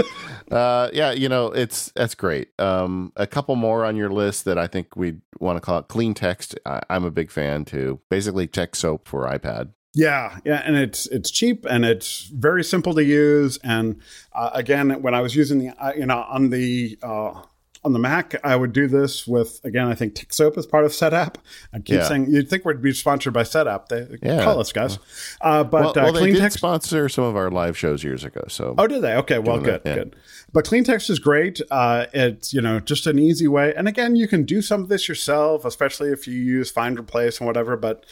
[0.50, 2.48] Uh, yeah, you know it's that's great.
[2.58, 5.88] Um, a couple more on your list that I think we'd want to call it
[5.88, 6.58] clean text.
[6.64, 8.00] I, I'm a big fan too.
[8.08, 9.70] Basically, text soap for iPad.
[9.94, 13.58] Yeah, yeah, and it's it's cheap and it's very simple to use.
[13.64, 14.00] And
[14.32, 17.42] uh, again, when I was using the uh, you know on the uh,
[17.84, 19.86] on the Mac, I would do this with again.
[19.88, 21.36] I think TextSoap is part of SetApp.
[21.72, 22.02] I keep Yeah.
[22.08, 23.88] saying you'd think we'd be sponsored by SetApp.
[23.88, 24.44] They Yeah.
[24.44, 24.98] call us guys,
[25.40, 26.58] uh, but Well, uh, well they Clean did Text.
[26.58, 28.42] sponsor some of our live shows years ago.
[28.48, 29.14] So Oh, did they?
[29.14, 29.94] Okay, well, good, yeah.
[29.94, 30.16] good.
[30.58, 31.60] But clean text is great.
[31.70, 34.88] Uh, it's you know just an easy way, and again, you can do some of
[34.88, 37.76] this yourself, especially if you use find replace and whatever.
[37.76, 38.04] But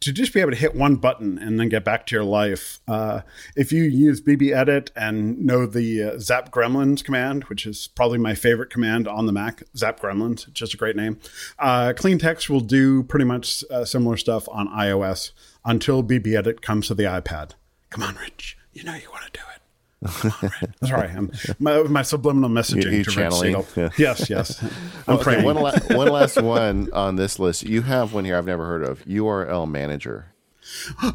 [0.00, 2.80] to just be able to hit one button and then get back to your life,
[2.86, 3.22] uh,
[3.56, 8.18] if you use BB Edit and know the uh, Zap Gremlins command, which is probably
[8.18, 11.18] my favorite command on the Mac, Zap Gremlins, just a great name.
[11.58, 15.30] Uh, clean text will do pretty much uh, similar stuff on iOS
[15.64, 17.52] until BB Edit comes to the iPad.
[17.88, 19.55] Come on, Rich, you know you want to do it.
[20.84, 23.66] Sorry, I'm, my, my subliminal messaging You- you to Rich channeling, Siegel.
[23.76, 23.88] yeah.
[23.96, 24.62] Yes, yes.
[25.08, 25.44] I'm Okay, praying.
[25.44, 27.62] one, la- one last one on this list.
[27.64, 29.04] You have one here I've never heard of.
[29.04, 30.32] URL Manager.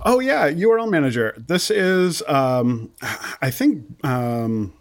[0.05, 1.35] oh yeah, URL Manager.
[1.37, 2.89] This is, um,
[3.41, 4.73] I think, um,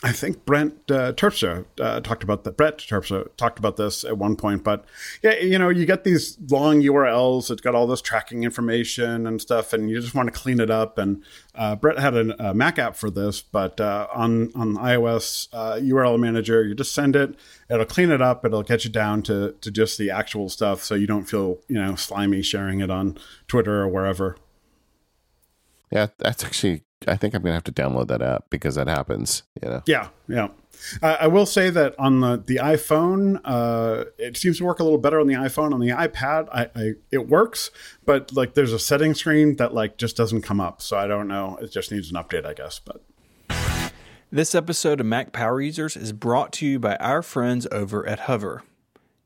[0.00, 2.56] I think Brent uh, Terpstra uh, talked about that.
[2.56, 4.62] Brett Terpstra talked about this at one point.
[4.62, 4.84] But
[5.24, 7.50] yeah, you know, you get these long URLs.
[7.50, 10.70] It's got all this tracking information and stuff, and you just want to clean it
[10.70, 10.98] up.
[10.98, 11.24] And
[11.56, 16.18] uh, Brett had a, Mac app for this, but uh, on on iOS uh, URL
[16.18, 17.34] Manager, you just send it.
[17.68, 18.44] It'll clean it up.
[18.44, 21.76] It'll get you down to to just the actual stuff, so you don't feel you
[21.76, 23.18] know slimy sharing it on
[23.48, 24.36] Twitter or wherever.
[25.90, 26.84] Yeah, that's actually.
[27.06, 29.44] I think I'm gonna have to download that app because that happens.
[29.62, 29.82] You know.
[29.86, 30.48] Yeah, yeah.
[31.02, 34.84] Uh, I will say that on the the iPhone, uh, it seems to work a
[34.84, 35.72] little better on the iPhone.
[35.72, 37.70] On the iPad, I, I it works,
[38.04, 40.82] but like there's a setting screen that like just doesn't come up.
[40.82, 41.58] So I don't know.
[41.60, 42.80] It just needs an update, I guess.
[42.80, 43.02] But
[44.30, 48.20] This episode of Mac Power Users is brought to you by our friends over at
[48.20, 48.62] Hover.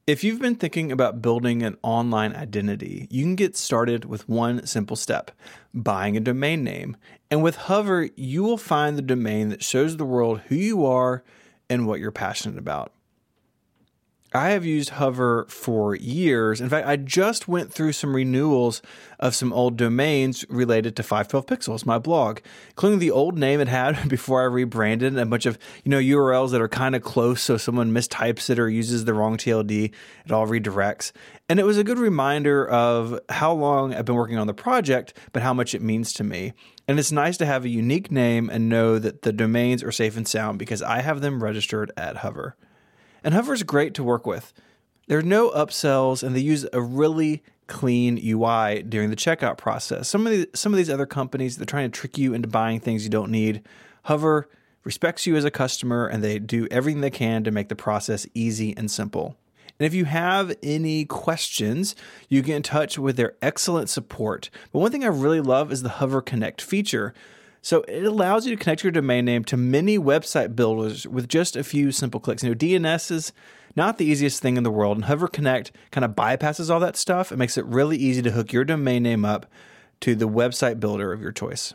[0.04, 4.66] If you've been thinking about building an online identity, you can get started with one
[4.66, 5.30] simple step
[5.72, 6.96] buying a domain name.
[7.30, 11.22] And with Hover, you will find the domain that shows the world who you are
[11.70, 12.92] and what you're passionate about.
[14.34, 16.60] I have used Hover for years.
[16.60, 18.80] In fact, I just went through some renewals
[19.20, 22.38] of some old domains related to 512 Pixels, my blog,
[22.70, 25.98] including the old name it had before I rebranded and a bunch of, you know,
[25.98, 29.92] URLs that are kind of close so someone mistypes it or uses the wrong TLD,
[30.24, 31.12] it all redirects.
[31.50, 35.12] And it was a good reminder of how long I've been working on the project,
[35.34, 36.54] but how much it means to me.
[36.88, 40.16] And it's nice to have a unique name and know that the domains are safe
[40.16, 42.56] and sound because I have them registered at Hover.
[43.24, 44.52] And Hover's great to work with.
[45.06, 50.08] There are no upsells, and they use a really clean UI during the checkout process.
[50.08, 52.80] Some of the, some of these other companies they're trying to trick you into buying
[52.80, 53.62] things you don't need.
[54.04, 54.48] Hover
[54.84, 58.26] respects you as a customer, and they do everything they can to make the process
[58.34, 59.36] easy and simple.
[59.78, 61.96] And if you have any questions,
[62.28, 64.50] you get in touch with their excellent support.
[64.72, 67.14] But one thing I really love is the Hover Connect feature.
[67.64, 71.54] So it allows you to connect your domain name to many website builders with just
[71.54, 72.42] a few simple clicks.
[72.42, 73.32] You know, DNS is
[73.76, 76.96] not the easiest thing in the world, and Hover Connect kind of bypasses all that
[76.96, 77.30] stuff.
[77.30, 79.46] It makes it really easy to hook your domain name up
[80.00, 81.72] to the website builder of your choice.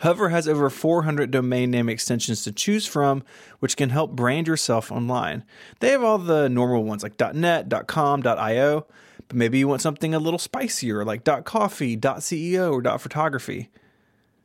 [0.00, 3.22] Hover has over 400 domain name extensions to choose from,
[3.60, 5.44] which can help brand yourself online.
[5.80, 8.86] They have all the normal ones like .net, .com, .io,
[9.28, 13.68] but maybe you want something a little spicier like .coffee, .ceo, or .photography.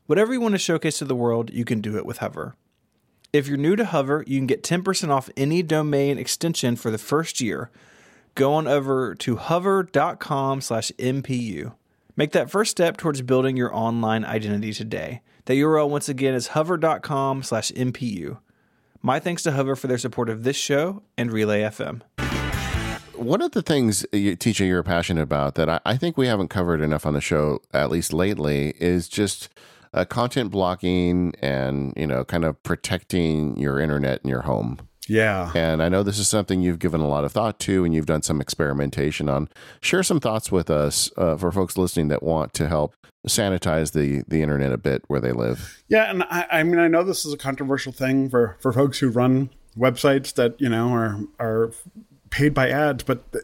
[0.09, 2.55] Whatever you want to showcase to the world, you can do it with Hover.
[3.31, 6.97] If you're new to Hover, you can get 10% off any domain extension for the
[6.97, 7.69] first year.
[8.33, 11.75] Go on over to hover.com slash MPU.
[12.15, 15.21] Make that first step towards building your online identity today.
[15.45, 18.39] The URL once again is hover.com slash MPU.
[19.03, 22.01] My thanks to Hover for their support of this show and Relay FM.
[23.13, 27.05] One of the things, TJ, you're passionate about that I think we haven't covered enough
[27.05, 29.49] on the show, at least lately, is just–
[29.93, 34.79] uh, content blocking and you know kind of protecting your internet in your home.
[35.07, 35.51] Yeah.
[35.55, 38.05] And i know this is something you've given a lot of thought to and you've
[38.05, 39.49] done some experimentation on.
[39.81, 42.95] Share some thoughts with us uh, for folks listening that want to help
[43.27, 45.83] sanitize the the internet a bit where they live.
[45.87, 48.99] Yeah and I, I mean i know this is a controversial thing for for folks
[48.99, 51.73] who run websites that you know are are
[52.29, 53.43] paid by ads, but the,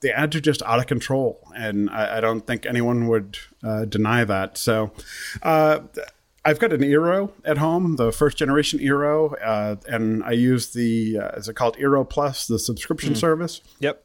[0.00, 3.84] the, ads are just out of control, and I, I don't think anyone would uh,
[3.84, 4.58] deny that.
[4.58, 4.92] So,
[5.42, 5.80] uh,
[6.44, 11.18] I've got an Eero at home, the first generation Eero, uh, and I use the
[11.18, 13.16] uh, is it called Eero Plus, the subscription mm.
[13.16, 13.62] service.
[13.80, 14.04] Yep,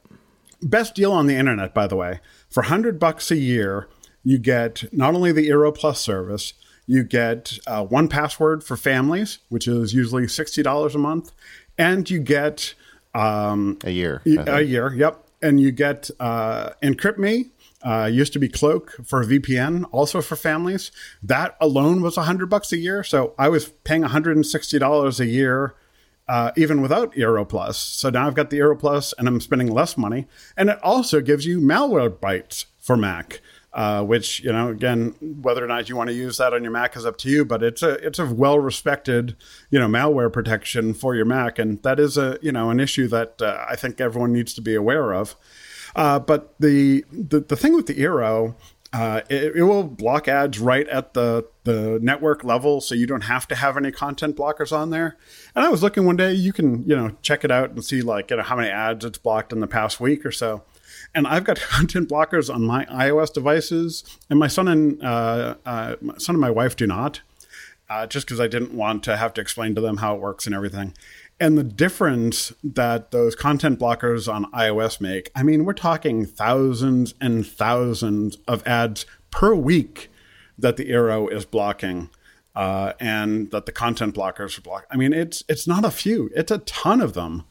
[0.61, 2.21] best deal on the internet, by the way.
[2.49, 3.89] For hundred bucks a year,
[4.23, 6.53] you get not only the Eero Plus service,
[6.87, 11.33] you get uh, 1Password for families, which is usually sixty dollars a month,
[11.77, 12.73] and you get
[13.13, 14.21] um, a year.
[14.25, 15.25] A year, yep.
[15.41, 20.35] And you get uh, Encrypt Me, uh, used to be Cloak for VPN, also for
[20.35, 20.91] families.
[21.23, 23.03] That alone was 100 bucks a year.
[23.03, 25.75] So I was paying $160 a year.
[26.27, 27.75] Uh, even without Eero Plus.
[27.79, 30.27] So now I've got the Eero Plus and I'm spending less money.
[30.55, 33.41] And it also gives you malware Malwarebytes for Mac
[33.73, 36.71] uh, which you know again whether or not you want to use that on your
[36.71, 37.45] Mac is up to you.
[37.45, 39.35] But it's a it's a well respected
[39.69, 43.07] you know malware protection for your Mac, and that is a you know an issue
[43.09, 45.35] that uh, I think everyone needs to be aware of.
[45.95, 48.55] Uh, but the, the the thing with the Eero.
[48.91, 53.25] Uh, it, it, will block ads right at the, the network level, so you don't
[53.25, 55.15] have to have any content blockers on there.
[55.55, 58.01] And I was looking one day, you can you know check it out and see
[58.01, 60.63] like you know how many ads it's blocked in the past week or so.
[61.13, 65.95] And I've got content blockers on my iOS devices, and my son and uh, uh,
[66.01, 67.21] my son and my wife do not,
[67.89, 70.45] uh, just because I didn't want to have to explain to them how it works
[70.45, 70.93] and everything.
[71.39, 77.13] And the difference that those content blockers on iOS make, I mean, we're talking thousands
[77.21, 80.11] and thousands of ads per week
[80.57, 82.09] that the Eero is blocking.
[82.55, 84.87] Uh, and that the content blockers are blocked.
[84.91, 87.45] I mean, it's it's not a few; it's a ton of them,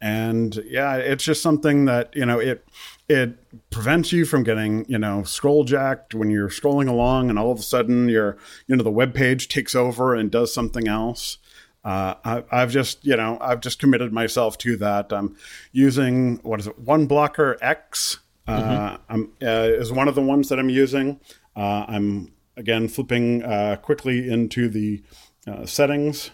[0.00, 2.64] and yeah, it's just something that you know it
[3.08, 3.36] it
[3.70, 7.58] prevents you from getting you know scroll jacked when you're scrolling along and all of
[7.58, 8.36] a sudden your
[8.66, 11.38] you know the web page takes over and does something else
[11.84, 15.36] uh, I, have just you know i've just committed myself to that i'm
[15.72, 19.22] using what is it one blocker x uh, mm-hmm.
[19.42, 21.20] uh, is one of the ones that i'm using
[21.56, 25.02] uh, i'm again flipping uh, quickly into the
[25.46, 26.30] uh, settings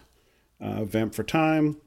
[0.60, 1.80] vamp for time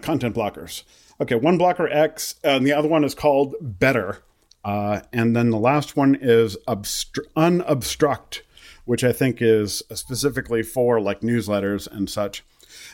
[0.00, 0.82] content blockers
[1.22, 4.24] Okay, one blocker X, and the other one is called Better.
[4.64, 8.40] Uh, and then the last one is obstru- unobstruct,
[8.86, 12.44] which I think is specifically for like newsletters and such.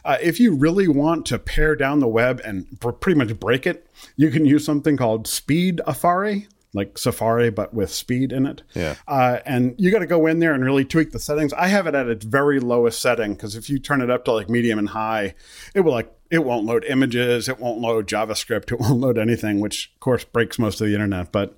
[0.04, 3.66] Uh, if you really want to pare down the web and pr- pretty much break
[3.66, 3.86] it,
[4.16, 8.62] you can use something called Speed Afari like Safari, but with speed in it.
[8.74, 8.96] Yeah.
[9.06, 11.52] Uh, and you got to go in there and really tweak the settings.
[11.54, 14.32] I have it at its very lowest setting because if you turn it up to
[14.32, 15.34] like medium and high,
[15.74, 19.60] it will like it won't load images, it won't load JavaScript, it won't load anything,
[19.60, 21.32] which of course breaks most of the internet.
[21.32, 21.56] But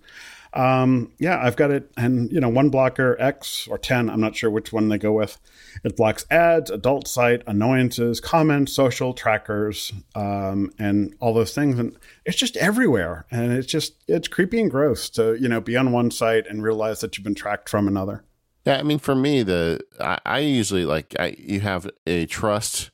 [0.53, 4.11] um, yeah, I've got it, and you know, one blocker X or ten.
[4.11, 5.39] I'm not sure which one they go with.
[5.85, 11.79] It blocks ads, adult site, annoyances, comments, social trackers, um, and all those things.
[11.79, 15.77] And it's just everywhere, and it's just it's creepy and gross to you know be
[15.77, 18.25] on one site and realize that you've been tracked from another.
[18.65, 22.91] Yeah, I mean, for me, the I, I usually like I, you have a trust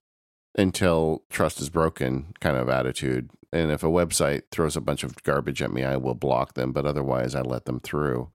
[0.58, 3.30] until trust is broken kind of attitude.
[3.62, 6.72] And if a website throws a bunch of garbage at me, I will block them,
[6.72, 8.30] but otherwise I let them through.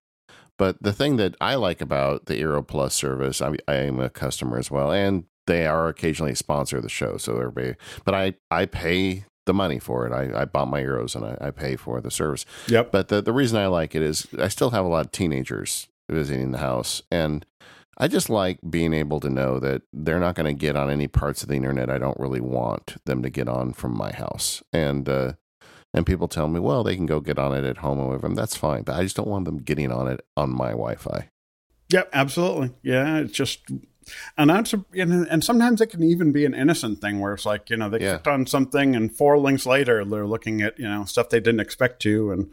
[0.57, 4.09] But the thing that I like about the Eero Plus service, I, I am a
[4.09, 7.17] customer as well, and they are occasionally a sponsor of the show.
[7.17, 7.75] So everybody,
[8.05, 10.13] but I, I pay the money for it.
[10.13, 12.45] I, I bought my Eeros and I, I pay for the service.
[12.67, 12.91] Yep.
[12.91, 15.87] But the, the reason I like it is I still have a lot of teenagers
[16.09, 17.01] visiting the house.
[17.09, 17.45] And
[17.97, 21.07] I just like being able to know that they're not going to get on any
[21.07, 24.63] parts of the internet I don't really want them to get on from my house.
[24.73, 25.33] And uh,
[25.93, 28.35] and people tell me, well, they can go get on it at home with them.
[28.35, 31.29] That's fine, but I just don't want them getting on it on my Wi-Fi.
[31.89, 32.71] Yep, absolutely.
[32.81, 33.59] Yeah, it's just
[34.37, 37.69] and that's a, and sometimes it can even be an innocent thing where it's like
[37.69, 38.11] you know they yeah.
[38.13, 41.59] clicked on something and four links later they're looking at you know stuff they didn't
[41.59, 42.51] expect to and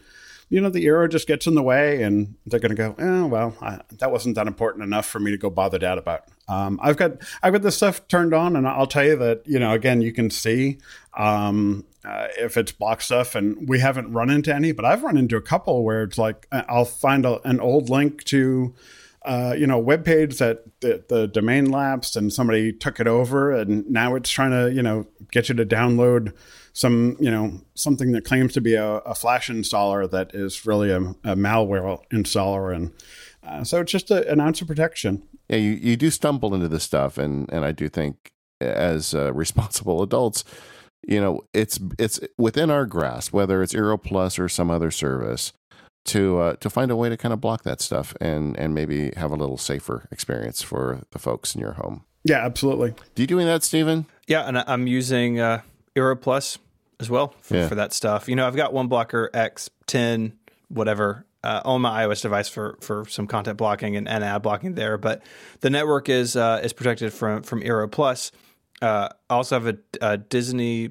[0.51, 3.27] you know, the Eero just gets in the way and they're going to go, oh,
[3.27, 6.25] well, I, that wasn't that important enough for me to go bother dad about.
[6.49, 9.59] Um, I've got, I've got this stuff turned on and I'll tell you that, you
[9.59, 10.79] know, again, you can see,
[11.16, 15.19] um, uh, if it's block stuff and we haven't run into any, but I've run
[15.19, 18.75] into a couple where it's like, uh, I'll find a, an old link to,
[19.23, 23.53] uh, you know, web page that the, the, domain lapsed and somebody took it over,
[23.53, 26.33] and now it's trying to, you know, get you to download
[26.79, 30.91] some, you know, something that claims to be a, a Flash installer that is really
[30.93, 32.93] a, a malware installer, and
[33.43, 35.25] uh, so it's just a, an ounce of protection.
[35.49, 38.31] Yeah, you, you do stumble into this stuff, and and I do think
[38.61, 40.45] as uh, responsible adults,
[41.05, 45.53] you know, it's it's within our grasp, whether it's Eero Plus or some other service,
[46.05, 49.11] to uh, to find a way to kind of block that stuff and and maybe
[49.17, 52.05] have a little safer experience for the folks in your home.
[52.23, 52.95] Yeah, absolutely.
[53.17, 54.07] Do you doing that, Stephen?
[54.29, 55.63] Yeah, and I'm using uh,
[55.97, 56.59] Eero Plus
[57.01, 57.69] as well for, yeah.
[57.69, 58.29] for that stuff.
[58.29, 60.39] You know, I've got 1Blocker X ten
[60.69, 64.75] whatever uh, on my iOS device for for some content blocking and, and ad blocking
[64.75, 65.23] there, but
[65.61, 68.33] the network is uh, is protected from from Eero Plus.
[68.81, 70.91] Uh, I also have a, a, Disney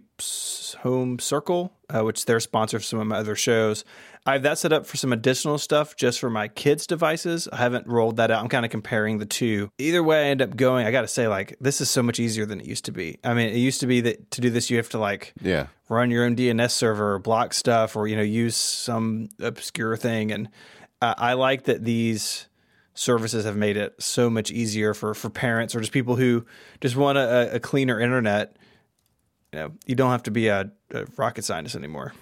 [0.80, 3.86] Home Circle, uh, which they're sponsor for some of my other shows.
[4.26, 7.48] I have that set up for some additional stuff just for my kids' devices.
[7.52, 8.42] I haven't rolled that out.
[8.42, 9.72] I'm kind of comparing the two.
[9.78, 10.86] Either way, I end up going.
[10.86, 13.20] I got to say, like, this is so much easier than it used to be.
[13.24, 15.68] I mean, it used to be that to do this, you have to like, yeah,
[15.88, 20.32] run your own DNS server, or block stuff, or you know, use some obscure thing.
[20.32, 20.50] And
[21.02, 22.48] uh, I like that these
[22.96, 26.46] services have made it so much easier for for parents or just people who
[26.82, 28.58] just want a, a cleaner internet.
[29.54, 32.14] You know, you don't have to be a, a rocket scientist anymore.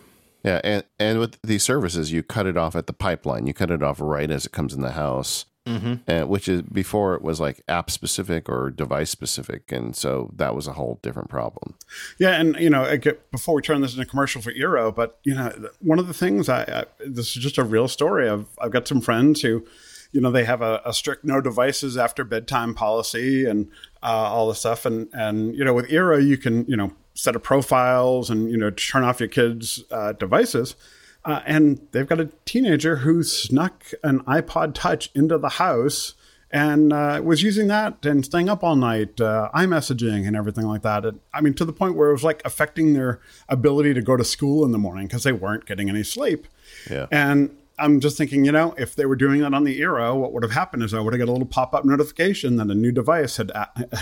[0.45, 3.47] Yeah, and and with these services, you cut it off at the pipeline.
[3.47, 5.95] You cut it off right as it comes in the house, mm-hmm.
[6.05, 10.53] and, which is before it was like app specific or device specific, and so that
[10.53, 11.73] was a whole different problem.
[12.19, 15.17] Yeah, and you know, get, before we turn this into a commercial for Eero, but
[15.23, 18.29] you know, one of the things I, I this is just a real story.
[18.29, 19.65] I've I've got some friends who
[20.11, 23.67] you know they have a, a, strict no devices after bedtime policy and
[24.03, 27.35] uh, all this stuff and and you know with Eero you can you know set
[27.35, 30.75] of profiles and you know turn off your kids' uh, devices.
[31.23, 36.13] Uh, and they've got a teenager who snuck an iPod Touch into the house
[36.51, 40.83] and uh, was using that and staying up all night, uh, iMessaging and everything like
[40.83, 41.03] that.
[41.03, 43.19] And, I mean, to the point where it was like affecting their
[43.49, 46.47] ability to go to school in the morning because they weren't getting any sleep.
[46.89, 47.07] Yeah.
[47.11, 50.31] And I'm just thinking, you know, if they were doing that on the Eero, what
[50.31, 52.75] would have happened is I would have got a little pop up notification that a
[52.75, 53.51] new device had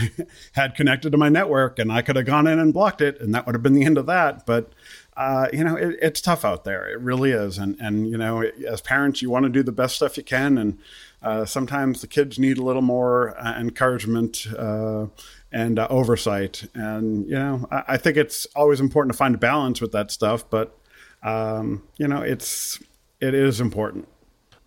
[0.54, 3.34] had connected to my network, and I could have gone in and blocked it, and
[3.34, 4.46] that would have been the end of that.
[4.46, 4.74] But
[5.18, 6.88] uh, you know, it, it's tough out there.
[6.88, 9.96] It really is, and and you know, as parents, you want to do the best
[9.96, 10.78] stuff you can, and
[11.24, 15.08] uh, sometimes the kids need a little more uh, encouragement uh,
[15.52, 16.68] and uh, oversight.
[16.76, 20.12] And you know, I, I, think it's always important to find a balance with that
[20.12, 20.78] stuff, but
[21.24, 22.80] um, you know, it's
[23.24, 24.08] it is important.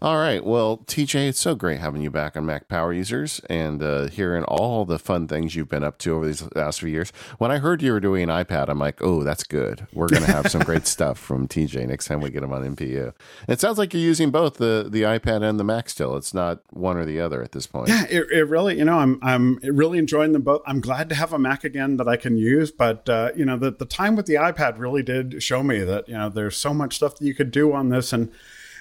[0.03, 0.45] All right.
[0.45, 4.45] Well, TJ, it's so great having you back on Mac Power Users and uh, hearing
[4.45, 7.15] all the fun things you've been up to over these last few years.
[7.39, 9.87] When I heard you were doing an iPad, I'm like, oh, that's good.
[9.95, 12.77] We're going to have some great stuff from TJ next time we get him on
[12.77, 13.15] MPU.
[13.49, 16.15] It sounds like you're using both the, the iPad and the Mac still.
[16.17, 17.89] It's not one or the other at this point.
[17.89, 20.61] Yeah, it, it really, you know, I'm I'm really enjoying them both.
[20.67, 23.57] I'm glad to have a Mac again that I can use, but uh, you know,
[23.57, 26.75] the the time with the iPad really did show me that you know there's so
[26.75, 28.31] much stuff that you could do on this and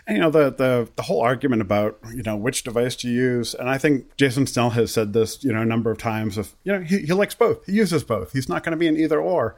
[0.08, 3.54] and, you know the the the whole argument about you know which device to use,
[3.54, 6.38] and I think Jason Snell has said this you know a number of times.
[6.38, 8.34] Of you know he, he likes both, he uses both.
[8.34, 9.56] He's not going to be an either or,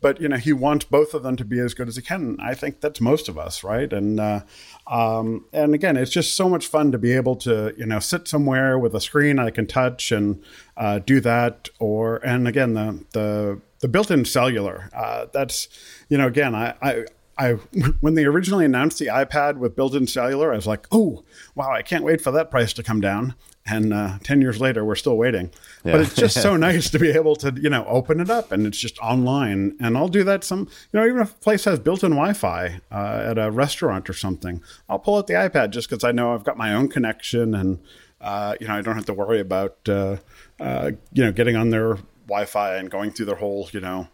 [0.00, 2.38] but you know he wants both of them to be as good as he can.
[2.40, 3.92] I think that's most of us, right?
[3.92, 4.40] And uh,
[4.86, 8.26] um, and again, it's just so much fun to be able to you know sit
[8.26, 10.42] somewhere with a screen I can touch and
[10.76, 11.68] uh, do that.
[11.78, 14.90] Or and again the the the built-in cellular.
[14.94, 15.68] Uh, that's
[16.08, 17.04] you know again I, I
[17.40, 17.52] I
[18.00, 21.72] when they originally announced the iPad with built-in cellular, I was like, "Oh, wow!
[21.72, 23.34] I can't wait for that price to come down."
[23.66, 25.50] And uh, ten years later, we're still waiting.
[25.84, 25.92] Yeah.
[25.92, 28.66] But it's just so nice to be able to, you know, open it up and
[28.66, 29.76] it's just online.
[29.80, 33.22] And I'll do that some, you know, even if a place has built-in Wi-Fi uh,
[33.26, 36.44] at a restaurant or something, I'll pull out the iPad just because I know I've
[36.44, 37.80] got my own connection and,
[38.20, 40.16] uh, you know, I don't have to worry about, uh,
[40.58, 44.08] uh, you know, getting on their Wi-Fi and going through their whole, you know,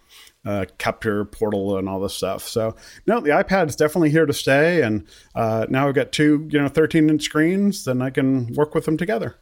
[0.46, 2.46] uh, captive portal and all this stuff.
[2.46, 4.82] So no, the iPad is definitely here to stay.
[4.82, 8.74] And uh, now I've got two, you know, 13 inch screens, then I can work
[8.74, 9.36] with them together.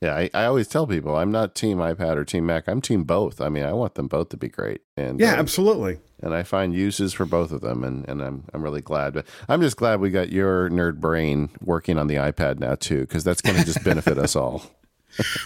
[0.00, 2.68] Yeah, I, I always tell people I'm not team iPad or team Mac.
[2.68, 3.40] I'm team both.
[3.40, 4.80] I mean, I want them both to be great.
[4.96, 5.98] And yeah, um, absolutely.
[6.22, 9.12] And I find uses for both of them, and, and I'm I'm really glad.
[9.12, 13.00] But I'm just glad we got your nerd brain working on the iPad now too,
[13.00, 14.62] because that's going to just benefit us all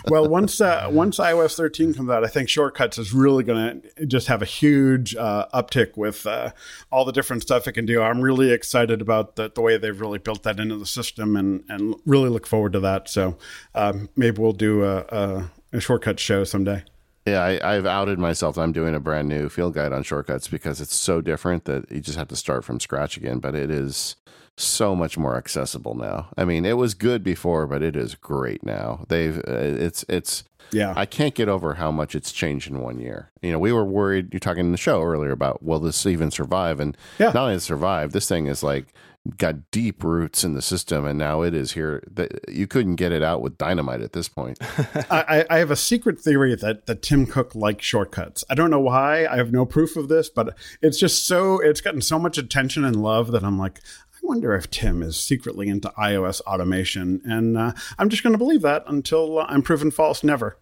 [0.08, 4.06] well, once uh, once iOS 13 comes out, I think Shortcuts is really going to
[4.06, 6.52] just have a huge uh, uptick with uh,
[6.90, 8.02] all the different stuff it can do.
[8.02, 11.64] I'm really excited about the, the, way they've really built that into the system, and
[11.68, 13.08] and really look forward to that.
[13.08, 13.36] So
[13.74, 16.84] um, maybe we'll do a, a, a Shortcuts show someday.
[17.26, 18.58] Yeah, I, have outed myself.
[18.58, 22.00] I'm doing a brand new field guide on shortcuts because it's so different that you
[22.00, 23.38] just have to start from scratch again.
[23.38, 24.16] But it is
[24.56, 26.28] so much more accessible now.
[26.36, 29.04] I mean, it was good before, but it is great now.
[29.08, 30.92] They've uh, it's it's yeah.
[30.96, 33.30] I can't get over how much it's changed in one year.
[33.42, 34.32] You know, we were worried.
[34.32, 36.80] You're talking in the show earlier about will this even survive?
[36.80, 37.26] And yeah.
[37.26, 38.92] not only survive, this thing is like
[39.38, 42.02] got deep roots in the system, and now it is here.
[42.10, 44.58] That you couldn't get it out with dynamite at this point.
[45.10, 48.44] I, I, have a secret theory that that Tim Cook likes shortcuts.
[48.50, 49.26] I don't know why.
[49.26, 52.84] I have no proof of this, but it's just so it's gotten so much attention
[52.84, 53.80] and love that I'm like,
[54.24, 57.20] wonder if Tim is secretly into iOS automation.
[57.24, 60.24] And uh, I'm just going to believe that until uh, I'm proven false.
[60.24, 60.58] Never.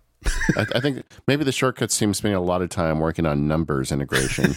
[0.57, 3.93] I, I, think maybe the shortcuts team spending a lot of time working on numbers
[3.93, 4.55] integration.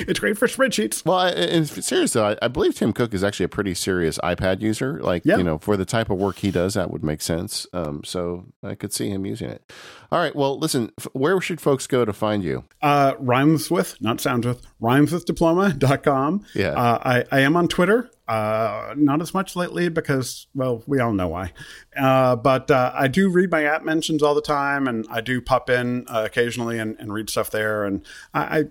[0.00, 1.04] it's great for spreadsheets.
[1.04, 5.00] Well, I, seriously, I, I, believe Tim Cook is actually a pretty serious iPad user.
[5.00, 5.36] Like, yeah.
[5.36, 7.66] you know, for the type of work he does, that would make sense.
[7.72, 9.72] Um, so I could see him using it.
[10.10, 10.34] All right.
[10.34, 12.64] Well, listen, where should folks go to find you?
[12.82, 16.46] Uh, rhymes with, not sounds with, rhymeswithdiploma.com.
[16.54, 16.68] Yeah.
[16.68, 18.10] Uh, I, I am on Twitter.
[18.26, 21.52] Uh, not as much lately because, well, we all know why.
[21.94, 25.42] Uh, but uh, I do read my app mentions all the time, and I do
[25.42, 27.84] pop in uh, occasionally and, and, read stuff there.
[27.84, 28.02] And
[28.32, 28.64] I, I,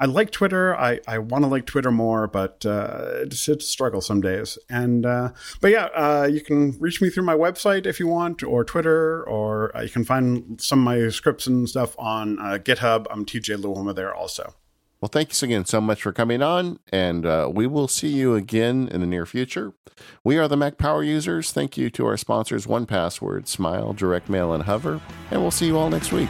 [0.00, 0.76] I like Twitter.
[0.76, 4.58] I, I want to like Twitter more, but uh, it's, it's a struggle some days.
[4.68, 5.30] And uh,
[5.60, 9.70] but yeah, you can reach me through my website if you want, or Twitter, or
[9.80, 13.06] you can find some of my scripts and stuff on GitHub.
[13.08, 14.52] I'm TJ Luoma there also.
[15.06, 18.88] Well, thanks again so much for coming on, and uh, we will see you again
[18.90, 19.72] in the near future.
[20.24, 21.52] We are the Mac Power users.
[21.52, 25.00] Thank you to our sponsors, 1Password, Smile, Direct Mail, and Hover,
[25.30, 26.28] and we'll see you all next week.